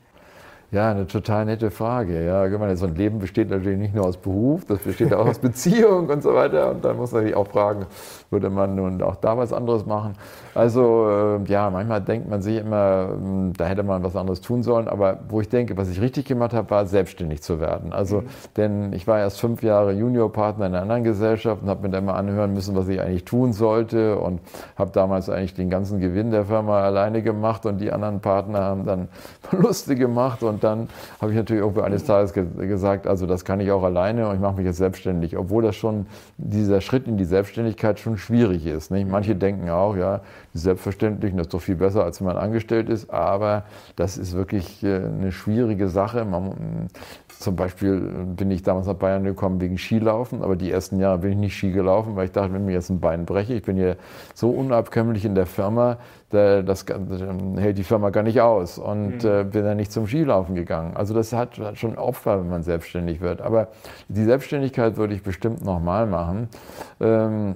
Ja, 0.70 0.90
eine 0.90 1.06
total 1.06 1.46
nette 1.46 1.70
Frage. 1.70 2.26
Ja, 2.26 2.46
meine, 2.58 2.76
so 2.76 2.84
ein 2.84 2.94
Leben 2.94 3.20
besteht 3.20 3.48
natürlich 3.48 3.78
nicht 3.78 3.94
nur 3.94 4.04
aus 4.04 4.18
Beruf, 4.18 4.66
das 4.66 4.80
besteht 4.80 5.14
auch 5.14 5.26
aus 5.26 5.38
Beziehung 5.38 6.10
und 6.10 6.22
so 6.22 6.34
weiter. 6.34 6.72
Und 6.72 6.84
dann 6.84 6.98
muss 6.98 7.10
man 7.12 7.24
sich 7.24 7.34
auch 7.34 7.48
fragen, 7.48 7.86
würde 8.28 8.50
man 8.50 8.74
nun 8.74 9.00
auch 9.00 9.16
da 9.16 9.38
was 9.38 9.54
anderes 9.54 9.86
machen? 9.86 10.12
Also 10.54 11.08
äh, 11.08 11.50
ja, 11.50 11.70
manchmal 11.70 12.02
denkt 12.02 12.28
man 12.28 12.42
sich 12.42 12.58
immer, 12.58 13.08
hm, 13.12 13.52
da 13.56 13.64
hätte 13.64 13.82
man 13.82 14.02
was 14.04 14.14
anderes 14.14 14.42
tun 14.42 14.62
sollen. 14.62 14.88
Aber 14.88 15.20
wo 15.30 15.40
ich 15.40 15.48
denke, 15.48 15.74
was 15.78 15.88
ich 15.88 16.02
richtig 16.02 16.26
gemacht 16.26 16.52
habe, 16.52 16.68
war 16.68 16.84
selbstständig 16.84 17.42
zu 17.42 17.60
werden. 17.60 17.94
Also, 17.94 18.20
mhm. 18.20 18.26
denn 18.58 18.92
ich 18.92 19.06
war 19.06 19.18
erst 19.18 19.40
fünf 19.40 19.62
Jahre 19.62 19.92
Juniorpartner 19.92 20.66
in 20.66 20.74
einer 20.74 20.82
anderen 20.82 21.02
Gesellschaft 21.02 21.62
und 21.62 21.70
habe 21.70 21.82
mir 21.82 21.90
dann 21.90 22.04
mal 22.04 22.14
anhören 22.14 22.52
müssen, 22.52 22.76
was 22.76 22.88
ich 22.88 23.00
eigentlich 23.00 23.24
tun 23.24 23.54
sollte 23.54 24.18
und 24.18 24.40
habe 24.76 24.90
damals 24.90 25.30
eigentlich 25.30 25.54
den 25.54 25.70
ganzen 25.70 25.98
Gewinn 25.98 26.30
der 26.30 26.44
Firma 26.44 26.82
alleine 26.82 27.22
gemacht 27.22 27.64
und 27.64 27.80
die 27.80 27.90
anderen 27.90 28.20
Partner 28.20 28.60
haben 28.60 28.84
dann 28.84 29.08
Verluste 29.40 29.94
gemacht 29.94 30.42
und 30.42 30.57
und 30.58 30.64
dann 30.64 30.88
habe 31.20 31.30
ich 31.30 31.36
natürlich 31.36 31.62
auch 31.62 31.76
eines 31.78 32.04
Tages 32.04 32.32
ge 32.32 32.44
gesagt, 32.66 33.06
also 33.06 33.26
das 33.26 33.44
kann 33.44 33.60
ich 33.60 33.70
auch 33.70 33.84
alleine 33.84 34.28
und 34.28 34.34
ich 34.34 34.40
mache 34.40 34.56
mich 34.56 34.66
jetzt 34.66 34.78
selbstständig, 34.78 35.36
obwohl 35.36 35.62
das 35.62 35.76
schon 35.76 36.06
dieser 36.36 36.80
Schritt 36.80 37.06
in 37.06 37.16
die 37.16 37.24
Selbstständigkeit 37.24 38.00
schon 38.00 38.18
schwierig 38.18 38.66
ist. 38.66 38.90
Nicht? 38.90 39.08
Manche 39.08 39.36
denken 39.36 39.70
auch, 39.70 39.96
ja, 39.96 40.20
die 40.58 40.64
Selbstverständlichen, 40.64 41.36
das 41.38 41.46
ist 41.46 41.54
doch 41.54 41.60
viel 41.60 41.76
besser, 41.76 42.04
als 42.04 42.20
wenn 42.20 42.26
man 42.26 42.36
angestellt 42.36 42.88
ist, 42.88 43.10
aber 43.10 43.64
das 43.96 44.18
ist 44.18 44.34
wirklich 44.34 44.82
äh, 44.82 44.96
eine 44.96 45.32
schwierige 45.32 45.88
Sache. 45.88 46.24
Man, 46.24 46.88
zum 47.28 47.54
Beispiel 47.54 48.00
bin 48.36 48.50
ich 48.50 48.62
damals 48.62 48.86
nach 48.86 48.94
Bayern 48.94 49.24
gekommen 49.24 49.60
wegen 49.60 49.78
Skilaufen, 49.78 50.42
aber 50.42 50.56
die 50.56 50.70
ersten 50.70 50.98
Jahre 50.98 51.18
bin 51.18 51.32
ich 51.32 51.38
nicht 51.38 51.56
Ski 51.56 51.70
gelaufen, 51.70 52.16
weil 52.16 52.26
ich 52.26 52.32
dachte, 52.32 52.52
wenn 52.52 52.64
mir 52.64 52.72
jetzt 52.72 52.90
ein 52.90 53.00
Bein 53.00 53.24
breche, 53.24 53.54
ich 53.54 53.62
bin 53.62 53.76
hier 53.76 53.96
so 54.34 54.50
unabkömmlich 54.50 55.24
in 55.24 55.34
der 55.34 55.46
Firma, 55.46 55.98
das, 56.30 56.84
hält 57.56 57.78
die 57.78 57.84
Firma 57.84 58.10
gar 58.10 58.22
nicht 58.22 58.40
aus 58.40 58.78
und 58.78 59.24
mhm. 59.24 59.30
äh, 59.30 59.44
bin 59.44 59.64
dann 59.64 59.76
nicht 59.78 59.92
zum 59.92 60.06
Skilaufen 60.06 60.54
gegangen. 60.54 60.94
Also 60.94 61.14
das 61.14 61.32
hat, 61.32 61.58
hat 61.58 61.78
schon 61.78 61.96
Opfer, 61.96 62.40
wenn 62.40 62.50
man 62.50 62.62
selbstständig 62.62 63.20
wird. 63.20 63.40
Aber 63.40 63.68
die 64.08 64.24
Selbstständigkeit 64.24 64.96
würde 64.96 65.14
ich 65.14 65.22
bestimmt 65.22 65.64
nochmal 65.64 66.06
machen. 66.06 66.48
Ähm, 67.00 67.54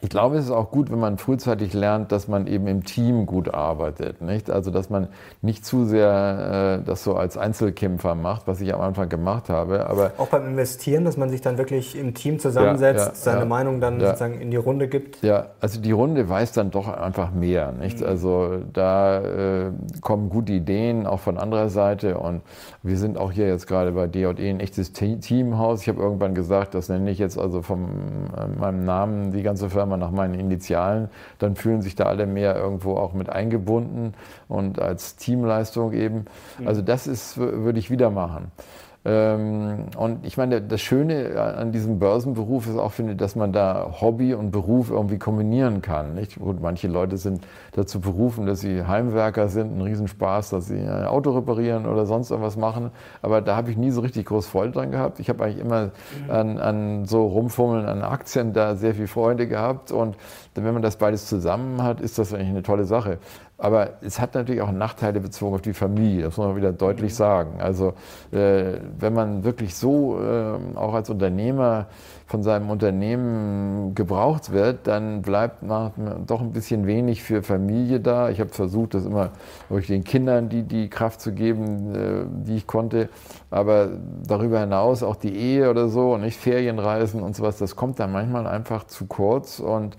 ich 0.00 0.08
glaube, 0.08 0.36
es 0.36 0.44
ist 0.44 0.50
auch 0.50 0.70
gut, 0.70 0.90
wenn 0.90 1.00
man 1.00 1.18
frühzeitig 1.18 1.74
lernt, 1.74 2.12
dass 2.12 2.28
man 2.28 2.46
eben 2.46 2.66
im 2.68 2.84
Team 2.84 3.26
gut 3.26 3.52
arbeitet. 3.52 4.20
Nicht? 4.20 4.50
Also, 4.50 4.70
dass 4.70 4.90
man 4.90 5.08
nicht 5.42 5.64
zu 5.64 5.84
sehr 5.84 6.78
äh, 6.80 6.84
das 6.84 7.04
so 7.04 7.14
als 7.14 7.36
Einzelkämpfer 7.36 8.14
macht, 8.14 8.46
was 8.46 8.60
ich 8.60 8.72
am 8.72 8.80
Anfang 8.80 9.08
gemacht 9.08 9.48
habe. 9.48 9.88
Aber 9.88 10.12
auch 10.18 10.28
beim 10.28 10.46
Investieren, 10.46 11.04
dass 11.04 11.16
man 11.16 11.30
sich 11.30 11.40
dann 11.40 11.58
wirklich 11.58 11.98
im 11.98 12.14
Team 12.14 12.38
zusammensetzt, 12.38 13.00
ja, 13.00 13.06
ja, 13.06 13.14
seine 13.14 13.40
ja, 13.40 13.44
Meinung 13.46 13.80
dann 13.80 13.98
sozusagen 13.98 14.40
in 14.40 14.50
die 14.50 14.56
Runde 14.56 14.88
gibt? 14.88 15.22
Ja, 15.22 15.46
also 15.60 15.80
die 15.80 15.92
Runde 15.92 16.28
weiß 16.28 16.52
dann 16.52 16.70
doch 16.70 16.88
einfach 16.88 17.32
mehr. 17.32 17.72
Nicht? 17.72 18.00
Mhm. 18.00 18.06
Also, 18.06 18.58
da 18.72 19.20
äh, 19.20 19.72
kommen 20.00 20.28
gute 20.28 20.52
Ideen 20.52 21.06
auch 21.06 21.20
von 21.20 21.38
anderer 21.38 21.70
Seite. 21.70 22.18
Und 22.18 22.42
wir 22.82 22.96
sind 22.96 23.18
auch 23.18 23.32
hier 23.32 23.48
jetzt 23.48 23.66
gerade 23.66 23.92
bei 23.92 24.06
D&E 24.06 24.28
ein 24.28 24.60
echtes 24.60 24.92
Teamhaus. 24.92 25.82
Ich 25.82 25.88
habe 25.88 26.00
irgendwann 26.00 26.34
gesagt, 26.34 26.74
das 26.74 26.88
nenne 26.88 27.10
ich 27.10 27.18
jetzt 27.18 27.38
also 27.38 27.62
von 27.62 27.88
äh, 28.36 28.46
meinem 28.58 28.84
Namen 28.84 29.32
die 29.32 29.42
ganze 29.42 29.70
Firma 29.70 29.87
mal 29.88 29.96
nach 29.96 30.10
meinen 30.10 30.34
Initialen, 30.34 31.08
dann 31.38 31.56
fühlen 31.56 31.82
sich 31.82 31.94
da 31.94 32.04
alle 32.04 32.26
mehr 32.26 32.56
irgendwo 32.56 32.96
auch 32.96 33.12
mit 33.12 33.28
eingebunden 33.28 34.14
und 34.48 34.80
als 34.80 35.16
Teamleistung 35.16 35.92
eben. 35.92 36.26
Mhm. 36.58 36.68
Also 36.68 36.82
das 36.82 37.06
ist, 37.06 37.38
würde 37.38 37.78
ich 37.78 37.90
wieder 37.90 38.10
machen. 38.10 38.52
Ähm, 39.04 39.86
und 39.96 40.26
ich 40.26 40.36
meine, 40.36 40.60
das 40.60 40.80
Schöne 40.80 41.40
an 41.40 41.72
diesem 41.72 41.98
Börsenberuf 41.98 42.66
ist 42.66 42.76
auch, 42.76 42.92
finde 42.92 43.14
dass 43.16 43.36
man 43.36 43.52
da 43.52 43.94
Hobby 44.00 44.34
und 44.34 44.50
Beruf 44.50 44.90
irgendwie 44.90 45.18
kombinieren 45.18 45.82
kann. 45.82 46.14
Nicht? 46.14 46.38
Gut, 46.38 46.60
manche 46.60 46.88
Leute 46.88 47.16
sind 47.16 47.46
dazu 47.72 48.00
berufen, 48.00 48.44
dass 48.46 48.60
sie 48.60 48.84
Heimwerker 48.84 49.48
sind, 49.48 49.76
ein 49.76 49.82
Riesenspaß, 49.82 50.50
dass 50.50 50.66
sie 50.66 50.78
ein 50.78 51.04
Auto 51.06 51.30
reparieren 51.30 51.86
oder 51.86 52.06
sonst 52.06 52.30
irgendwas 52.30 52.56
machen. 52.56 52.90
Aber 53.22 53.40
da 53.40 53.56
habe 53.56 53.70
ich 53.70 53.76
nie 53.76 53.90
so 53.90 54.00
richtig 54.00 54.26
groß 54.26 54.46
Freude 54.46 54.72
dran 54.72 54.90
gehabt. 54.90 55.20
Ich 55.20 55.28
habe 55.28 55.44
eigentlich 55.44 55.60
immer 55.60 55.90
an, 56.28 56.58
an 56.58 57.04
so 57.04 57.26
Rumfummeln 57.26 57.86
an 57.86 58.02
Aktien 58.02 58.52
da 58.52 58.74
sehr 58.74 58.94
viel 58.94 59.06
Freude 59.06 59.46
gehabt. 59.46 59.92
Und 59.92 60.16
wenn 60.54 60.72
man 60.72 60.82
das 60.82 60.96
beides 60.96 61.26
zusammen 61.26 61.82
hat, 61.82 62.00
ist 62.00 62.18
das 62.18 62.34
eigentlich 62.34 62.48
eine 62.48 62.62
tolle 62.62 62.84
Sache. 62.84 63.18
Aber 63.60 63.94
es 64.02 64.20
hat 64.20 64.34
natürlich 64.34 64.62
auch 64.62 64.70
Nachteile 64.70 65.18
bezogen 65.18 65.56
auf 65.56 65.62
die 65.62 65.72
Familie, 65.72 66.22
das 66.22 66.36
muss 66.36 66.46
man 66.46 66.56
wieder 66.56 66.72
deutlich 66.72 67.12
sagen. 67.16 67.60
Also 67.60 67.94
äh, 68.30 68.74
wenn 68.98 69.12
man 69.12 69.42
wirklich 69.42 69.74
so 69.74 70.20
äh, 70.20 70.76
auch 70.76 70.94
als 70.94 71.10
Unternehmer 71.10 71.86
von 72.28 72.44
seinem 72.44 72.70
Unternehmen 72.70 73.96
gebraucht 73.96 74.52
wird, 74.52 74.86
dann 74.86 75.22
bleibt 75.22 75.64
man 75.64 75.90
doch 76.24 76.40
ein 76.40 76.52
bisschen 76.52 76.86
wenig 76.86 77.24
für 77.24 77.42
Familie 77.42 77.98
da. 77.98 78.30
Ich 78.30 78.38
habe 78.38 78.50
versucht, 78.50 78.94
das 78.94 79.04
immer 79.04 79.30
durch 79.68 79.88
den 79.88 80.04
Kindern 80.04 80.48
die, 80.48 80.62
die 80.62 80.88
Kraft 80.88 81.20
zu 81.20 81.32
geben, 81.32 81.96
äh, 81.96 82.24
die 82.46 82.58
ich 82.58 82.66
konnte. 82.68 83.08
Aber 83.50 83.88
darüber 84.24 84.60
hinaus 84.60 85.02
auch 85.02 85.16
die 85.16 85.34
Ehe 85.34 85.68
oder 85.68 85.88
so 85.88 86.14
und 86.14 86.20
nicht 86.20 86.38
Ferienreisen 86.38 87.20
und 87.20 87.34
sowas, 87.34 87.58
das 87.58 87.74
kommt 87.74 87.98
dann 87.98 88.12
manchmal 88.12 88.46
einfach 88.46 88.84
zu 88.84 89.06
kurz 89.06 89.58
und 89.58 89.96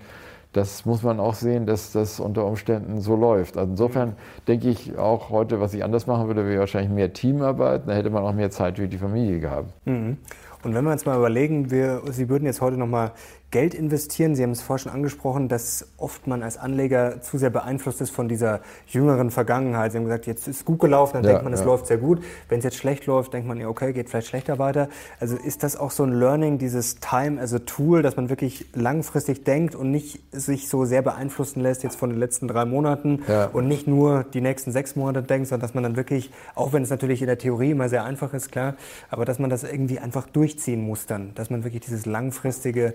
das 0.52 0.84
muss 0.84 1.02
man 1.02 1.20
auch 1.20 1.34
sehen, 1.34 1.66
dass 1.66 1.92
das 1.92 2.18
unter 2.18 2.44
Umständen 2.44 3.00
so 3.00 3.14
läuft. 3.14 3.56
Also 3.56 3.70
insofern 3.70 4.16
denke 4.48 4.68
ich 4.68 4.98
auch 4.98 5.30
heute, 5.30 5.60
was 5.60 5.74
ich 5.74 5.84
anders 5.84 6.06
machen 6.06 6.26
würde, 6.26 6.46
wäre 6.46 6.60
wahrscheinlich 6.60 6.90
mehr 6.90 7.12
Teamarbeit. 7.12 7.82
Da 7.86 7.92
hätte 7.92 8.10
man 8.10 8.24
auch 8.24 8.32
mehr 8.32 8.50
Zeit 8.50 8.76
für 8.76 8.88
die 8.88 8.98
Familie 8.98 9.38
gehabt. 9.38 9.72
Mhm. 9.86 10.18
Und 10.62 10.74
wenn 10.74 10.84
wir 10.84 10.92
uns 10.92 11.06
mal 11.06 11.16
überlegen, 11.16 11.70
wir, 11.70 12.02
Sie 12.10 12.28
würden 12.28 12.44
jetzt 12.44 12.60
heute 12.60 12.76
nochmal 12.76 13.12
Geld 13.50 13.74
investieren. 13.74 14.34
Sie 14.36 14.42
haben 14.42 14.52
es 14.52 14.62
vorhin 14.62 14.84
schon 14.84 14.92
angesprochen, 14.92 15.48
dass 15.48 15.86
oft 15.96 16.26
man 16.26 16.42
als 16.42 16.56
Anleger 16.56 17.20
zu 17.20 17.36
sehr 17.36 17.50
beeinflusst 17.50 18.00
ist 18.00 18.10
von 18.10 18.28
dieser 18.28 18.60
jüngeren 18.86 19.30
Vergangenheit. 19.30 19.92
Sie 19.92 19.98
haben 19.98 20.04
gesagt, 20.04 20.26
jetzt 20.26 20.46
ist 20.46 20.56
es 20.58 20.64
gut 20.64 20.78
gelaufen, 20.78 21.14
dann 21.14 21.24
ja, 21.24 21.30
denkt 21.30 21.44
man, 21.44 21.52
es 21.52 21.60
ja. 21.60 21.66
läuft 21.66 21.88
sehr 21.88 21.98
gut. 21.98 22.22
Wenn 22.48 22.58
es 22.58 22.64
jetzt 22.64 22.76
schlecht 22.76 23.06
läuft, 23.06 23.32
denkt 23.34 23.48
man, 23.48 23.58
ja, 23.58 23.68
okay, 23.68 23.92
geht 23.92 24.08
vielleicht 24.08 24.28
schlechter 24.28 24.58
weiter. 24.58 24.88
Also 25.18 25.36
ist 25.36 25.64
das 25.64 25.76
auch 25.76 25.90
so 25.90 26.04
ein 26.04 26.12
Learning, 26.12 26.58
dieses 26.58 27.00
Time 27.00 27.40
as 27.40 27.52
a 27.52 27.58
Tool, 27.60 28.02
dass 28.02 28.16
man 28.16 28.28
wirklich 28.28 28.66
langfristig 28.72 29.44
denkt 29.44 29.74
und 29.74 29.90
nicht 29.90 30.20
sich 30.30 30.68
so 30.68 30.84
sehr 30.84 31.02
beeinflussen 31.02 31.60
lässt 31.60 31.82
jetzt 31.82 31.96
von 31.96 32.10
den 32.10 32.18
letzten 32.20 32.46
drei 32.46 32.64
Monaten 32.64 33.22
ja. 33.26 33.46
und 33.46 33.66
nicht 33.66 33.88
nur 33.88 34.24
die 34.32 34.40
nächsten 34.40 34.70
sechs 34.70 34.94
Monate 34.94 35.22
denkt, 35.22 35.48
sondern 35.48 35.62
dass 35.62 35.74
man 35.74 35.82
dann 35.82 35.96
wirklich, 35.96 36.30
auch 36.54 36.72
wenn 36.72 36.84
es 36.84 36.90
natürlich 36.90 37.20
in 37.20 37.26
der 37.26 37.38
Theorie 37.38 37.72
immer 37.72 37.88
sehr 37.88 38.04
einfach 38.04 38.32
ist, 38.32 38.52
klar, 38.52 38.74
aber 39.08 39.24
dass 39.24 39.40
man 39.40 39.50
das 39.50 39.64
irgendwie 39.64 39.98
einfach 39.98 40.28
durchziehen 40.28 40.82
muss 40.82 41.06
dann, 41.06 41.34
dass 41.34 41.50
man 41.50 41.64
wirklich 41.64 41.82
dieses 41.82 42.06
langfristige 42.06 42.94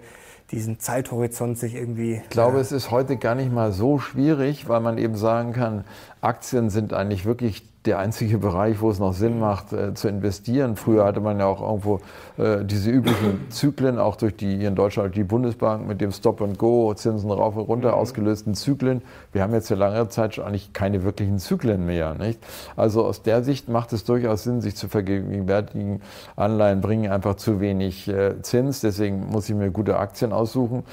diesen 0.52 0.80
Zeithorizont 0.80 1.58
sich 1.58 1.76
irgendwie. 1.76 2.22
Ich 2.24 2.30
glaube, 2.30 2.58
äh, 2.58 2.62
es 2.62 2.72
ist 2.72 2.92
heute 2.92 3.18
gar 3.18 3.36
nicht 3.36 3.52
mal 3.52 3.72
so 3.72 4.00
schwierig, 4.00 4.70
weil 4.70 4.80
man 4.80 4.98
eben 4.98 5.16
sagen 5.16 5.54
kann, 5.54 5.86
Aktien 6.26 6.70
sind 6.70 6.94
eigentlich 6.94 7.26
wirklich 7.26 7.64
der 7.86 8.00
einzige 8.00 8.40
Bereich, 8.40 8.82
wo 8.82 8.90
es 8.90 9.00
noch 9.00 9.14
Sinn 9.14 9.40
macht, 9.40 9.72
äh, 9.72 9.94
zu 9.94 10.08
investieren. 10.08 10.76
Früher 10.76 11.06
hatte 11.06 11.22
man 11.22 11.40
ja 11.40 11.46
auch 11.46 11.62
irgendwo 11.62 12.00
äh, 12.38 12.66
diese 12.66 12.90
üblichen 12.90 13.52
Zyklen, 13.52 14.00
auch 14.00 14.16
durch 14.16 14.36
die 14.36 14.58
hier 14.58 14.70
in 14.70 14.76
Deutschland 14.76 15.16
die 15.16 15.24
Bundesbank 15.24 15.88
mit 15.88 16.02
dem 16.02 16.12
Stop 16.12 16.42
and 16.42 16.58
Go, 16.58 16.94
Zinsen 16.96 17.30
rauf 17.30 17.56
und 17.56 17.64
runter 17.64 17.90
mhm. 17.90 17.96
ausgelösten 17.96 18.56
Zyklen. 18.56 19.02
Wir 19.32 19.44
haben 19.44 19.54
jetzt 19.54 19.70
ja 19.70 19.76
lange 19.76 20.08
Zeit 20.10 20.40
eigentlich 20.40 20.74
keine 20.74 21.04
wirklichen 21.04 21.40
Zyklen 21.40 21.86
mehr. 21.86 22.16
Nicht? 22.16 22.40
Also 22.76 23.06
aus 23.06 23.22
der 23.22 23.44
Sicht 23.44 23.70
macht 23.70 23.94
es 23.94 24.04
durchaus 24.04 24.44
Sinn, 24.44 24.62
sich 24.62 24.76
zu 24.76 24.88
vergegenwärtigen. 24.88 26.02
Anleihen 26.36 26.82
bringen 26.82 27.12
einfach 27.12 27.36
zu 27.36 27.60
wenig 27.60 28.08
äh, 28.08 28.42
Zins, 28.42 28.82
deswegen 28.82 29.28
muss 29.28 29.48
ich 29.50 29.56
mir 29.56 29.70
gute 29.70 29.98
Aktien 29.98 30.34
aussuchen. 30.34 30.84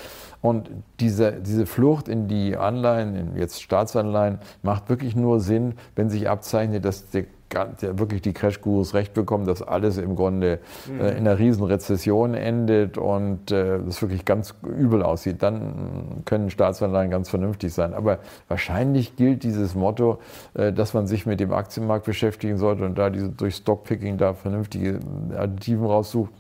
Und 0.43 0.71
diese, 1.01 1.33
diese 1.33 1.67
Flucht 1.67 2.09
in 2.09 2.29
die 2.29 2.57
Anleihen, 2.57 3.15
in 3.15 3.37
jetzt 3.37 3.63
Staatsanleihen, 3.63 4.39
macht 4.63 4.89
wirklich 4.89 5.17
nur 5.17 5.41
Sinn, 5.41 5.75
wenn 5.95 6.11
sich 6.11 6.29
abzeichnet, 6.29 6.85
dass 6.85 7.09
der 7.11 7.25
der 7.83 7.99
wirklich 7.99 8.23
die 8.23 8.33
Crash-Gurus 8.33 8.95
recht 8.95 9.15
bekommen, 9.15 9.47
dass 9.47 9.63
alles 9.63 9.99
im 9.99 10.17
Grunde 10.17 10.59
mhm. 10.87 11.01
äh, 11.01 11.11
in 11.11 11.19
einer 11.19 11.39
riesen 11.39 11.65
Rezession 11.65 12.35
endet 12.35 12.99
und 12.99 13.51
äh, 13.51 13.79
das 13.85 14.01
wirklich 14.01 14.25
ganz 14.25 14.55
übel 14.67 15.03
aussieht, 15.03 15.43
dann 15.43 16.23
können 16.25 16.51
Staatsanleihen 16.51 17.11
ganz 17.11 17.29
vernünftig 17.29 17.73
sein. 17.73 17.95
Aber 17.95 18.19
wahrscheinlich 18.49 19.17
gilt 19.17 19.43
dieses 19.43 19.75
Motto, 19.75 20.19
äh, 20.55 20.73
dass 20.73 20.95
man 20.95 21.07
sich 21.07 21.27
mit 21.27 21.41
dem 21.41 21.53
Aktienmarkt 21.53 22.07
beschäftigen 22.07 22.57
sollte 22.59 22.85
und 22.85 22.97
da 22.97 23.11
diese, 23.11 23.29
durch 23.29 23.57
Stockpicking 23.57 24.19
da 24.19 24.35
vernünftige 24.35 25.01
Additiven 25.37 25.87
raussucht. 25.87 26.33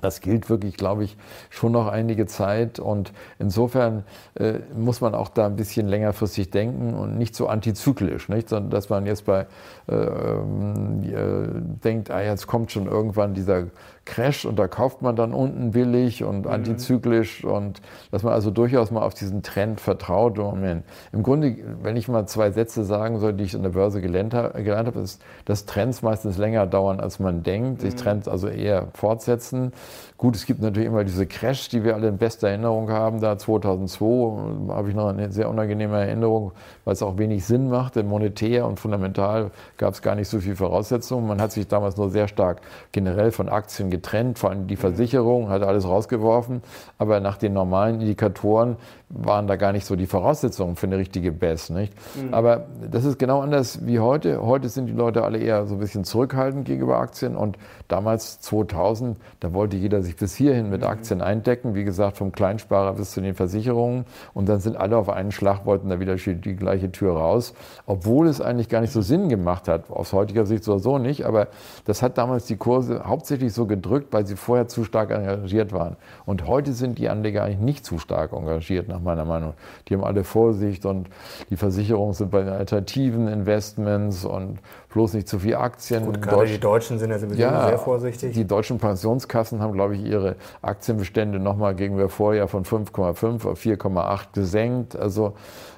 Das 0.00 0.20
gilt 0.20 0.50
wirklich, 0.50 0.76
glaube 0.76 1.04
ich, 1.04 1.16
schon 1.50 1.72
noch 1.72 1.86
einige 1.86 2.26
Zeit. 2.26 2.78
Und 2.78 3.12
insofern 3.38 4.04
äh, 4.34 4.54
muss 4.74 5.00
man 5.00 5.14
auch 5.14 5.28
da 5.28 5.46
ein 5.46 5.56
bisschen 5.56 5.88
längerfristig 5.88 6.50
denken 6.50 6.94
und 6.94 7.16
nicht 7.16 7.34
so 7.34 7.48
antizyklisch, 7.48 8.28
nicht? 8.28 8.48
sondern 8.48 8.70
dass 8.70 8.88
man 8.88 9.06
jetzt 9.06 9.26
bei 9.26 9.46
äh, 9.88 9.94
äh, 9.94 11.48
denkt, 11.84 12.10
ah, 12.10 12.22
jetzt 12.22 12.46
kommt 12.46 12.72
schon 12.72 12.86
irgendwann 12.86 13.34
dieser 13.34 13.64
Crash 14.06 14.46
und 14.46 14.58
da 14.58 14.68
kauft 14.68 15.02
man 15.02 15.16
dann 15.16 15.34
unten 15.34 15.72
billig 15.72 16.24
und 16.24 16.46
mhm. 16.46 16.50
antizyklisch 16.50 17.44
und 17.44 17.82
dass 18.10 18.22
man 18.22 18.32
also 18.32 18.50
durchaus 18.50 18.90
mal 18.90 19.02
auf 19.02 19.12
diesen 19.12 19.42
Trend 19.42 19.80
vertraut. 19.80 20.38
Moment. 20.38 20.84
Im 21.12 21.22
Grunde, 21.22 21.56
wenn 21.82 21.96
ich 21.96 22.08
mal 22.08 22.26
zwei 22.26 22.50
Sätze 22.52 22.84
sagen 22.84 23.18
soll, 23.18 23.34
die 23.34 23.44
ich 23.44 23.54
an 23.54 23.62
der 23.62 23.70
Börse 23.70 24.00
gelernt, 24.00 24.32
gelernt 24.54 24.86
habe, 24.86 25.00
ist, 25.00 25.20
dass 25.44 25.66
Trends 25.66 26.02
meistens 26.02 26.38
länger 26.38 26.66
dauern, 26.66 27.00
als 27.00 27.18
man 27.18 27.42
denkt, 27.42 27.82
sich 27.82 27.94
mhm. 27.94 27.98
Trends 27.98 28.28
also 28.28 28.48
eher 28.48 28.88
fortsetzen. 28.94 29.72
Gut, 30.16 30.34
es 30.36 30.46
gibt 30.46 30.62
natürlich 30.62 30.86
immer 30.86 31.04
diese 31.04 31.26
Crash, 31.26 31.68
die 31.68 31.84
wir 31.84 31.94
alle 31.94 32.08
in 32.08 32.16
bester 32.16 32.48
Erinnerung 32.48 32.90
haben. 32.90 33.20
Da 33.20 33.36
2002 33.36 34.72
habe 34.72 34.88
ich 34.88 34.94
noch 34.94 35.08
eine 35.08 35.30
sehr 35.30 35.50
unangenehme 35.50 35.98
Erinnerung, 35.98 36.52
weil 36.84 36.94
es 36.94 37.02
auch 37.02 37.18
wenig 37.18 37.44
Sinn 37.44 37.68
machte. 37.68 38.02
Monetär 38.04 38.66
und 38.66 38.78
fundamental 38.78 39.50
gab 39.76 39.94
es 39.94 40.00
gar 40.00 40.14
nicht 40.14 40.28
so 40.28 40.38
viel 40.38 40.54
Voraussetzungen. 40.54 41.26
Man 41.26 41.40
hat 41.40 41.52
sich 41.52 41.66
damals 41.66 41.96
nur 41.96 42.08
sehr 42.08 42.28
stark 42.28 42.62
generell 42.92 43.32
von 43.32 43.48
Aktien 43.48 43.90
getrennt, 43.96 44.38
vor 44.38 44.50
allem 44.50 44.66
die 44.66 44.76
Versicherung, 44.76 45.48
hat 45.48 45.62
alles 45.62 45.86
rausgeworfen. 45.86 46.62
Aber 46.98 47.20
nach 47.20 47.36
den 47.38 47.52
normalen 47.52 48.00
Indikatoren 48.00 48.76
waren 49.08 49.46
da 49.46 49.54
gar 49.54 49.72
nicht 49.72 49.86
so 49.86 49.94
die 49.94 50.06
Voraussetzungen 50.06 50.74
für 50.74 50.86
eine 50.86 50.98
richtige 50.98 51.30
Best. 51.30 51.70
Nicht? 51.70 51.92
Mhm. 52.16 52.34
Aber 52.34 52.66
das 52.90 53.04
ist 53.04 53.18
genau 53.18 53.40
anders 53.40 53.86
wie 53.86 54.00
heute. 54.00 54.42
Heute 54.42 54.68
sind 54.68 54.86
die 54.86 54.92
Leute 54.92 55.22
alle 55.22 55.38
eher 55.38 55.66
so 55.66 55.74
ein 55.74 55.80
bisschen 55.80 56.02
zurückhaltend 56.02 56.64
gegenüber 56.64 56.98
Aktien 56.98 57.36
und 57.36 57.56
damals 57.86 58.40
2000, 58.40 59.16
da 59.38 59.52
wollte 59.54 59.76
jeder 59.76 60.02
sich 60.02 60.16
bis 60.16 60.34
hierhin 60.34 60.70
mit 60.70 60.80
mhm. 60.80 60.88
Aktien 60.88 61.22
eindecken, 61.22 61.74
wie 61.76 61.84
gesagt, 61.84 62.16
vom 62.16 62.32
Kleinsparer 62.32 62.94
bis 62.94 63.12
zu 63.12 63.20
den 63.20 63.34
Versicherungen 63.34 64.06
und 64.34 64.48
dann 64.48 64.58
sind 64.58 64.76
alle 64.76 64.96
auf 64.96 65.08
einen 65.08 65.30
Schlag, 65.30 65.66
wollten 65.66 65.88
da 65.88 66.00
wieder 66.00 66.16
die 66.16 66.56
gleiche 66.56 66.90
Tür 66.90 67.16
raus, 67.16 67.54
obwohl 67.86 68.26
es 68.26 68.40
eigentlich 68.40 68.68
gar 68.68 68.80
nicht 68.80 68.92
so 68.92 69.02
Sinn 69.02 69.28
gemacht 69.28 69.68
hat, 69.68 69.88
aus 69.90 70.12
heutiger 70.12 70.46
Sicht 70.46 70.64
so, 70.64 70.78
so 70.78 70.98
nicht, 70.98 71.24
aber 71.24 71.48
das 71.84 72.02
hat 72.02 72.18
damals 72.18 72.46
die 72.46 72.56
Kurse 72.56 73.04
hauptsächlich 73.06 73.52
so 73.52 73.66
gedrückt, 73.66 74.12
weil 74.12 74.26
sie 74.26 74.34
vorher 74.34 74.66
zu 74.66 74.82
stark 74.82 75.12
engagiert 75.12 75.72
waren. 75.72 75.96
Und 76.24 76.46
heute 76.48 76.72
sind 76.72 76.98
die 76.98 77.08
Anleger 77.08 77.44
eigentlich 77.44 77.60
nicht 77.60 77.84
zu 77.84 77.98
stark 77.98 78.32
engagiert 78.32 78.88
nach 78.96 79.02
meiner 79.02 79.24
Meinung. 79.24 79.54
Die 79.88 79.94
haben 79.94 80.04
alle 80.04 80.24
Vorsicht 80.24 80.86
und 80.86 81.08
die 81.50 81.56
Versicherungen 81.56 82.14
sind 82.14 82.30
bei 82.30 82.40
den 82.40 82.52
alternativen 82.52 83.28
Investments 83.28 84.24
und 84.24 84.58
bloß 84.92 85.14
nicht 85.14 85.28
zu 85.28 85.38
viel 85.38 85.56
Aktien. 85.56 86.06
Gut, 86.06 86.22
gerade 86.22 86.36
Deutsch, 86.36 86.52
die 86.52 86.60
Deutschen 86.60 86.98
sind 86.98 87.10
ja 87.10 87.18
sowieso 87.18 87.40
ja, 87.40 87.68
sehr 87.68 87.78
vorsichtig. 87.78 88.32
Die 88.32 88.46
deutschen 88.46 88.78
Pensionskassen 88.78 89.60
haben, 89.60 89.72
glaube 89.74 89.94
ich, 89.94 90.04
ihre 90.04 90.36
Aktienbestände 90.62 91.38
nochmal 91.38 91.74
gegenüber 91.74 92.08
vorher 92.08 92.48
von 92.48 92.64
5,5 92.64 93.46
auf 93.46 93.60
4,8 93.60 94.32
gesenkt. 94.32 94.96
Also 94.96 95.34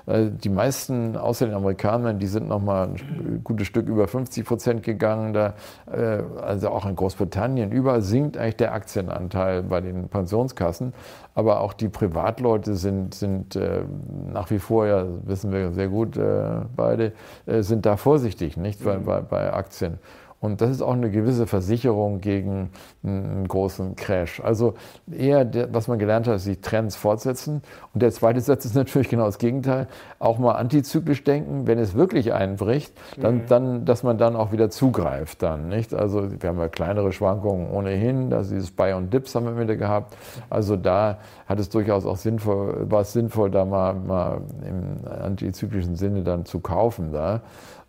die 0.09 0.49
meisten 0.49 1.17
außer 1.17 1.47
den 1.47 1.55
Amerikanern, 1.55 2.19
die 2.19 2.27
sind 2.27 2.49
noch 2.49 2.63
mal 2.63 2.89
ein 2.89 3.41
gutes 3.45 3.67
Stück 3.67 3.89
über 3.89 4.09
50 4.09 4.45
Prozent 4.45 4.83
gegangen. 4.83 5.35
Da, 5.35 5.55
äh, 5.91 6.23
also 6.41 6.71
auch 6.71 6.87
in 6.87 6.97
Großbritannien, 6.97 7.73
überall 7.73 8.01
sinkt 8.01 8.39
eigentlich 8.39 8.57
der 8.57 8.73
Aktienanteil 8.73 9.63
bei 9.63 9.81
den 9.81 10.09
Pensionskassen. 10.09 10.95
Aber 11.35 11.61
auch 11.61 11.75
die 11.75 11.89
Privatleute 11.89 12.75
sind, 12.75 13.15
sind 13.15 13.55
äh, 13.55 13.83
nach 14.33 14.51
wie 14.51 14.59
vor, 14.59 14.87
ja, 14.87 15.05
wissen 15.25 15.53
wir 15.53 15.73
sehr 15.73 15.89
gut 15.89 16.19
beide, 16.77 17.13
sind 17.47 17.87
da 17.87 17.97
vorsichtig, 17.97 18.57
nicht 18.57 18.83
bei, 18.83 18.97
bei, 18.97 19.21
bei 19.21 19.53
Aktien. 19.53 19.99
Und 20.41 20.61
das 20.61 20.71
ist 20.71 20.83
auch 20.83 20.93
eine 20.93 21.11
gewisse 21.11 21.49
Versicherung 21.49 22.21
gegen 22.21 22.71
einen 23.03 23.49
großen 23.49 23.97
Crash. 23.97 24.41
Also 24.41 24.75
eher, 25.11 25.49
was 25.73 25.89
man 25.89 25.99
gelernt 25.99 26.29
hat, 26.29 26.37
ist 26.37 26.47
die 26.47 26.61
Trends 26.61 26.95
fortsetzen. 26.95 27.63
Und 27.93 28.03
der 28.03 28.13
zweite 28.13 28.41
Satz 28.41 28.65
ist 28.65 28.75
natürlich 28.77 29.09
genau 29.09 29.27
das 29.27 29.39
Gegenteil. 29.39 29.89
Auch 30.21 30.39
mal 30.39 30.53
antizyklisch 30.53 31.25
denken, 31.25 31.67
wenn 31.67 31.79
es 31.79 31.95
wirklich 31.95 32.33
einbricht, 32.33 32.93
dann, 33.21 33.37
mhm. 33.37 33.47
dann, 33.49 33.85
dass 33.85 34.05
man 34.05 34.17
dann 34.17 34.37
auch 34.37 34.53
wieder 34.53 34.71
zugreift 34.71 35.43
dann, 35.43 35.69
nicht? 35.69 35.93
Also 35.93 36.29
wir 36.41 36.49
haben 36.49 36.59
ja 36.59 36.69
kleinere 36.69 37.13
Schwankungen 37.13 37.71
ohnehin. 37.71 38.33
Also 38.33 38.55
dieses 38.55 38.71
Buy 38.71 38.93
und 38.93 39.13
Dips 39.13 39.35
haben 39.35 39.47
wir 39.47 39.59
wieder 39.61 39.77
gehabt. 39.77 40.17
Also 40.51 40.77
da 40.77 41.19
hat 41.49 41.59
es 41.59 41.69
durchaus 41.69 42.07
auch 42.07 42.17
sinnvoll, 42.17 42.89
war 42.91 43.01
es 43.01 43.13
sinnvoll, 43.13 43.51
da 43.51 43.65
mal, 43.65 43.95
mal 43.95 44.43
im 44.67 44.99
antizyklischen 45.09 45.97
Sinne 45.97 46.23
dann 46.23 46.45
zu 46.45 46.61
kaufen 46.61 47.13
da. 47.13 47.41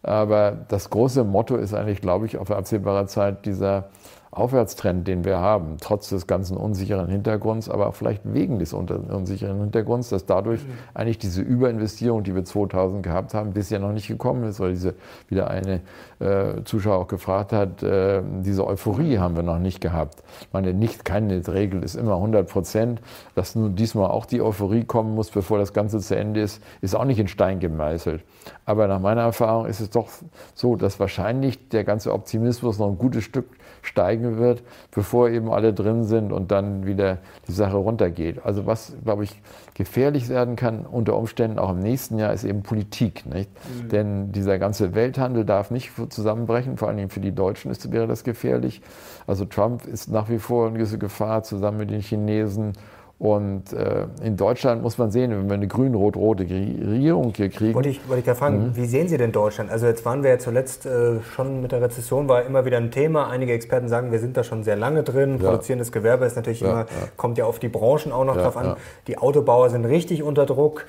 Aber 0.01 0.57
das 0.69 0.89
große 0.89 1.23
Motto 1.23 1.55
ist 1.55 1.73
eigentlich, 1.73 2.01
glaube 2.01 2.25
ich, 2.25 2.37
auf 2.37 2.51
absehbarer 2.51 3.07
Zeit 3.07 3.45
dieser 3.45 3.89
Aufwärtstrend, 4.31 5.07
den 5.07 5.25
wir 5.25 5.39
haben, 5.39 5.77
trotz 5.81 6.09
des 6.09 6.27
ganzen 6.27 6.55
unsicheren 6.55 7.09
Hintergrunds, 7.09 7.69
aber 7.69 7.87
auch 7.87 7.95
vielleicht 7.95 8.21
wegen 8.25 8.59
des 8.59 8.73
unsicheren 8.73 9.59
Hintergrunds, 9.59 10.09
dass 10.09 10.25
dadurch 10.25 10.61
mhm. 10.63 10.71
eigentlich 10.93 11.17
diese 11.17 11.41
Überinvestierung, 11.41 12.23
die 12.23 12.35
wir 12.35 12.45
2000 12.45 13.01
gehabt 13.01 13.33
haben, 13.33 13.53
bisher 13.53 13.79
noch 13.79 13.91
nicht 13.91 14.07
gekommen 14.07 14.43
ist, 14.43 14.59
weil 14.59 14.71
diese, 14.71 14.93
wieder 15.27 15.49
eine 15.49 15.81
äh, 16.19 16.63
Zuschauer 16.63 16.97
auch 16.97 17.07
gefragt 17.07 17.53
hat, 17.53 17.81
äh, 17.81 18.21
diese 18.41 18.67
Euphorie 18.67 19.17
haben 19.17 19.35
wir 19.35 19.43
noch 19.43 19.59
nicht 19.59 19.81
gehabt. 19.81 20.23
Ich 20.41 20.53
meine, 20.53 20.73
nicht, 20.73 21.05
keine 21.05 21.47
Regel 21.47 21.83
ist 21.83 21.95
immer 21.95 22.15
100 22.15 22.47
Prozent. 22.47 23.01
Dass 23.35 23.55
nun 23.55 23.75
diesmal 23.75 24.09
auch 24.09 24.25
die 24.25 24.41
Euphorie 24.41 24.83
kommen 24.83 25.15
muss, 25.15 25.29
bevor 25.29 25.57
das 25.57 25.73
Ganze 25.73 25.99
zu 25.99 26.15
Ende 26.15 26.41
ist, 26.41 26.61
ist 26.81 26.95
auch 26.95 27.05
nicht 27.05 27.19
in 27.19 27.27
Stein 27.27 27.59
gemeißelt. 27.59 28.23
Aber 28.65 28.87
nach 28.87 28.99
meiner 28.99 29.21
Erfahrung 29.21 29.65
ist 29.65 29.79
es 29.79 29.89
doch 29.89 30.09
so, 30.53 30.75
dass 30.75 30.99
wahrscheinlich 30.99 31.69
der 31.69 31.83
ganze 31.83 32.13
Optimismus 32.13 32.79
noch 32.79 32.87
ein 32.87 32.97
gutes 32.97 33.23
Stück 33.23 33.47
steigen 33.81 34.37
wird, 34.37 34.63
bevor 34.91 35.29
eben 35.29 35.51
alle 35.51 35.73
drin 35.73 36.03
sind 36.03 36.31
und 36.31 36.51
dann 36.51 36.85
wieder 36.85 37.19
die 37.47 37.51
Sache 37.51 37.77
runtergeht. 37.77 38.45
Also 38.45 38.65
was, 38.65 38.93
glaube 39.03 39.23
ich, 39.23 39.41
gefährlich 39.73 40.29
werden 40.29 40.55
kann 40.55 40.85
unter 40.85 41.15
Umständen 41.15 41.59
auch 41.59 41.71
im 41.71 41.79
nächsten 41.79 42.19
Jahr 42.19 42.33
ist 42.33 42.43
eben 42.43 42.63
Politik. 42.63 43.25
Nicht? 43.25 43.49
Mhm. 43.51 43.89
Denn 43.89 44.31
dieser 44.31 44.59
ganze 44.59 44.93
Welthandel 44.95 45.45
darf 45.45 45.71
nicht 45.71 45.91
zusammenbrechen, 46.09 46.77
vor 46.77 46.89
allem 46.89 47.09
für 47.09 47.21
die 47.21 47.33
Deutschen 47.33 47.71
ist, 47.71 47.91
wäre 47.91 48.07
das 48.07 48.23
gefährlich. 48.23 48.81
Also 49.25 49.45
Trump 49.45 49.85
ist 49.85 50.09
nach 50.09 50.29
wie 50.29 50.39
vor 50.39 50.67
eine 50.67 50.77
gewisse 50.77 50.97
Gefahr 50.97 51.43
zusammen 51.43 51.77
mit 51.77 51.91
den 51.91 52.01
Chinesen 52.01 52.73
Und 53.19 53.73
äh, 53.73 54.07
in 54.23 54.37
Deutschland 54.37 54.81
muss 54.81 54.97
man 54.97 55.11
sehen, 55.11 55.31
wenn 55.31 55.49
wir 55.49 55.55
eine 55.55 55.67
grün-rot-rote 55.67 56.43
Regierung 56.43 57.33
hier 57.35 57.49
kriegen. 57.49 57.73
Wollte 57.73 57.89
ich, 57.89 58.07
wollte 58.07 58.19
ich 58.19 58.25
gerade 58.25 58.39
fragen, 58.39 58.67
mhm. 58.67 58.75
wie 58.77 58.85
sehen 58.85 59.09
Sie 59.09 59.17
denn 59.17 59.33
Deutschland? 59.33 59.69
Also 59.69 59.87
jetzt 59.87 60.05
waren 60.05 60.23
wir 60.23 60.29
ja 60.29 60.39
zuletzt 60.39 60.85
äh, 60.85 61.19
schon 61.35 61.61
mit 61.61 61.73
der 61.73 61.81
Rezession, 61.81 62.29
war 62.29 62.43
immer 62.43 62.63
wieder 62.63 62.77
ein 62.77 62.91
Thema. 62.91 63.27
Einige 63.27 63.51
Experten 63.51 63.89
sagen, 63.89 64.13
wir 64.13 64.19
sind 64.19 64.37
da 64.37 64.45
schon 64.45 64.63
sehr 64.63 64.77
lange 64.77 65.03
drin. 65.03 65.37
Ja. 65.41 65.49
Produzierendes 65.49 65.91
Gewerbe 65.91 66.23
ist 66.23 66.37
natürlich 66.37 66.61
ja, 66.61 66.69
immer, 66.69 66.79
ja. 66.79 66.85
kommt 67.17 67.37
ja 67.37 67.43
auf 67.43 67.59
die 67.59 67.67
Branchen 67.67 68.13
auch 68.13 68.23
noch 68.23 68.37
drauf 68.37 68.55
an. 68.55 68.77
Die 69.07 69.17
Autobauer 69.17 69.69
sind 69.69 69.83
richtig 69.83 70.23
unter 70.23 70.45
Druck. 70.45 70.85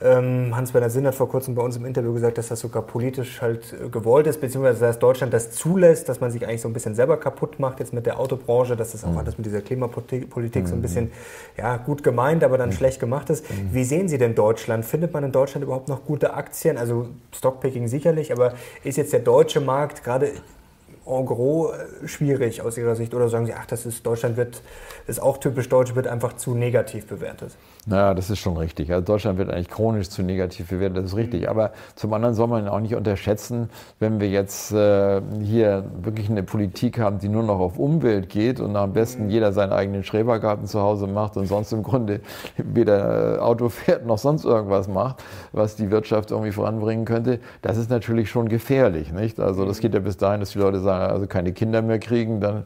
Ähm, 0.00 0.54
Hans-Werner 0.54 0.90
Sinn 0.90 1.08
hat 1.08 1.16
vor 1.16 1.28
kurzem 1.28 1.56
bei 1.56 1.62
uns 1.62 1.76
im 1.76 1.84
Interview 1.86 2.12
gesagt, 2.12 2.38
dass 2.38 2.48
das 2.48 2.60
sogar 2.60 2.82
politisch 2.82 3.42
halt 3.42 3.72
äh, 3.72 3.88
gewollt 3.88 4.28
ist, 4.28 4.40
beziehungsweise 4.40 4.78
dass 4.78 5.00
Deutschland 5.00 5.32
das 5.32 5.50
zulässt, 5.50 6.08
dass 6.08 6.20
man 6.20 6.30
sich 6.30 6.46
eigentlich 6.46 6.60
so 6.60 6.68
ein 6.68 6.72
bisschen 6.72 6.94
selber 6.94 7.16
kaputt 7.16 7.58
macht 7.58 7.80
jetzt 7.80 7.92
mit 7.92 8.06
der 8.06 8.20
Autobranche, 8.20 8.76
dass 8.76 8.92
das 8.92 9.02
auch 9.02 9.10
mhm. 9.10 9.18
alles 9.18 9.38
mit 9.38 9.46
dieser 9.46 9.60
Klimapolitik 9.60 10.28
mhm. 10.36 10.66
so 10.66 10.74
ein 10.74 10.78
mhm. 10.78 10.82
bisschen 10.82 11.10
ja, 11.56 11.63
gut 11.84 12.02
gemeint, 12.02 12.44
aber 12.44 12.58
dann 12.58 12.70
mhm. 12.70 12.74
schlecht 12.74 13.00
gemacht 13.00 13.30
ist. 13.30 13.50
Mhm. 13.50 13.72
Wie 13.72 13.84
sehen 13.84 14.08
Sie 14.08 14.18
denn 14.18 14.34
Deutschland? 14.34 14.84
Findet 14.84 15.12
man 15.12 15.24
in 15.24 15.32
Deutschland 15.32 15.64
überhaupt 15.64 15.88
noch 15.88 16.04
gute 16.04 16.34
Aktien? 16.34 16.78
Also 16.78 17.08
Stockpicking 17.34 17.88
sicherlich, 17.88 18.32
aber 18.32 18.54
ist 18.82 18.96
jetzt 18.96 19.12
der 19.12 19.20
deutsche 19.20 19.60
Markt 19.60 20.04
gerade 20.04 20.32
en 21.06 21.26
gros 21.26 21.72
äh, 21.72 22.08
schwierig 22.08 22.62
aus 22.62 22.78
Ihrer 22.78 22.96
Sicht? 22.96 23.14
Oder 23.14 23.28
sagen 23.28 23.46
Sie, 23.46 23.54
ach, 23.54 23.66
das 23.66 23.86
ist 23.86 24.04
Deutschland 24.06 24.36
wird, 24.36 24.62
ist 25.06 25.20
auch 25.20 25.38
typisch 25.38 25.68
deutsch, 25.68 25.94
wird 25.94 26.06
einfach 26.06 26.34
zu 26.34 26.54
negativ 26.54 27.06
bewertet? 27.06 27.52
Naja, 27.86 28.14
das 28.14 28.30
ist 28.30 28.38
schon 28.38 28.56
richtig. 28.56 28.90
Also 28.90 29.04
Deutschland 29.04 29.36
wird 29.38 29.50
eigentlich 29.50 29.68
chronisch 29.68 30.08
zu 30.08 30.22
negativ 30.22 30.68
bewertet, 30.68 30.98
das 30.98 31.04
ist 31.06 31.16
richtig. 31.16 31.42
Mhm. 31.42 31.48
Aber 31.48 31.72
zum 31.96 32.12
anderen 32.14 32.34
soll 32.34 32.48
man 32.48 32.66
auch 32.66 32.80
nicht 32.80 32.94
unterschätzen, 32.94 33.68
wenn 33.98 34.20
wir 34.20 34.28
jetzt 34.28 34.72
äh, 34.72 35.20
hier 35.42 35.84
wirklich 36.00 36.30
eine 36.30 36.42
Politik 36.42 36.98
haben, 36.98 37.18
die 37.18 37.28
nur 37.28 37.42
noch 37.42 37.58
auf 37.60 37.78
Umwelt 37.78 38.30
geht 38.30 38.60
und 38.60 38.74
am 38.76 38.94
besten 38.94 39.24
mhm. 39.24 39.30
jeder 39.30 39.52
seinen 39.52 39.72
eigenen 39.72 40.02
Schrebergarten 40.02 40.66
zu 40.66 40.80
Hause 40.80 41.06
macht 41.06 41.36
und 41.36 41.46
sonst 41.46 41.72
im 41.72 41.82
Grunde 41.82 42.20
weder 42.56 43.44
Auto 43.44 43.68
fährt 43.68 44.06
noch 44.06 44.18
sonst 44.18 44.44
irgendwas 44.44 44.88
macht, 44.88 45.22
was 45.52 45.76
die 45.76 45.90
Wirtschaft 45.90 46.30
irgendwie 46.30 46.52
voranbringen 46.52 47.04
könnte, 47.04 47.40
das 47.60 47.76
ist 47.76 47.90
natürlich 47.90 48.30
schon 48.30 48.48
gefährlich. 48.48 49.12
Nicht? 49.12 49.38
Also 49.40 49.66
das 49.66 49.78
mhm. 49.78 49.82
geht 49.82 49.94
ja 49.94 50.00
bis 50.00 50.16
dahin, 50.16 50.40
dass 50.40 50.50
die 50.50 50.58
Leute 50.58 50.80
sagen, 50.80 50.93
also 51.00 51.26
keine 51.26 51.52
Kinder 51.52 51.82
mehr 51.82 51.98
kriegen, 51.98 52.40
dann 52.40 52.64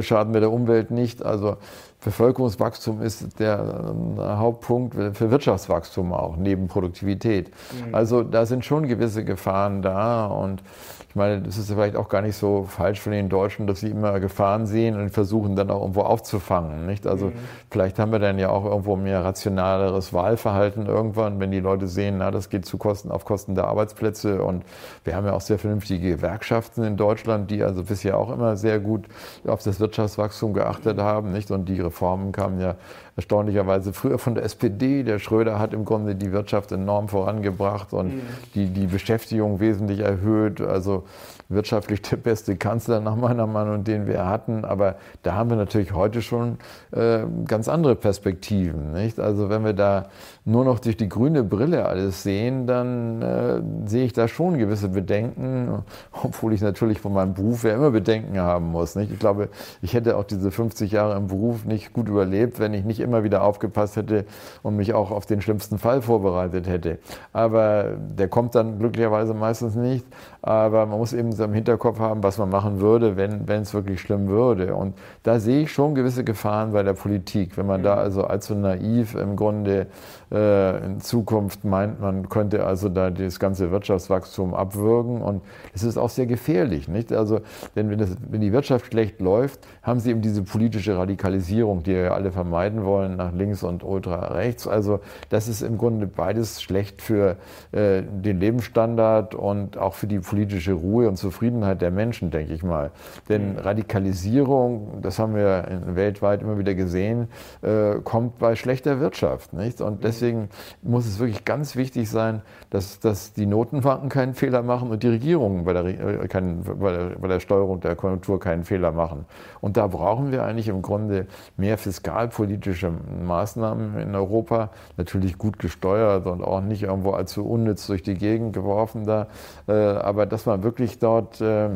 schaden 0.00 0.32
wir 0.32 0.40
der 0.40 0.52
Umwelt 0.52 0.90
nicht. 0.90 1.24
Also 1.24 1.56
Bevölkerungswachstum 2.02 3.02
ist 3.02 3.38
der 3.38 3.58
äh, 3.58 4.22
Hauptpunkt 4.22 4.94
für 4.94 5.30
Wirtschaftswachstum 5.30 6.12
auch, 6.12 6.36
neben 6.36 6.66
Produktivität. 6.66 7.50
Mhm. 7.50 7.94
Also 7.94 8.22
da 8.22 8.46
sind 8.46 8.64
schon 8.64 8.86
gewisse 8.86 9.24
Gefahren 9.24 9.82
da 9.82 10.26
und 10.26 10.62
ich 11.10 11.16
meine, 11.16 11.42
das 11.42 11.58
ist 11.58 11.72
vielleicht 11.72 11.96
auch 11.96 12.08
gar 12.08 12.22
nicht 12.22 12.36
so 12.36 12.62
falsch 12.68 13.00
von 13.00 13.10
den 13.10 13.28
Deutschen, 13.28 13.66
dass 13.66 13.80
sie 13.80 13.88
immer 13.88 14.20
Gefahren 14.20 14.66
sehen 14.66 14.94
und 14.94 15.10
versuchen 15.10 15.56
dann 15.56 15.68
auch 15.68 15.80
irgendwo 15.80 16.02
aufzufangen. 16.02 16.86
Nicht? 16.86 17.04
Also 17.04 17.26
mhm. 17.26 17.32
vielleicht 17.68 17.98
haben 17.98 18.12
wir 18.12 18.20
dann 18.20 18.38
ja 18.38 18.50
auch 18.50 18.64
irgendwo 18.64 18.94
mehr 18.94 19.24
rationaleres 19.24 20.12
Wahlverhalten 20.12 20.86
irgendwann, 20.86 21.40
wenn 21.40 21.50
die 21.50 21.58
Leute 21.58 21.88
sehen, 21.88 22.18
na, 22.18 22.30
das 22.30 22.48
geht 22.48 22.64
zu 22.64 22.78
Kosten, 22.78 23.10
auf 23.10 23.24
Kosten 23.24 23.56
der 23.56 23.66
Arbeitsplätze. 23.66 24.40
Und 24.40 24.62
wir 25.02 25.16
haben 25.16 25.26
ja 25.26 25.32
auch 25.32 25.40
sehr 25.40 25.58
vernünftige 25.58 26.10
Gewerkschaften 26.10 26.84
in 26.84 26.96
Deutschland, 26.96 27.50
die 27.50 27.64
also 27.64 27.82
bisher 27.82 28.16
auch 28.16 28.32
immer 28.32 28.56
sehr 28.56 28.78
gut 28.78 29.06
auf 29.44 29.64
das 29.64 29.80
Wirtschaftswachstum 29.80 30.54
geachtet 30.54 31.00
haben. 31.00 31.32
Nicht? 31.32 31.50
Und 31.50 31.68
die 31.68 31.80
Reformen 31.80 32.30
kamen 32.30 32.60
ja 32.60 32.76
erstaunlicherweise 33.16 33.92
früher 33.92 34.18
von 34.18 34.34
der 34.34 34.44
SPD. 34.44 35.02
Der 35.02 35.18
Schröder 35.18 35.58
hat 35.58 35.74
im 35.74 35.84
Grunde 35.84 36.14
die 36.14 36.32
Wirtschaft 36.32 36.72
enorm 36.72 37.08
vorangebracht 37.08 37.92
und 37.92 38.14
mhm. 38.14 38.20
die, 38.54 38.66
die 38.66 38.86
Beschäftigung 38.86 39.60
wesentlich 39.60 40.00
erhöht. 40.00 40.60
Also 40.60 41.04
wirtschaftlich 41.48 42.00
der 42.02 42.16
beste 42.16 42.56
Kanzler 42.56 43.00
nach 43.00 43.16
meiner 43.16 43.46
Meinung, 43.46 43.84
den 43.84 44.06
wir 44.06 44.26
hatten. 44.26 44.64
Aber 44.64 44.96
da 45.22 45.34
haben 45.34 45.50
wir 45.50 45.56
natürlich 45.56 45.92
heute 45.92 46.22
schon 46.22 46.58
äh, 46.92 47.20
ganz 47.46 47.68
andere 47.68 47.96
Perspektiven. 47.96 48.92
Nicht? 48.92 49.18
Also 49.18 49.50
wenn 49.50 49.64
wir 49.64 49.72
da 49.72 50.06
nur 50.44 50.64
noch 50.64 50.78
durch 50.78 50.96
die 50.96 51.08
grüne 51.08 51.44
Brille 51.44 51.86
alles 51.86 52.22
sehen, 52.22 52.66
dann 52.66 53.22
äh, 53.22 53.60
sehe 53.88 54.04
ich 54.04 54.12
da 54.12 54.26
schon 54.26 54.58
gewisse 54.58 54.88
Bedenken, 54.88 55.82
obwohl 56.22 56.52
ich 56.52 56.60
natürlich 56.60 57.00
von 57.00 57.12
meinem 57.12 57.34
Beruf 57.34 57.64
ja 57.64 57.74
immer 57.74 57.90
Bedenken 57.90 58.38
haben 58.38 58.70
muss. 58.70 58.96
Nicht? 58.96 59.12
Ich 59.12 59.18
glaube, 59.18 59.48
ich 59.82 59.94
hätte 59.94 60.16
auch 60.16 60.24
diese 60.24 60.50
50 60.50 60.92
Jahre 60.92 61.16
im 61.16 61.26
Beruf 61.26 61.64
nicht 61.64 61.92
gut 61.92 62.08
überlebt, 62.08 62.58
wenn 62.58 62.74
ich 62.74 62.84
nicht 62.84 63.00
immer 63.00 63.22
wieder 63.22 63.42
aufgepasst 63.42 63.96
hätte 63.96 64.24
und 64.62 64.76
mich 64.76 64.94
auch 64.94 65.10
auf 65.10 65.26
den 65.26 65.40
schlimmsten 65.42 65.78
Fall 65.78 66.02
vorbereitet 66.02 66.66
hätte. 66.66 66.98
Aber 67.32 67.96
der 67.98 68.28
kommt 68.28 68.54
dann 68.54 68.78
glücklicherweise 68.78 69.34
meistens 69.34 69.74
nicht. 69.74 70.06
Aber 70.42 70.86
man 70.86 70.98
muss 70.98 71.12
eben 71.12 71.32
im 71.32 71.52
Hinterkopf 71.52 71.98
haben, 71.98 72.22
was 72.22 72.38
man 72.38 72.48
machen 72.48 72.80
würde, 72.80 73.16
wenn 73.16 73.62
es 73.62 73.74
wirklich 73.74 74.00
schlimm 74.00 74.28
würde. 74.28 74.74
Und 74.74 74.94
da 75.22 75.38
sehe 75.38 75.62
ich 75.62 75.72
schon 75.72 75.94
gewisse 75.94 76.24
Gefahren 76.24 76.72
bei 76.72 76.82
der 76.82 76.94
Politik, 76.94 77.56
wenn 77.58 77.66
man 77.66 77.82
da 77.82 77.96
mhm. 77.96 78.00
also 78.00 78.24
allzu 78.24 78.54
naiv 78.54 79.14
im 79.14 79.36
Grunde 79.36 79.86
in 80.30 81.00
Zukunft 81.00 81.64
meint, 81.64 82.00
man 82.00 82.28
könnte 82.28 82.64
also 82.64 82.88
da 82.88 83.10
das 83.10 83.40
ganze 83.40 83.70
Wirtschaftswachstum 83.72 84.54
abwürgen. 84.54 85.22
Und 85.22 85.42
es 85.74 85.82
ist 85.82 85.96
auch 85.96 86.10
sehr 86.10 86.26
gefährlich. 86.26 86.88
Nicht? 86.88 87.12
Also, 87.12 87.40
denn 87.74 87.90
wenn, 87.90 87.98
das, 87.98 88.16
wenn 88.28 88.40
die 88.40 88.52
Wirtschaft 88.52 88.86
schlecht 88.86 89.20
läuft, 89.20 89.60
haben 89.82 89.98
sie 89.98 90.10
eben 90.10 90.20
diese 90.20 90.42
politische 90.42 90.96
Radikalisierung, 90.96 91.82
die 91.82 91.94
wir 91.94 92.14
alle 92.14 92.30
vermeiden 92.30 92.84
wollen, 92.84 93.16
nach 93.16 93.32
links 93.32 93.62
und 93.62 93.82
ultra 93.82 94.32
rechts. 94.32 94.68
Also 94.68 95.00
das 95.30 95.48
ist 95.48 95.62
im 95.62 95.78
Grunde 95.78 96.06
beides 96.06 96.62
schlecht 96.62 97.02
für 97.02 97.36
äh, 97.72 98.02
den 98.02 98.38
Lebensstandard 98.38 99.34
und 99.34 99.78
auch 99.78 99.94
für 99.94 100.06
die 100.06 100.20
politische 100.20 100.72
Ruhe 100.72 101.08
und 101.08 101.16
Zufriedenheit 101.16 101.82
der 101.82 101.90
Menschen, 101.90 102.30
denke 102.30 102.52
ich 102.52 102.62
mal. 102.62 102.90
Denn 103.28 103.54
mhm. 103.54 103.58
Radikalisierung, 103.58 105.00
das 105.02 105.18
haben 105.18 105.34
wir 105.34 105.64
weltweit 105.86 106.42
immer 106.42 106.58
wieder 106.58 106.74
gesehen, 106.74 107.28
äh, 107.62 107.96
kommt 108.04 108.38
bei 108.38 108.54
schlechter 108.54 109.00
Wirtschaft. 109.00 109.52
Nicht? 109.52 109.80
Und 109.80 109.98
mhm. 109.98 110.04
Deswegen 110.20 110.48
muss 110.82 111.06
es 111.06 111.18
wirklich 111.18 111.44
ganz 111.44 111.74
wichtig 111.74 112.08
sein, 112.08 112.42
dass, 112.70 113.00
dass 113.00 113.32
die 113.32 113.46
Notenbanken 113.46 114.08
keinen 114.08 114.34
Fehler 114.34 114.62
machen 114.62 114.90
und 114.90 115.02
die 115.02 115.08
Regierungen 115.08 115.64
bei 115.64 115.72
der, 115.72 115.84
äh, 115.84 116.28
keinen, 116.28 116.62
bei, 116.62 116.92
der, 116.92 117.04
bei 117.18 117.26
der 117.26 117.40
Steuerung 117.40 117.80
der 117.80 117.96
Konjunktur 117.96 118.38
keinen 118.38 118.64
Fehler 118.64 118.92
machen. 118.92 119.24
Und 119.60 119.76
da 119.76 119.88
brauchen 119.88 120.30
wir 120.30 120.44
eigentlich 120.44 120.68
im 120.68 120.80
Grunde 120.80 121.26
mehr 121.56 121.76
fiskalpolitische 121.76 122.92
Maßnahmen 123.24 123.98
in 123.98 124.14
Europa, 124.14 124.70
natürlich 124.96 125.38
gut 125.38 125.58
gesteuert 125.58 126.26
und 126.26 126.44
auch 126.44 126.60
nicht 126.60 126.84
irgendwo 126.84 127.12
allzu 127.12 127.44
unnütz 127.44 127.88
durch 127.88 128.04
die 128.04 128.14
Gegend 128.14 128.52
geworfen 128.52 129.04
da. 129.04 129.26
Äh, 129.66 129.72
aber 129.72 130.20
aber 130.20 130.26
dass 130.26 130.44
man 130.44 130.62
wirklich 130.62 130.98
dort 130.98 131.40
äh, 131.40 131.70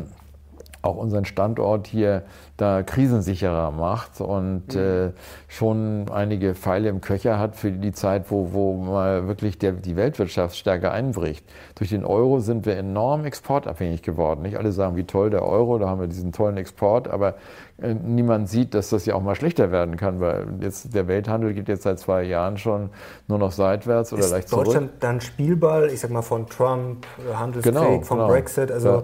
auch 0.85 0.97
unseren 0.97 1.25
Standort 1.25 1.87
hier 1.87 2.23
da 2.57 2.83
krisensicherer 2.83 3.71
macht 3.71 4.21
und 4.21 4.75
mhm. 4.75 4.79
äh, 4.79 5.11
schon 5.47 6.05
einige 6.09 6.55
Pfeile 6.55 6.89
im 6.89 7.01
Köcher 7.01 7.37
hat 7.37 7.55
für 7.55 7.71
die 7.71 7.91
Zeit, 7.91 8.31
wo, 8.31 8.53
wo 8.53 8.73
mal 8.73 9.27
wirklich 9.27 9.57
der, 9.57 9.73
die 9.73 9.95
Weltwirtschaft 9.95 10.55
stärker 10.55 10.91
einbricht. 10.91 11.45
Durch 11.75 11.89
den 11.89 12.05
Euro 12.05 12.39
sind 12.39 12.65
wir 12.65 12.77
enorm 12.77 13.25
exportabhängig 13.25 14.03
geworden. 14.03 14.43
Nicht 14.43 14.57
alle 14.57 14.71
sagen, 14.71 14.95
wie 14.95 15.03
toll 15.03 15.29
der 15.29 15.43
Euro, 15.45 15.77
da 15.79 15.89
haben 15.89 15.99
wir 15.99 16.07
diesen 16.07 16.31
tollen 16.31 16.57
Export, 16.57 17.09
aber 17.09 17.35
niemand 17.77 18.47
sieht, 18.47 18.73
dass 18.73 18.89
das 18.89 19.05
ja 19.05 19.15
auch 19.15 19.21
mal 19.21 19.35
schlechter 19.35 19.69
werden 19.69 19.97
kann, 19.97 20.21
weil 20.21 20.47
jetzt 20.61 20.95
der 20.95 21.09
Welthandel 21.09 21.53
geht 21.53 21.67
jetzt 21.67 21.83
seit 21.83 21.99
zwei 21.99 22.23
Jahren 22.23 22.57
schon 22.57 22.89
nur 23.27 23.37
noch 23.37 23.51
seitwärts 23.51 24.13
oder 24.13 24.21
ist 24.21 24.31
leicht 24.31 24.47
zurück. 24.47 24.65
Deutschland 24.65 24.91
dann 25.01 25.19
Spielball, 25.19 25.89
ich 25.89 25.99
sag 25.99 26.09
mal 26.09 26.21
von 26.21 26.47
Trump, 26.47 27.05
äh, 27.29 27.35
Handelskrieg, 27.35 27.73
genau, 27.73 28.01
vom 28.01 28.19
genau. 28.19 28.29
Brexit, 28.29 28.71
also 28.71 29.03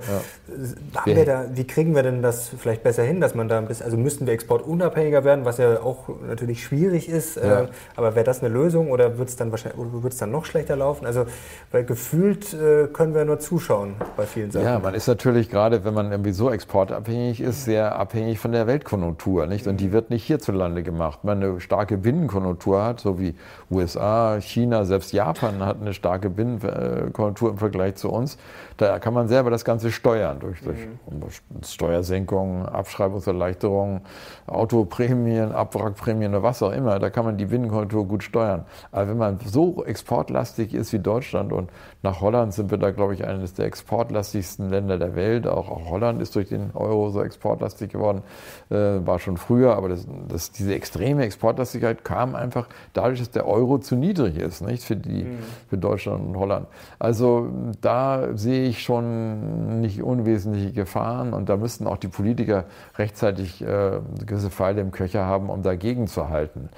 ja, 1.05 1.13
ja. 1.13 1.23
Da, 1.25 1.45
wie 1.53 1.67
kriegen 1.67 1.95
wir 1.95 2.03
denn 2.03 2.21
das 2.21 2.47
vielleicht 2.47 2.81
besser 2.83 3.03
hin, 3.03 3.19
dass 3.19 3.35
man 3.35 3.49
da 3.49 3.57
ein 3.57 3.67
bisschen, 3.67 3.85
also 3.85 3.97
müssten 3.97 4.25
wir 4.25 4.33
exportunabhängiger 4.33 5.25
werden, 5.25 5.43
was 5.43 5.57
ja 5.57 5.81
auch 5.81 6.07
natürlich 6.25 6.63
schwierig 6.63 7.09
ist, 7.09 7.35
ja. 7.35 7.63
äh, 7.63 7.67
aber 7.97 8.15
wäre 8.15 8.23
das 8.23 8.39
eine 8.39 8.53
Lösung 8.53 8.89
oder 8.89 9.17
wird 9.17 9.27
es 9.27 9.35
dann 9.35 9.51
wahrscheinlich, 9.51 9.79
wird 10.01 10.13
es 10.13 10.19
dann 10.19 10.31
noch 10.31 10.45
schlechter 10.45 10.77
laufen? 10.77 11.05
Also, 11.05 11.25
weil 11.71 11.83
gefühlt 11.83 12.53
äh, 12.53 12.87
können 12.87 13.13
wir 13.13 13.25
nur 13.25 13.39
zuschauen 13.39 13.95
bei 14.15 14.25
vielen 14.25 14.51
Sachen. 14.51 14.65
Ja, 14.65 14.79
man 14.79 14.93
ist 14.93 15.07
natürlich 15.07 15.49
gerade, 15.49 15.83
wenn 15.83 15.93
man 15.93 16.09
irgendwie 16.09 16.31
so 16.31 16.49
exportabhängig 16.49 17.41
ist, 17.41 17.65
sehr 17.65 17.97
abhängig 17.97 18.39
von 18.39 18.53
der 18.53 18.60
der 18.61 18.67
Weltkonjunktur, 18.67 19.47
nicht? 19.47 19.65
Und 19.65 19.77
die 19.77 19.91
wird 19.91 20.11
nicht 20.11 20.23
hierzulande 20.23 20.83
gemacht. 20.83 21.23
Man 21.23 21.43
eine 21.43 21.59
starke 21.59 21.97
Binnenkonjunktur 21.97 22.83
hat, 22.83 22.99
so 22.99 23.19
wie 23.19 23.35
USA, 23.71 24.39
China, 24.39 24.85
selbst 24.85 25.13
Japan 25.13 25.65
hat 25.65 25.81
eine 25.81 25.93
starke 25.93 26.29
Binnenkonjunktur 26.29 27.49
im 27.49 27.57
Vergleich 27.57 27.95
zu 27.95 28.09
uns, 28.11 28.37
da 28.77 28.99
kann 28.99 29.13
man 29.13 29.27
selber 29.27 29.49
das 29.49 29.65
Ganze 29.65 29.91
steuern 29.91 30.39
durch, 30.39 30.61
durch 30.61 30.77
mhm. 30.77 31.63
Steuersenkungen, 31.63 32.65
Abschreibungserleichterungen, 32.65 34.01
Autoprämien, 34.47 35.51
Abwrackprämien 35.51 36.31
oder 36.31 36.43
was 36.43 36.63
auch 36.63 36.71
immer. 36.71 36.99
Da 36.99 37.09
kann 37.09 37.25
man 37.25 37.37
die 37.37 37.45
Binnenkonjunktur 37.45 38.07
gut 38.07 38.23
steuern. 38.23 38.65
Aber 38.91 39.07
wenn 39.09 39.17
man 39.17 39.39
so 39.45 39.83
exportlastig 39.85 40.73
ist 40.73 40.93
wie 40.93 40.99
Deutschland 40.99 41.53
und 41.53 41.69
nach 42.03 42.21
Holland 42.21 42.53
sind 42.53 42.71
wir 42.71 42.77
da, 42.77 42.91
glaube 42.91 43.13
ich, 43.13 43.25
eines 43.25 43.53
der 43.53 43.65
exportlastigsten 43.65 44.69
Länder 44.69 44.97
der 44.97 45.15
Welt. 45.15 45.47
Auch, 45.47 45.69
auch 45.69 45.89
Holland 45.89 46.21
ist 46.21 46.35
durch 46.35 46.49
den 46.49 46.71
Euro 46.73 47.09
so 47.09 47.21
exportlastig 47.21 47.91
geworden, 47.91 48.23
war 48.69 49.19
schon 49.19 49.37
früher. 49.37 49.75
Aber 49.75 49.89
das, 49.89 50.07
das, 50.27 50.51
diese 50.51 50.73
extreme 50.73 51.23
Exportlastigkeit 51.23 52.03
kam 52.03 52.35
einfach 52.35 52.67
dadurch, 52.93 53.19
dass 53.19 53.31
der 53.31 53.47
Euro 53.47 53.79
zu 53.79 53.95
niedrig 53.95 54.37
ist, 54.37 54.61
nicht 54.61 54.83
für, 54.83 54.95
die, 54.95 55.23
mhm. 55.23 55.39
für 55.69 55.77
Deutschland 55.77 56.25
und 56.25 56.37
Holland. 56.37 56.67
Also 56.99 57.49
da 57.81 58.29
sehe 58.35 58.67
ich 58.67 58.83
schon 58.83 59.81
nicht 59.81 60.01
unwesentliche 60.01 60.71
Gefahren 60.71 61.33
und 61.33 61.49
da 61.49 61.57
müssten 61.57 61.87
auch 61.87 61.97
die 61.97 62.07
Politiker 62.07 62.65
rechtzeitig 62.97 63.61
äh, 63.61 63.99
gewisse 64.25 64.49
Pfeile 64.49 64.81
im 64.81 64.91
Köcher 64.91 65.25
haben, 65.25 65.49
um 65.49 65.63
dagegen 65.63 66.07
zu 66.07 66.29
halten. 66.29 66.69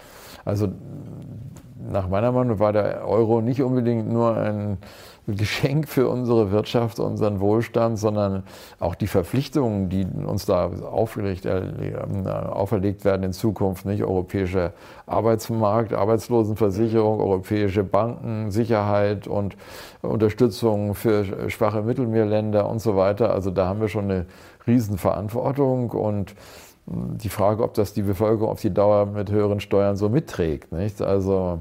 Also 0.45 0.69
nach 1.89 2.07
meiner 2.07 2.32
Meinung 2.32 2.59
war 2.59 2.74
der 2.74 3.07
Euro 3.07 3.41
nicht 3.41 3.61
unbedingt 3.61 4.11
nur 4.11 4.38
ein 4.38 4.78
Geschenk 5.28 5.88
für 5.88 6.09
unsere 6.09 6.51
Wirtschaft, 6.51 6.99
unseren 6.99 7.39
Wohlstand, 7.39 7.97
sondern 7.97 8.43
auch 8.80 8.95
die 8.95 9.07
Verpflichtungen, 9.07 9.89
die 9.89 10.05
uns 10.05 10.45
da 10.45 10.65
auferlegt, 10.65 11.45
äh, 11.45 11.93
auferlegt 12.49 13.05
werden 13.05 13.24
in 13.24 13.34
Zukunft, 13.34 13.86
nicht 13.86 14.03
europäischer 14.03 14.74
Arbeitsmarkt, 15.05 15.93
Arbeitslosenversicherung, 15.93 17.21
europäische 17.21 17.84
Banken, 17.84 18.51
Sicherheit 18.51 19.28
und 19.28 19.55
Unterstützung 20.01 20.93
für 20.93 21.49
schwache 21.49 21.82
Mittelmeerländer 21.84 22.67
und 22.67 22.80
so 22.80 22.97
weiter. 22.97 23.32
Also 23.32 23.49
da 23.49 23.67
haben 23.67 23.80
wir 23.80 23.88
schon 23.88 24.05
eine 24.05 24.26
Riesenverantwortung 24.67 25.91
und 25.91 26.36
die 26.86 27.30
Frage, 27.30 27.63
ob 27.63 27.74
das 27.76 27.93
die 27.93 28.01
Bevölkerung 28.01 28.49
auf 28.49 28.61
die 28.61 28.74
Dauer 28.74 29.05
mit 29.05 29.32
höheren 29.32 29.61
Steuern 29.61 29.95
so 29.95 30.09
mitträgt. 30.09 30.71
Nicht? 30.74 31.01
Also 31.01 31.59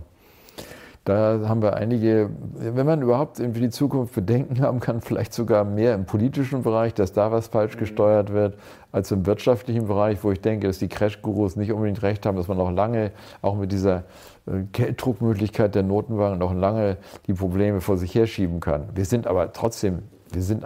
da 1.05 1.41
haben 1.49 1.63
wir 1.63 1.75
einige, 1.75 2.31
wenn 2.55 2.87
man 2.87 3.03
überhaupt 3.03 3.39
für 3.39 3.49
die 3.49 3.71
Zukunft 3.71 4.15
Bedenken 4.15 4.61
haben 4.61 4.79
kann, 4.79 5.01
vielleicht 5.01 5.35
sogar 5.35 5.65
mehr 5.65 5.95
im 5.95 6.05
politischen 6.05 6.63
Bereich, 6.63 6.95
dass 6.95 7.13
da 7.13 7.33
was 7.33 7.49
falsch 7.49 7.77
gesteuert 7.77 8.33
wird, 8.33 8.57
als 8.93 9.11
im 9.11 9.27
wirtschaftlichen 9.27 9.89
Bereich, 9.89 10.23
wo 10.23 10.31
ich 10.31 10.41
denke, 10.41 10.69
dass 10.69 10.79
die 10.79 10.87
Crash-Gurus 10.87 11.57
nicht 11.57 11.73
unbedingt 11.73 12.03
recht 12.03 12.25
haben, 12.25 12.37
dass 12.37 12.47
man 12.47 12.57
noch 12.59 12.71
lange, 12.71 13.11
auch 13.41 13.57
mit 13.57 13.73
dieser 13.73 14.05
äh, 14.47 14.63
Gelddruckmöglichkeit 14.71 15.75
der 15.75 15.83
Notenbank, 15.83 16.39
noch 16.39 16.55
lange 16.55 16.99
die 17.27 17.35
Probleme 17.35 17.81
vor 17.81 17.97
sich 17.97 18.15
herschieben 18.15 18.61
kann. 18.61 18.89
Wir 18.95 19.05
sind 19.05 19.27
aber 19.27 19.53
trotzdem 19.53 20.03
wir 20.35 20.43
sind 20.43 20.64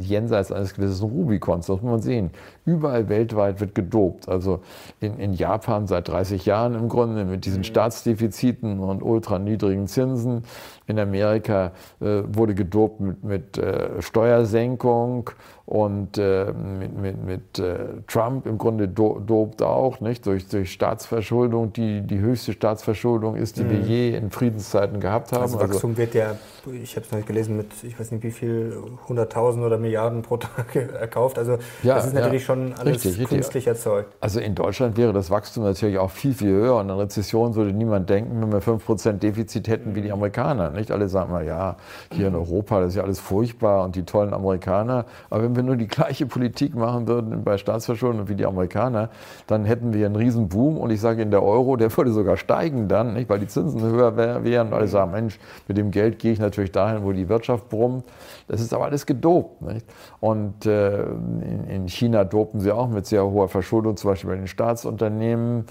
jenseits 0.00 0.52
eines 0.52 0.74
gewissen 0.74 1.08
Rubikons, 1.08 1.66
das 1.66 1.80
muss 1.80 1.90
man 1.90 2.00
sehen. 2.00 2.30
Überall 2.64 3.08
weltweit 3.08 3.60
wird 3.60 3.74
gedopt. 3.74 4.28
Also 4.28 4.60
in, 5.00 5.18
in 5.18 5.32
Japan 5.34 5.86
seit 5.86 6.08
30 6.08 6.46
Jahren 6.46 6.74
im 6.74 6.88
Grunde 6.88 7.24
mit 7.24 7.44
diesen 7.44 7.58
mhm. 7.58 7.64
Staatsdefiziten 7.64 8.80
und 8.80 9.02
ultra 9.02 9.38
niedrigen 9.38 9.86
Zinsen. 9.86 10.44
In 10.86 10.98
Amerika 10.98 11.72
äh, 12.00 12.22
wurde 12.26 12.54
gedopt 12.54 13.00
mit, 13.00 13.24
mit 13.24 13.58
äh, 13.58 14.02
Steuersenkung 14.02 15.30
und 15.66 16.18
äh, 16.18 16.52
mit, 16.52 16.94
mit, 16.94 17.24
mit 17.24 17.58
äh, 17.58 18.02
Trump 18.06 18.44
im 18.46 18.58
Grunde 18.58 18.86
do, 18.86 19.18
dopt 19.18 19.62
auch, 19.62 20.00
nicht? 20.00 20.26
Durch, 20.26 20.46
durch 20.48 20.70
Staatsverschuldung, 20.70 21.72
die 21.72 22.02
die 22.02 22.18
höchste 22.18 22.52
Staatsverschuldung 22.52 23.34
ist, 23.34 23.56
die 23.56 23.64
mhm. 23.64 23.70
wir 23.70 23.78
je 23.80 24.14
in 24.14 24.30
Friedenszeiten 24.30 25.00
gehabt 25.00 25.32
haben. 25.32 25.42
Also 25.42 25.60
Wachstum 25.60 25.90
also, 25.90 25.96
wird 25.96 26.14
ja, 26.14 26.36
ich 26.82 26.96
habe 26.96 27.06
es 27.06 27.12
noch 27.12 27.18
nicht 27.18 27.28
gelesen, 27.28 27.56
mit 27.56 27.68
ich 27.82 27.98
weiß 27.98 28.10
nicht 28.10 28.22
wie 28.22 28.30
viel, 28.30 28.76
100.000 29.08 29.64
oder 29.64 29.78
Milliarden 29.78 30.20
pro 30.20 30.36
Tag 30.36 30.76
erkauft. 31.00 31.38
Also 31.38 31.58
ja, 31.82 31.94
das 31.94 32.08
ist 32.08 32.14
natürlich 32.14 32.42
ja, 32.42 32.46
schon 32.46 32.74
alles 32.74 33.04
richtig, 33.04 33.16
künstlich 33.28 33.44
richtig. 33.44 33.66
erzeugt. 33.66 34.14
Also 34.20 34.40
in 34.40 34.54
Deutschland 34.54 34.98
wäre 34.98 35.14
das 35.14 35.30
Wachstum 35.30 35.64
natürlich 35.64 35.96
auch 35.96 36.10
viel, 36.10 36.34
viel 36.34 36.50
höher 36.50 36.76
und 36.76 36.90
an 36.90 36.98
Rezession 36.98 37.54
würde 37.54 37.72
niemand 37.72 38.10
denken, 38.10 38.42
wenn 38.42 38.52
wir 38.52 38.60
5% 38.60 39.12
Defizit 39.12 39.68
hätten 39.68 39.94
wie 39.94 40.02
die 40.02 40.12
Amerikaner. 40.12 40.73
Nicht 40.74 40.90
alle 40.90 41.08
sagen 41.08 41.32
mal, 41.32 41.46
ja, 41.46 41.76
hier 42.12 42.28
in 42.28 42.34
Europa, 42.34 42.80
das 42.80 42.90
ist 42.90 42.96
ja 42.96 43.02
alles 43.02 43.20
furchtbar 43.20 43.84
und 43.84 43.96
die 43.96 44.04
tollen 44.04 44.34
Amerikaner. 44.34 45.06
Aber 45.30 45.42
wenn 45.42 45.56
wir 45.56 45.62
nur 45.62 45.76
die 45.76 45.86
gleiche 45.86 46.26
Politik 46.26 46.74
machen 46.74 47.08
würden 47.08 47.42
bei 47.44 47.56
Staatsverschuldung 47.58 48.28
wie 48.28 48.34
die 48.34 48.46
Amerikaner, 48.46 49.10
dann 49.46 49.64
hätten 49.64 49.92
wir 49.92 50.06
einen 50.06 50.16
riesen 50.16 50.48
Boom. 50.48 50.76
Und 50.76 50.90
ich 50.90 51.00
sage 51.00 51.22
in 51.22 51.30
der 51.30 51.42
Euro, 51.42 51.76
der 51.76 51.94
würde 51.96 52.12
sogar 52.12 52.36
steigen 52.36 52.88
dann, 52.88 53.14
nicht? 53.14 53.28
weil 53.28 53.38
die 53.38 53.46
Zinsen 53.46 53.80
höher 53.80 54.16
wären. 54.16 54.68
Und 54.68 54.74
alle 54.74 54.88
sagen, 54.88 55.12
Mensch, 55.12 55.38
mit 55.68 55.76
dem 55.76 55.90
Geld 55.90 56.18
gehe 56.18 56.32
ich 56.32 56.38
natürlich 56.38 56.72
dahin, 56.72 57.04
wo 57.04 57.12
die 57.12 57.28
Wirtschaft 57.28 57.68
brummt. 57.68 58.04
Das 58.48 58.60
ist 58.60 58.74
aber 58.74 58.84
alles 58.84 59.06
gedopt. 59.06 59.62
Nicht? 59.62 59.86
Und 60.20 60.66
äh, 60.66 61.02
in, 61.04 61.64
in 61.68 61.88
China 61.88 62.24
dopen 62.24 62.60
sie 62.60 62.72
auch 62.72 62.88
mit 62.88 63.06
sehr 63.06 63.24
hoher 63.24 63.48
Verschuldung, 63.48 63.96
zum 63.96 64.10
Beispiel 64.10 64.30
bei 64.30 64.36
den 64.36 64.46
Staatsunternehmen. 64.46 65.66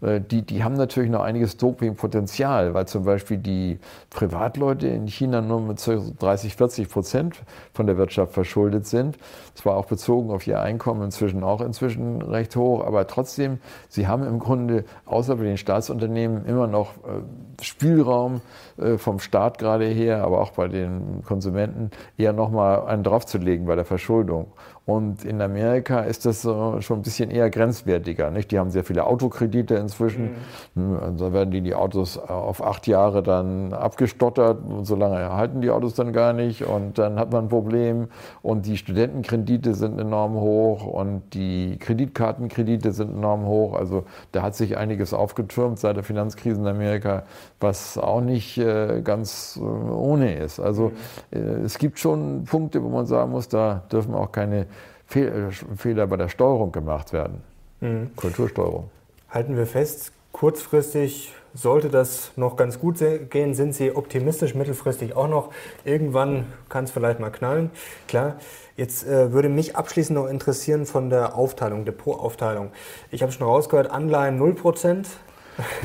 Äh, 0.00 0.20
die, 0.20 0.42
die 0.42 0.64
haben 0.64 0.74
natürlich 0.74 1.10
noch 1.10 1.22
einiges 1.22 1.56
Dopingpotenzial, 1.56 2.74
weil 2.74 2.86
zum 2.86 3.04
Beispiel 3.04 3.38
die 3.38 3.78
Privatleute 4.10 4.88
in 4.88 5.06
China 5.06 5.40
nur 5.40 5.60
mit 5.60 5.78
30, 5.86 6.56
40 6.56 6.88
Prozent 6.88 7.42
von 7.72 7.86
der 7.86 7.96
Wirtschaft 7.96 8.32
verschuldet 8.32 8.86
sind. 8.86 9.18
Zwar 9.54 9.76
auch 9.76 9.86
bezogen 9.86 10.30
auf 10.30 10.46
ihr 10.46 10.60
Einkommen 10.60 11.02
inzwischen 11.02 11.42
auch 11.42 11.60
inzwischen 11.60 12.22
recht 12.22 12.54
hoch, 12.56 12.84
aber 12.84 13.06
trotzdem, 13.06 13.58
sie 13.88 14.06
haben 14.06 14.24
im 14.24 14.38
Grunde 14.38 14.84
außer 15.06 15.36
bei 15.36 15.44
den 15.44 15.56
Staatsunternehmen 15.56 16.44
immer 16.46 16.66
noch 16.66 16.96
äh, 16.98 17.22
Spielraum 17.60 18.40
äh, 18.76 18.98
vom 18.98 19.18
Staat 19.18 19.58
gerade 19.58 19.86
her, 19.86 20.22
aber 20.22 20.40
auch 20.40 20.52
bei 20.52 20.68
den 20.68 21.22
Konsumenten 21.24 21.90
eher 22.16 22.32
nochmal 22.32 22.86
einen 22.86 23.02
draufzulegen 23.02 23.66
bei 23.66 23.74
der 23.74 23.84
Verschuldung. 23.84 24.52
Und 24.88 25.22
in 25.26 25.42
Amerika 25.42 26.00
ist 26.00 26.24
das 26.24 26.44
schon 26.44 26.80
ein 26.90 27.02
bisschen 27.02 27.30
eher 27.30 27.50
grenzwertiger. 27.50 28.30
Nicht? 28.30 28.50
Die 28.52 28.58
haben 28.58 28.70
sehr 28.70 28.84
viele 28.84 29.04
Autokredite 29.04 29.74
inzwischen. 29.74 30.30
Mhm. 30.74 30.94
Da 30.94 30.98
also 31.00 31.32
werden 31.34 31.50
die, 31.50 31.60
die 31.60 31.74
Autos 31.74 32.16
auf 32.16 32.64
acht 32.64 32.86
Jahre 32.86 33.22
dann 33.22 33.74
abgestottert. 33.74 34.64
Und 34.66 34.86
so 34.86 34.96
lange 34.96 35.30
halten 35.30 35.60
die 35.60 35.68
Autos 35.68 35.92
dann 35.92 36.14
gar 36.14 36.32
nicht. 36.32 36.64
Und 36.64 36.96
dann 36.96 37.18
hat 37.18 37.30
man 37.32 37.44
ein 37.44 37.48
Problem. 37.50 38.08
Und 38.40 38.64
die 38.64 38.78
Studentenkredite 38.78 39.74
sind 39.74 40.00
enorm 40.00 40.36
hoch. 40.36 40.86
Und 40.86 41.34
die 41.34 41.76
Kreditkartenkredite 41.78 42.92
sind 42.92 43.14
enorm 43.14 43.44
hoch. 43.44 43.74
Also 43.74 44.04
da 44.32 44.40
hat 44.40 44.54
sich 44.54 44.78
einiges 44.78 45.12
aufgetürmt 45.12 45.78
seit 45.78 45.96
der 45.96 46.02
Finanzkrise 46.02 46.58
in 46.58 46.66
Amerika, 46.66 47.24
was 47.60 47.98
auch 47.98 48.20
nicht 48.20 48.58
äh, 48.58 49.00
ganz 49.02 49.58
äh, 49.60 49.60
ohne 49.60 50.36
ist. 50.36 50.60
Also 50.60 50.92
mhm. 51.32 51.38
äh, 51.38 51.64
es 51.64 51.78
gibt 51.78 51.98
schon 51.98 52.44
Punkte, 52.44 52.82
wo 52.82 52.88
man 52.88 53.06
sagen 53.06 53.30
muss, 53.30 53.48
da 53.48 53.82
dürfen 53.90 54.14
auch 54.14 54.32
keine 54.32 54.66
Fehl, 55.06 55.50
Fehler 55.76 56.06
bei 56.06 56.16
der 56.16 56.28
Steuerung 56.28 56.72
gemacht 56.72 57.12
werden. 57.12 57.42
Mhm. 57.80 58.10
Kultursteuerung. 58.16 58.90
Halten 59.30 59.56
wir 59.56 59.66
fest, 59.66 60.12
kurzfristig 60.32 61.34
sollte 61.54 61.88
das 61.88 62.32
noch 62.36 62.56
ganz 62.56 62.78
gut 62.78 62.98
gehen. 63.30 63.54
Sind 63.54 63.74
Sie 63.74 63.94
optimistisch, 63.94 64.54
mittelfristig 64.54 65.16
auch 65.16 65.28
noch? 65.28 65.50
Irgendwann 65.84 66.46
kann 66.68 66.84
es 66.84 66.90
vielleicht 66.90 67.20
mal 67.20 67.30
knallen. 67.30 67.70
Klar. 68.06 68.36
Jetzt 68.76 69.06
äh, 69.06 69.32
würde 69.32 69.48
mich 69.48 69.74
abschließend 69.74 70.16
noch 70.16 70.28
interessieren 70.28 70.86
von 70.86 71.10
der 71.10 71.34
Aufteilung, 71.34 71.84
Depotaufteilung. 71.84 72.70
Ich 73.10 73.22
habe 73.22 73.32
schon 73.32 73.46
rausgehört, 73.46 73.90
Anleihen 73.90 74.40
0%. 74.40 75.04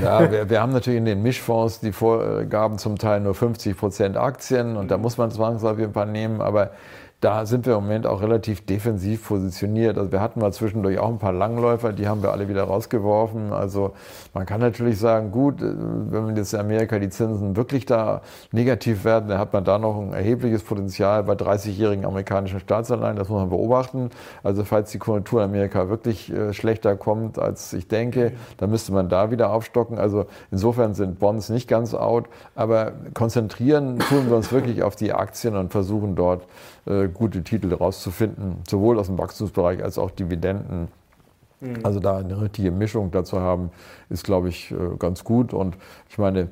Ja, 0.01 0.31
wir, 0.31 0.49
wir, 0.49 0.61
haben 0.61 0.71
natürlich 0.71 0.97
in 0.97 1.05
den 1.05 1.21
Mischfonds 1.23 1.79
die 1.79 1.91
Vorgaben 1.91 2.77
zum 2.77 2.97
Teil 2.97 3.21
nur 3.21 3.33
50% 3.33 4.15
Aktien 4.17 4.77
und 4.77 4.91
da 4.91 4.97
muss 4.97 5.17
man 5.17 5.31
zwangsläufig 5.31 5.85
ein 5.85 5.93
paar 5.93 6.05
nehmen, 6.05 6.41
aber 6.41 6.71
da 7.23 7.45
sind 7.45 7.65
wir 7.65 7.75
im 7.75 7.83
Moment 7.83 8.05
auch 8.05 8.21
relativ 8.21 8.65
defensiv 8.65 9.25
positioniert. 9.25 9.97
Also 9.97 10.11
wir 10.11 10.19
hatten 10.19 10.41
mal 10.41 10.51
zwischendurch 10.51 10.99
auch 10.99 11.07
ein 11.07 11.19
paar 11.19 11.31
Langläufer, 11.31 11.93
die 11.93 12.07
haben 12.09 12.21
wir 12.21 12.33
alle 12.33 12.49
wieder 12.49 12.63
rausgeworfen. 12.65 13.53
Also 13.53 13.93
man 14.33 14.45
kann 14.45 14.59
natürlich 14.59 14.99
sagen, 14.99 15.31
gut, 15.31 15.61
äh, 15.61 15.73
wenn 15.73 16.35
jetzt 16.35 16.53
in 16.53 16.59
Amerika 16.59 16.99
die 16.99 17.07
Zinsen 17.07 17.55
wirklich 17.55 17.85
da 17.85 18.21
negativ 18.51 19.05
werden, 19.05 19.29
dann 19.29 19.39
hat 19.39 19.53
man 19.53 19.63
da 19.63 19.77
noch 19.79 19.97
ein 20.01 20.11
erhebliches 20.11 20.63
Potenzial 20.63 21.23
bei 21.23 21.33
30-jährigen 21.33 22.03
amerikanischen 22.03 22.59
Staatsanleihen. 22.59 23.15
Das 23.15 23.29
muss 23.29 23.39
man 23.39 23.49
beobachten. 23.49 24.09
Also 24.43 24.65
falls 24.65 24.91
die 24.91 24.99
Konjunktur 24.99 25.41
in 25.41 25.49
Amerika 25.49 25.87
wirklich 25.87 26.29
äh, 26.29 26.51
schlechter 26.51 26.97
kommt, 26.97 27.39
als 27.39 27.71
ich 27.71 27.87
denke, 27.87 28.33
dann 28.57 28.69
müsste 28.69 28.91
man 28.91 29.07
da 29.07 29.31
wieder 29.31 29.51
aufstocken. 29.51 29.97
Also 29.97 30.25
insofern 30.51 30.93
sind 30.93 31.19
Bonds 31.19 31.47
nicht 31.47 31.69
ganz 31.69 31.93
out, 31.93 32.25
aber 32.53 32.91
konzentrieren 33.13 33.99
tun 33.99 34.27
wir 34.27 34.35
uns 34.35 34.51
wirklich 34.51 34.83
auf 34.83 34.97
die 34.97 35.13
Aktien 35.13 35.55
und 35.55 35.71
versuchen 35.71 36.15
dort 36.15 36.45
äh, 36.85 37.07
gute 37.07 37.43
Titel 37.43 37.73
rauszufinden, 37.73 38.57
sowohl 38.67 38.99
aus 38.99 39.07
dem 39.07 39.17
Wachstumsbereich 39.17 39.83
als 39.83 39.97
auch 39.97 40.11
Dividenden. 40.11 40.87
Mhm. 41.61 41.79
Also 41.83 41.99
da 41.99 42.17
eine 42.17 42.41
richtige 42.41 42.71
Mischung 42.71 43.11
dazu 43.11 43.39
haben, 43.39 43.71
ist, 44.13 44.23
glaube 44.23 44.49
ich, 44.49 44.71
äh, 44.71 44.75
ganz 44.97 45.23
gut. 45.23 45.53
Und 45.53 45.75
ich 46.09 46.17
meine, 46.17 46.49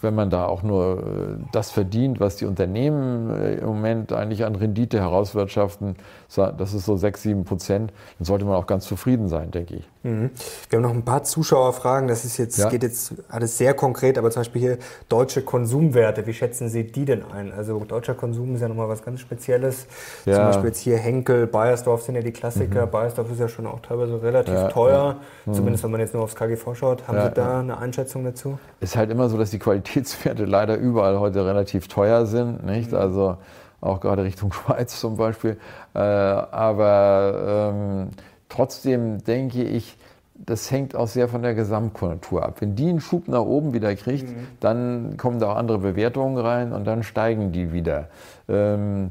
wenn 0.00 0.14
man 0.14 0.30
da 0.30 0.46
auch 0.46 0.62
nur 0.62 0.98
äh, 0.98 1.44
das 1.52 1.70
verdient, 1.70 2.18
was 2.18 2.36
die 2.36 2.46
Unternehmen 2.46 3.30
äh, 3.30 3.56
im 3.56 3.66
Moment 3.66 4.12
eigentlich 4.12 4.44
an 4.44 4.56
Rendite 4.56 4.98
herauswirtschaften, 4.98 5.96
das 6.34 6.74
ist 6.74 6.84
so 6.84 6.96
6, 6.96 7.22
7 7.22 7.44
Prozent, 7.44 7.92
dann 8.18 8.24
sollte 8.24 8.44
man 8.44 8.54
auch 8.54 8.66
ganz 8.66 8.86
zufrieden 8.86 9.28
sein, 9.28 9.50
denke 9.50 9.76
ich. 9.76 9.88
Mhm. 10.02 10.30
Wir 10.68 10.76
haben 10.78 10.82
noch 10.82 10.94
ein 10.94 11.04
paar 11.04 11.24
Zuschauerfragen. 11.24 12.08
Das 12.08 12.24
ist 12.24 12.38
jetzt, 12.38 12.58
ja. 12.58 12.68
geht 12.68 12.82
jetzt 12.82 13.14
alles 13.28 13.58
sehr 13.58 13.74
konkret, 13.74 14.16
aber 14.16 14.30
zum 14.30 14.40
Beispiel 14.40 14.60
hier 14.60 14.78
deutsche 15.08 15.42
Konsumwerte. 15.42 16.26
Wie 16.26 16.34
schätzen 16.34 16.68
Sie 16.68 16.84
die 16.84 17.04
denn 17.04 17.24
ein? 17.24 17.52
Also 17.52 17.78
deutscher 17.80 18.14
Konsum 18.14 18.54
ist 18.54 18.60
ja 18.60 18.68
nochmal 18.68 18.88
was 18.88 19.04
ganz 19.04 19.20
Spezielles. 19.20 19.86
Ja. 20.24 20.34
Zum 20.34 20.44
Beispiel 20.44 20.66
jetzt 20.66 20.80
hier 20.80 20.96
Henkel, 20.96 21.46
Bayersdorf 21.46 22.02
sind 22.02 22.14
ja 22.14 22.22
die 22.22 22.32
Klassiker. 22.32 22.86
Mhm. 22.86 22.90
Bayersdorf 22.90 23.30
ist 23.30 23.40
ja 23.40 23.48
schon 23.48 23.66
auch 23.66 23.80
teilweise 23.80 24.22
relativ 24.22 24.54
ja, 24.54 24.68
teuer, 24.68 25.16
mhm. 25.46 25.54
zumindest 25.54 25.84
wenn 25.84 25.90
man 25.90 26.00
jetzt 26.00 26.14
nur 26.14 26.22
aufs 26.22 26.36
KGV 26.36 26.74
schaut. 26.78 27.06
Haben 27.06 27.20
Sie 27.20 27.30
da 27.30 27.60
eine 27.60 27.78
Einschätzung 27.78 28.24
dazu? 28.24 28.58
Ist 28.80 28.96
halt 28.96 29.10
immer 29.10 29.28
so, 29.28 29.36
dass 29.36 29.50
die 29.50 29.58
Qualitätswerte 29.58 30.44
leider 30.44 30.76
überall 30.76 31.18
heute 31.18 31.44
relativ 31.44 31.88
teuer 31.88 32.26
sind. 32.26 32.64
Nicht? 32.64 32.92
Mhm. 32.92 32.98
Also 32.98 33.36
auch 33.80 34.00
gerade 34.00 34.24
Richtung 34.24 34.52
Schweiz 34.54 34.98
zum 35.00 35.16
Beispiel. 35.16 35.58
Äh, 35.94 35.98
aber 35.98 37.72
ähm, 37.72 38.08
trotzdem 38.48 39.22
denke 39.24 39.62
ich, 39.62 39.98
das 40.34 40.70
hängt 40.70 40.94
auch 40.94 41.08
sehr 41.08 41.28
von 41.28 41.42
der 41.42 41.54
Gesamtkonjunktur 41.54 42.44
ab. 42.44 42.60
Wenn 42.60 42.76
die 42.76 42.88
einen 42.88 43.00
Schub 43.00 43.26
nach 43.26 43.40
oben 43.40 43.72
wieder 43.72 43.94
kriegt, 43.96 44.28
mhm. 44.28 44.46
dann 44.60 45.16
kommen 45.16 45.40
da 45.40 45.52
auch 45.52 45.56
andere 45.56 45.78
Bewertungen 45.78 46.38
rein 46.38 46.72
und 46.72 46.86
dann 46.86 47.02
steigen 47.02 47.50
die 47.50 47.72
wieder. 47.72 48.08
Ähm, 48.48 49.10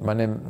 meine, 0.00 0.40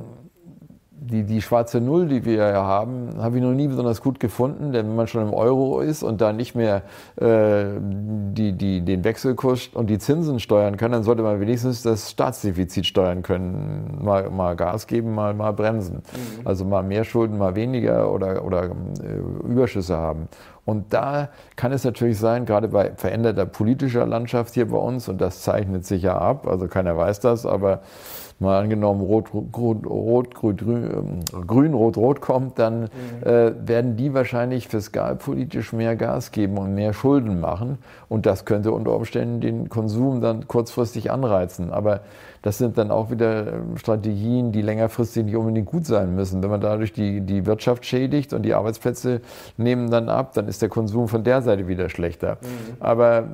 die, 1.11 1.25
die 1.25 1.43
schwarze 1.43 1.81
Null, 1.81 2.07
die 2.07 2.25
wir 2.25 2.35
ja 2.35 2.65
haben, 2.65 3.11
habe 3.19 3.37
ich 3.37 3.43
noch 3.43 3.53
nie 3.53 3.69
besonders 3.69 4.01
gut 4.01 4.21
gefunden, 4.21 4.73
denn 4.73 4.89
wenn 4.89 4.97
man 4.97 5.07
schon 5.07 5.23
im 5.23 5.35
Euro 5.35 5.81
ist 5.81 6.03
und 6.03 6.21
da 6.21 6.33
nicht 6.33 6.55
mehr 6.55 6.83
äh, 7.17 7.65
die, 7.81 8.53
die, 8.53 8.83
den 8.83 9.05
Wechselkurs 9.05 9.69
und 9.75 9.91
die 9.91 9.99
Zinsen 9.99 10.39
steuern 10.41 10.77
kann, 10.77 10.93
dann 10.93 11.03
sollte 11.03 11.23
man 11.23 11.41
wenigstens 11.41 11.83
das 11.83 12.11
Staatsdefizit 12.11 12.87
steuern 12.87 13.23
können. 13.23 13.99
Mal, 14.03 14.31
mal 14.31 14.57
Gas 14.57 14.87
geben, 14.87 15.15
mal, 15.15 15.35
mal 15.35 15.53
bremsen. 15.53 15.97
Mhm. 15.97 16.47
Also 16.47 16.65
mal 16.65 16.83
mehr 16.83 17.05
Schulden, 17.05 17.39
mal 17.39 17.55
weniger 17.55 18.13
oder, 18.13 18.45
oder 18.45 18.65
äh, 18.65 19.47
Überschüsse 19.47 19.97
haben. 19.97 20.29
Und 20.65 20.93
da 20.93 21.29
kann 21.57 21.73
es 21.73 21.83
natürlich 21.83 22.19
sein, 22.19 22.47
gerade 22.47 22.69
bei 22.69 22.93
veränderter 22.97 23.47
politischer 23.47 24.07
Landschaft 24.07 24.55
hier 24.55 24.69
bei 24.69 24.79
uns, 24.79 25.09
und 25.09 25.21
das 25.21 25.43
zeichnet 25.43 25.85
sich 25.85 26.03
ja 26.03 26.17
ab, 26.17 26.47
also 26.47 26.69
keiner 26.69 26.97
weiß 26.97 27.19
das, 27.21 27.47
aber 27.47 27.81
mal 28.43 28.61
angenommen 28.61 29.01
Rot, 29.01 29.33
Rot, 29.33 29.87
Rot 29.87 30.35
Grün, 30.35 30.57
Grün, 30.57 31.25
Grün, 31.47 31.75
Rot, 31.75 31.97
Rot 31.97 32.21
kommt, 32.21 32.59
dann 32.59 32.83
mhm. 32.83 32.89
äh, 33.25 33.69
werden 33.69 33.97
die 33.97 34.13
wahrscheinlich 34.13 34.69
fiskalpolitisch 34.69 35.73
mehr 35.73 35.97
Gas 35.97 36.33
geben 36.33 36.59
und 36.59 36.75
mehr 36.75 36.93
Schulden 36.93 37.41
machen. 37.41 37.79
Und 38.09 38.27
das 38.27 38.45
könnte 38.45 38.73
unter 38.73 38.95
Umständen 38.95 39.41
den 39.41 39.69
Konsum 39.69 40.21
dann 40.21 40.47
kurzfristig 40.49 41.11
anreizen. 41.11 41.73
Aber 41.73 42.01
das 42.43 42.59
sind 42.59 42.77
dann 42.77 42.91
auch 42.91 43.11
wieder 43.11 43.53
ähm, 43.53 43.77
Strategien, 43.77 44.53
die 44.53 44.63
längerfristig 44.63 45.25
nicht 45.25 45.37
unbedingt 45.37 45.67
gut 45.67 45.87
sein 45.87 46.15
müssen. 46.15 46.43
Wenn 46.43 46.51
man 46.51 46.61
dadurch 46.61 46.93
die, 46.93 47.21
die 47.21 47.47
Wirtschaft 47.47 47.87
schädigt 47.87 48.33
und 48.33 48.43
die 48.43 48.53
Arbeitsplätze 48.55 49.21
nehmen 49.57 49.91
dann 49.91 50.09
ab, 50.09 50.35
dann 50.35 50.49
ist 50.49 50.61
der 50.61 50.69
Konsum 50.69 51.09
von 51.09 51.25
der 51.25 51.41
Seite 51.43 51.69
wieder 51.69 51.89
schlechter. 51.89 52.39
Mhm. 52.43 52.77
Aber 52.81 53.25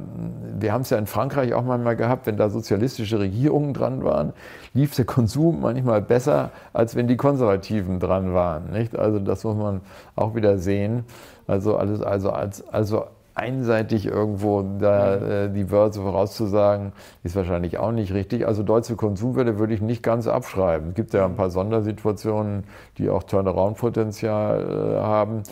wir 0.58 0.72
haben 0.72 0.82
es 0.82 0.90
ja 0.90 0.98
in 0.98 1.06
Frankreich 1.06 1.54
auch 1.54 1.64
manchmal 1.64 1.96
gehabt, 1.96 2.26
wenn 2.26 2.36
da 2.36 2.50
sozialistische 2.50 3.18
Regierungen 3.18 3.72
dran 3.72 4.04
waren, 4.04 4.34
lief 4.74 4.94
der 4.94 5.06
Konsum 5.06 5.62
manchmal 5.62 6.02
besser, 6.02 6.50
als 6.72 6.94
wenn 6.94 7.08
die 7.08 7.16
Konservativen 7.16 8.00
dran 8.00 8.34
waren. 8.34 8.70
Nicht? 8.72 8.96
Also 8.96 9.18
das 9.18 9.42
muss 9.44 9.56
man 9.56 9.80
auch 10.16 10.34
wieder 10.34 10.58
sehen. 10.58 11.04
Also 11.46 11.76
alles, 11.76 12.02
also 12.02 12.30
als, 12.30 12.68
also 12.68 13.06
einseitig 13.38 14.06
irgendwo 14.06 14.62
da, 14.62 15.14
äh, 15.14 15.50
die 15.50 15.64
Börse 15.64 16.02
vorauszusagen, 16.02 16.92
ist 17.22 17.36
wahrscheinlich 17.36 17.78
auch 17.78 17.92
nicht 17.92 18.12
richtig. 18.12 18.46
Also 18.46 18.62
deutsche 18.62 18.96
Konsumwerte 18.96 19.58
würde 19.58 19.74
ich 19.74 19.80
nicht 19.80 20.02
ganz 20.02 20.26
abschreiben. 20.26 20.90
Es 20.90 20.94
gibt 20.94 21.14
ja 21.14 21.24
ein 21.24 21.36
paar 21.36 21.50
Sondersituationen, 21.50 22.64
die 22.98 23.08
auch 23.08 23.22
Turnaround-Potenzial 23.22 24.60
äh, 24.60 25.00
haben. 25.00 25.42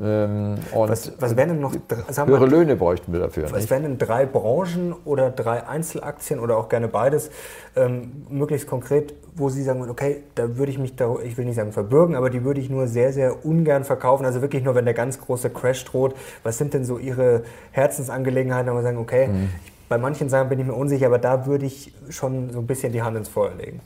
Ähm, 0.00 0.58
was, 0.72 1.12
was 1.18 1.36
wären 1.36 1.48
denn 1.48 1.60
noch 1.60 1.74
höhere 1.74 2.40
mal, 2.40 2.50
Löhne 2.50 2.76
bräuchten 2.76 3.12
wir 3.12 3.20
dafür? 3.20 3.44
Was 3.44 3.52
nicht? 3.52 3.70
wären 3.70 3.82
denn 3.82 3.98
drei 3.98 4.26
Branchen 4.26 4.94
oder 5.04 5.30
drei 5.30 5.66
Einzelaktien 5.66 6.38
oder 6.38 6.56
auch 6.56 6.68
gerne 6.68 6.86
beides, 6.86 7.30
ähm, 7.74 8.26
möglichst 8.28 8.68
konkret, 8.68 9.14
wo 9.34 9.48
Sie 9.48 9.62
sagen, 9.62 9.88
okay, 9.90 10.22
da 10.36 10.56
würde 10.56 10.70
ich 10.70 10.78
mich, 10.78 10.94
da, 10.94 11.16
ich 11.24 11.36
will 11.36 11.46
nicht 11.46 11.56
sagen 11.56 11.72
verbürgen, 11.72 12.14
aber 12.14 12.30
die 12.30 12.44
würde 12.44 12.60
ich 12.60 12.70
nur 12.70 12.86
sehr, 12.86 13.12
sehr 13.12 13.44
ungern 13.44 13.84
verkaufen. 13.84 14.24
Also 14.24 14.40
wirklich 14.40 14.62
nur, 14.62 14.76
wenn 14.76 14.84
der 14.84 14.94
ganz 14.94 15.20
große 15.20 15.50
Crash 15.50 15.84
droht. 15.84 16.14
Was 16.44 16.58
sind 16.58 16.74
denn 16.74 16.84
so 16.84 16.98
Ihre 16.98 17.42
Herzensangelegenheiten, 17.72 18.70
wo 18.70 18.76
wir 18.76 18.82
sagen, 18.82 18.98
okay, 18.98 19.28
mhm. 19.28 19.50
bei 19.88 19.98
manchen 19.98 20.28
Sachen 20.28 20.48
bin 20.48 20.60
ich 20.60 20.66
mir 20.66 20.74
unsicher, 20.74 21.06
aber 21.06 21.18
da 21.18 21.46
würde 21.46 21.66
ich 21.66 21.92
schon 22.10 22.50
so 22.50 22.60
ein 22.60 22.66
bisschen 22.66 22.92
die 22.92 23.02
Hand 23.02 23.16
ins 23.16 23.28
Feuer 23.28 23.54
legen. 23.54 23.80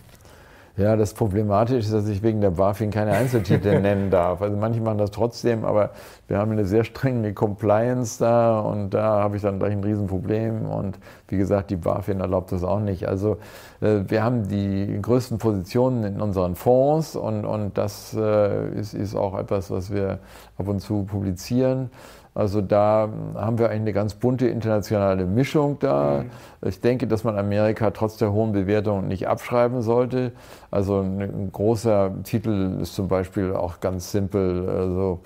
Ja, 0.79 0.97
das 0.97 1.13
Problematische 1.13 1.81
ist, 1.81 1.93
dass 1.93 2.09
ich 2.09 2.23
wegen 2.23 2.41
der 2.41 2.53
BaFin 2.53 2.91
keine 2.91 3.13
Einzeltitel 3.13 3.79
nennen 3.81 4.11
darf. 4.11 4.41
Also 4.41 4.57
manche 4.57 4.81
machen 4.81 4.97
das 4.97 5.11
trotzdem, 5.11 5.67
aber 5.67 5.91
wir 6.29 6.39
haben 6.39 6.51
eine 6.53 6.65
sehr 6.65 6.85
strenge 6.85 7.35
Compliance 7.35 8.19
da 8.19 8.59
und 8.59 8.91
da 8.91 9.21
habe 9.21 9.37
ich 9.37 9.43
dann 9.43 9.59
gleich 9.59 9.73
ein 9.73 9.85
Riesenproblem. 9.85 10.65
Und 10.65 10.99
wie 11.29 11.37
gesagt, 11.37 11.71
die 11.71 11.77
BaFin 11.77 12.21
erlaubt 12.21 12.53
das 12.53 12.65
auch 12.65 12.81
nicht. 12.81 13.07
Also 13.07 13.37
äh, 13.83 14.01
wir 14.09 14.25
haben 14.25 14.49
die 14.49 14.99
größten 15.03 15.37
Positionen 15.37 16.05
in 16.05 16.21
unseren 16.23 16.55
Fonds 16.55 17.17
und, 17.17 17.45
und 17.45 17.77
das 17.77 18.15
äh, 18.15 18.71
ist, 18.71 18.95
ist 18.95 19.15
auch 19.15 19.39
etwas, 19.39 19.71
was 19.71 19.93
wir 19.93 20.21
ab 20.57 20.69
und 20.69 20.81
zu 20.81 21.05
publizieren. 21.05 21.91
Also 22.35 22.63
da 22.63 23.11
haben 23.35 23.59
wir 23.59 23.67
eigentlich 23.67 23.81
eine 23.81 23.93
ganz 23.93 24.15
bunte 24.15 24.49
internationale 24.49 25.27
Mischung 25.27 25.79
da. 25.81 26.25
Mhm. 26.25 26.69
Ich 26.69 26.81
denke, 26.81 27.07
dass 27.07 27.25
man 27.25 27.37
Amerika 27.39 27.91
trotz 27.91 28.17
der 28.17 28.33
hohen 28.33 28.53
Bewertung 28.53 29.07
nicht 29.07 29.29
abschreiben 29.29 29.83
sollte. 29.83 30.33
Also 30.71 31.01
ein 31.01 31.51
großer 31.53 32.13
Titel 32.25 32.79
ist 32.81 32.95
zum 32.95 33.09
Beispiel 33.09 33.55
auch 33.55 33.81
ganz 33.81 34.13
simpel. 34.13 34.69
Also 34.69 35.21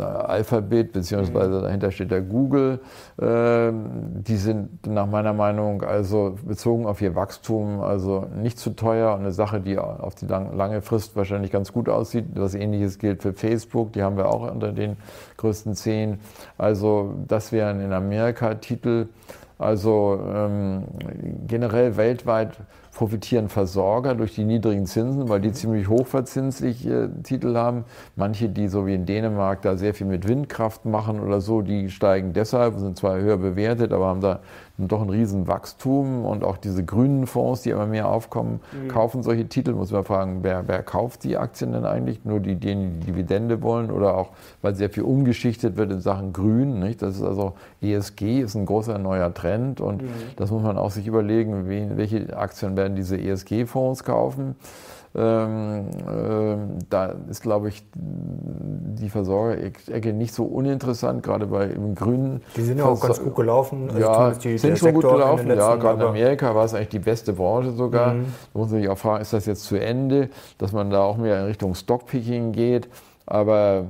Alphabet, 0.00 0.92
beziehungsweise 0.92 1.62
dahinter 1.62 1.90
steht 1.90 2.10
der 2.10 2.20
Google. 2.20 2.80
Ähm, 3.20 4.22
die 4.22 4.36
sind 4.36 4.86
nach 4.86 5.06
meiner 5.06 5.32
Meinung 5.32 5.82
also 5.82 6.36
bezogen 6.44 6.86
auf 6.86 7.00
ihr 7.00 7.14
Wachstum 7.14 7.80
also 7.80 8.26
nicht 8.36 8.58
zu 8.58 8.70
teuer 8.70 9.14
und 9.14 9.20
eine 9.20 9.32
Sache, 9.32 9.60
die 9.60 9.78
auf 9.78 10.14
die 10.14 10.26
lange 10.26 10.82
Frist 10.82 11.16
wahrscheinlich 11.16 11.50
ganz 11.50 11.72
gut 11.72 11.88
aussieht. 11.88 12.26
Was 12.34 12.54
ähnliches 12.54 12.98
gilt 12.98 13.22
für 13.22 13.32
Facebook, 13.32 13.92
die 13.92 14.02
haben 14.02 14.16
wir 14.16 14.28
auch 14.28 14.50
unter 14.50 14.72
den 14.72 14.96
größten 15.38 15.74
zehn. 15.74 16.20
Also 16.58 17.14
das 17.26 17.52
wären 17.52 17.80
in 17.80 17.92
Amerika 17.92 18.54
Titel. 18.54 19.08
Also 19.58 20.20
ähm, 20.34 20.84
generell 21.46 21.96
weltweit 21.96 22.58
profitieren 22.96 23.50
Versorger 23.50 24.14
durch 24.14 24.34
die 24.34 24.44
niedrigen 24.44 24.86
Zinsen, 24.86 25.28
weil 25.28 25.42
die 25.42 25.52
ziemlich 25.52 25.86
hochverzinsliche 25.86 27.10
Titel 27.22 27.54
haben. 27.54 27.84
Manche, 28.16 28.48
die 28.48 28.68
so 28.68 28.86
wie 28.86 28.94
in 28.94 29.04
Dänemark 29.04 29.60
da 29.60 29.76
sehr 29.76 29.92
viel 29.92 30.06
mit 30.06 30.26
Windkraft 30.26 30.86
machen 30.86 31.20
oder 31.20 31.42
so, 31.42 31.60
die 31.60 31.90
steigen 31.90 32.32
deshalb, 32.32 32.78
sind 32.78 32.96
zwar 32.96 33.18
höher 33.18 33.36
bewertet, 33.36 33.92
aber 33.92 34.06
haben 34.06 34.22
da 34.22 34.40
doch 34.78 35.00
ein 35.00 35.08
Riesenwachstum 35.08 36.24
und 36.24 36.44
auch 36.44 36.58
diese 36.58 36.84
grünen 36.84 37.26
Fonds, 37.26 37.62
die 37.62 37.70
immer 37.70 37.86
mehr 37.86 38.08
aufkommen, 38.08 38.60
mhm. 38.72 38.88
kaufen 38.88 39.22
solche 39.22 39.48
Titel. 39.48 39.72
Muss 39.72 39.90
man 39.90 40.04
fragen, 40.04 40.40
wer, 40.42 40.68
wer 40.68 40.82
kauft 40.82 41.24
die 41.24 41.38
Aktien 41.38 41.72
denn 41.72 41.86
eigentlich? 41.86 42.24
Nur 42.24 42.40
die, 42.40 42.56
die 42.56 42.74
die 42.74 43.00
Dividende 43.06 43.62
wollen 43.62 43.90
oder 43.90 44.16
auch, 44.16 44.30
weil 44.60 44.74
sehr 44.74 44.90
viel 44.90 45.04
umgeschichtet 45.04 45.76
wird 45.76 45.92
in 45.92 46.00
Sachen 46.00 46.32
Grün. 46.32 46.78
Nicht? 46.78 47.00
Das 47.00 47.16
ist 47.16 47.22
also 47.22 47.54
ESG 47.80 48.40
ist 48.40 48.54
ein 48.54 48.66
großer 48.66 48.98
neuer 48.98 49.32
Trend 49.32 49.80
und 49.80 50.02
mhm. 50.02 50.08
das 50.36 50.50
muss 50.50 50.62
man 50.62 50.76
auch 50.76 50.90
sich 50.90 51.06
überlegen, 51.06 51.68
wen, 51.68 51.96
welche 51.96 52.36
Aktien 52.36 52.76
werden 52.76 52.96
diese 52.96 53.18
ESG-Fonds 53.18 54.04
kaufen. 54.04 54.56
Ähm, 55.18 55.86
äh, 56.06 56.84
da 56.90 57.14
ist, 57.30 57.40
glaube 57.40 57.68
ich, 57.68 57.82
die 57.94 59.08
Versorgerecke 59.08 60.12
nicht 60.12 60.34
so 60.34 60.44
uninteressant, 60.44 61.22
gerade 61.22 61.46
bei 61.46 61.68
im 61.68 61.94
Grünen. 61.94 62.42
Die 62.54 62.60
sind 62.60 62.78
ja 62.78 62.84
auch 62.84 63.00
ganz 63.00 63.22
gut 63.22 63.34
gelaufen. 63.34 63.88
Also 63.88 64.00
ja, 64.00 64.30
die, 64.32 64.58
sind 64.58 64.78
schon 64.78 64.88
Sektor 64.88 65.12
gut 65.12 65.20
gelaufen. 65.20 65.48
Ja, 65.48 65.76
gerade 65.76 66.02
in 66.02 66.08
Amerika 66.08 66.54
war 66.54 66.66
es 66.66 66.74
eigentlich 66.74 66.90
die 66.90 66.98
beste 66.98 67.32
Branche 67.32 67.72
sogar. 67.72 68.12
Mhm. 68.12 68.24
Da 68.52 68.58
muss 68.58 68.70
man 68.70 68.80
sich 68.80 68.90
auch 68.90 68.98
fragen, 68.98 69.22
ist 69.22 69.32
das 69.32 69.46
jetzt 69.46 69.64
zu 69.64 69.76
Ende, 69.76 70.28
dass 70.58 70.72
man 70.72 70.90
da 70.90 71.02
auch 71.02 71.16
mehr 71.16 71.40
in 71.40 71.46
Richtung 71.46 71.74
Stockpicking 71.74 72.52
geht. 72.52 72.88
Aber 73.24 73.86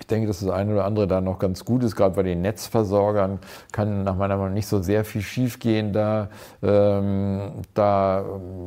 ich 0.00 0.06
denke, 0.06 0.26
dass 0.26 0.40
das 0.40 0.50
eine 0.50 0.72
oder 0.72 0.84
andere 0.84 1.06
da 1.06 1.20
noch 1.20 1.38
ganz 1.38 1.64
gut 1.64 1.82
ist. 1.84 1.96
Gerade 1.96 2.14
bei 2.14 2.22
den 2.22 2.42
Netzversorgern 2.42 3.38
kann 3.72 4.02
nach 4.02 4.16
meiner 4.16 4.36
Meinung 4.36 4.54
nicht 4.54 4.66
so 4.66 4.82
sehr 4.82 5.04
viel 5.04 5.22
schiefgehen. 5.22 5.92
Da, 5.92 6.28
ähm, 6.62 7.62
da 7.74 8.24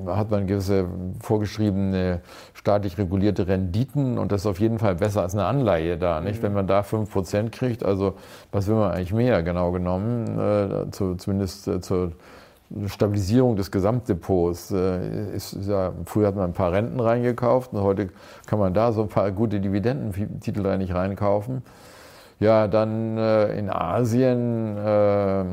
hat 0.08 0.32
man 0.32 0.48
gewisse 0.48 0.88
vorgeschriebene 1.22 2.22
staatlich 2.54 2.98
regulierte 2.98 3.48
Renditen 3.48 4.18
und 4.18 4.32
das 4.32 4.42
ist 4.42 4.48
auf 4.48 4.60
jeden 4.60 4.80
Fall 4.80 4.96
besser 4.96 5.22
als 5.22 5.34
eine 5.34 5.46
Anleihe 5.46 5.98
da. 5.98 6.22
Nicht? 6.22 6.40
Mhm. 6.40 6.44
Wenn 6.44 6.54
man 6.54 6.68
da 6.68 6.82
5% 6.82 7.50
kriegt, 7.50 7.84
also 7.84 8.16
was 8.52 8.68
will 8.68 8.76
man 8.76 8.92
eigentlich 8.92 9.14
mehr 9.14 9.44
genau 9.44 9.72
genommen, 9.72 10.40
äh, 10.40 10.92
zu, 10.92 11.16
zumindest 11.16 11.68
äh, 11.68 11.82
zur 11.82 12.14
Stabilisierung 12.88 13.56
des 13.56 13.72
Gesamtdepots. 13.72 14.72
Äh, 14.72 15.36
ist, 15.36 15.58
ja, 15.68 15.94
früher 16.06 16.28
hat 16.28 16.36
man 16.36 16.46
ein 16.46 16.54
paar 16.54 16.72
Renten 16.72 17.00
reingekauft 17.00 17.74
und 17.74 17.82
heute 17.82 18.10
kann 18.46 18.60
man 18.60 18.74
da 18.74 18.92
so 18.92 19.02
ein 19.04 19.10
paar 19.10 19.32
gute 19.32 19.60
Dividendentitel 19.60 20.64
da 20.64 20.78
nicht 20.78 20.94
reinkaufen. 20.94 21.62
Ja, 22.40 22.68
dann 22.68 23.18
äh, 23.18 23.58
in 23.58 23.70
Asien 23.70 24.78
äh, 24.78 25.44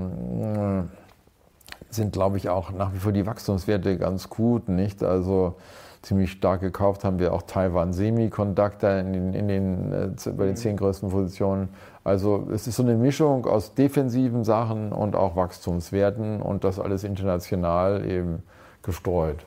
sind, 1.88 2.12
glaube 2.12 2.36
ich, 2.36 2.48
auch 2.48 2.72
nach 2.72 2.92
wie 2.92 2.98
vor 2.98 3.12
die 3.12 3.26
Wachstumswerte 3.26 3.96
ganz 3.96 4.28
gut, 4.28 4.68
nicht? 4.68 5.02
Also 5.02 5.54
ziemlich 6.02 6.32
stark 6.32 6.60
gekauft 6.60 7.04
haben 7.04 7.18
wir 7.18 7.32
auch 7.32 7.42
Taiwan 7.42 7.92
Semiconductor 7.94 8.90
in 8.90 9.12
den, 9.12 9.34
in 9.34 9.48
den, 9.48 9.92
äh, 9.92 10.30
bei 10.36 10.46
den 10.46 10.56
zehn 10.56 10.76
größten 10.76 11.08
Positionen. 11.08 11.70
Also 12.04 12.46
es 12.52 12.66
ist 12.66 12.76
so 12.76 12.82
eine 12.82 12.96
Mischung 12.96 13.46
aus 13.46 13.74
defensiven 13.74 14.44
Sachen 14.44 14.92
und 14.92 15.16
auch 15.16 15.36
Wachstumswerten 15.36 16.42
und 16.42 16.62
das 16.62 16.78
alles 16.78 17.02
international 17.02 18.04
eben 18.08 18.42
gestreut. 18.82 19.38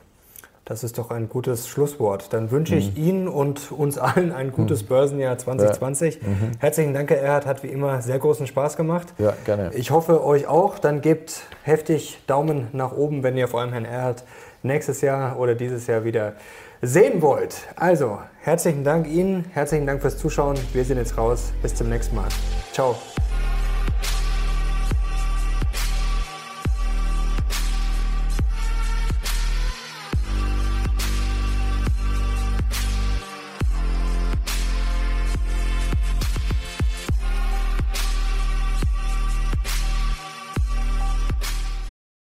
Das 0.66 0.84
ist 0.84 0.98
doch 0.98 1.12
ein 1.12 1.30
gutes 1.30 1.70
Schlusswort. 1.70 2.34
Dann 2.34 2.52
wünsche 2.52 2.76
ich 2.76 2.98
mhm. 2.98 3.04
Ihnen 3.04 3.28
und 3.30 3.72
uns 3.72 3.98
allen 3.98 4.34
ein 4.34 4.52
gutes 4.52 4.84
mhm. 4.84 4.88
Börsenjahr 4.88 5.38
2020. 5.38 6.16
Ja. 6.16 6.28
Mhm. 6.28 6.52
Herzlichen 6.60 6.94
Dank, 6.94 7.10
Herr 7.10 7.22
Erhard. 7.22 7.46
Hat 7.46 7.64
wie 7.64 7.68
immer 7.68 8.02
sehr 8.02 8.20
großen 8.20 8.48
Spaß 8.48 8.76
gemacht. 8.76 9.14
Ja, 9.18 9.34
gerne. 9.46 9.72
Ich 9.76 9.92
hoffe, 9.92 10.26
euch 10.26 10.48
auch. 10.48 10.78
Dann 10.80 11.00
gebt 11.00 11.44
heftig 11.64 12.20
Daumen 12.28 12.68
nach 12.74 12.92
oben, 12.92 13.24
wenn 13.24 13.38
ihr 13.38 13.48
vor 13.48 13.62
allem 13.62 13.72
Herrn 13.72 13.86
Erhard 13.86 14.26
nächstes 14.62 15.00
Jahr 15.00 15.40
oder 15.40 15.56
dieses 15.56 15.88
Jahr 15.88 16.04
wieder 16.04 16.34
sehen 16.82 17.22
wollt. 17.22 17.56
Also, 17.76 18.20
herzlichen 18.42 18.84
Dank 18.84 19.08
Ihnen, 19.08 19.46
herzlichen 19.54 19.86
Dank 19.86 20.02
fürs 20.02 20.18
Zuschauen. 20.18 20.58
Wir 20.74 20.84
sind 20.86 20.98
jetzt 20.98 21.18
raus. 21.18 21.52
Bis 21.62 21.76
zum 21.76 21.90
nächsten 21.90 22.16
Mal. 22.16 22.28
Ciao. 22.72 22.96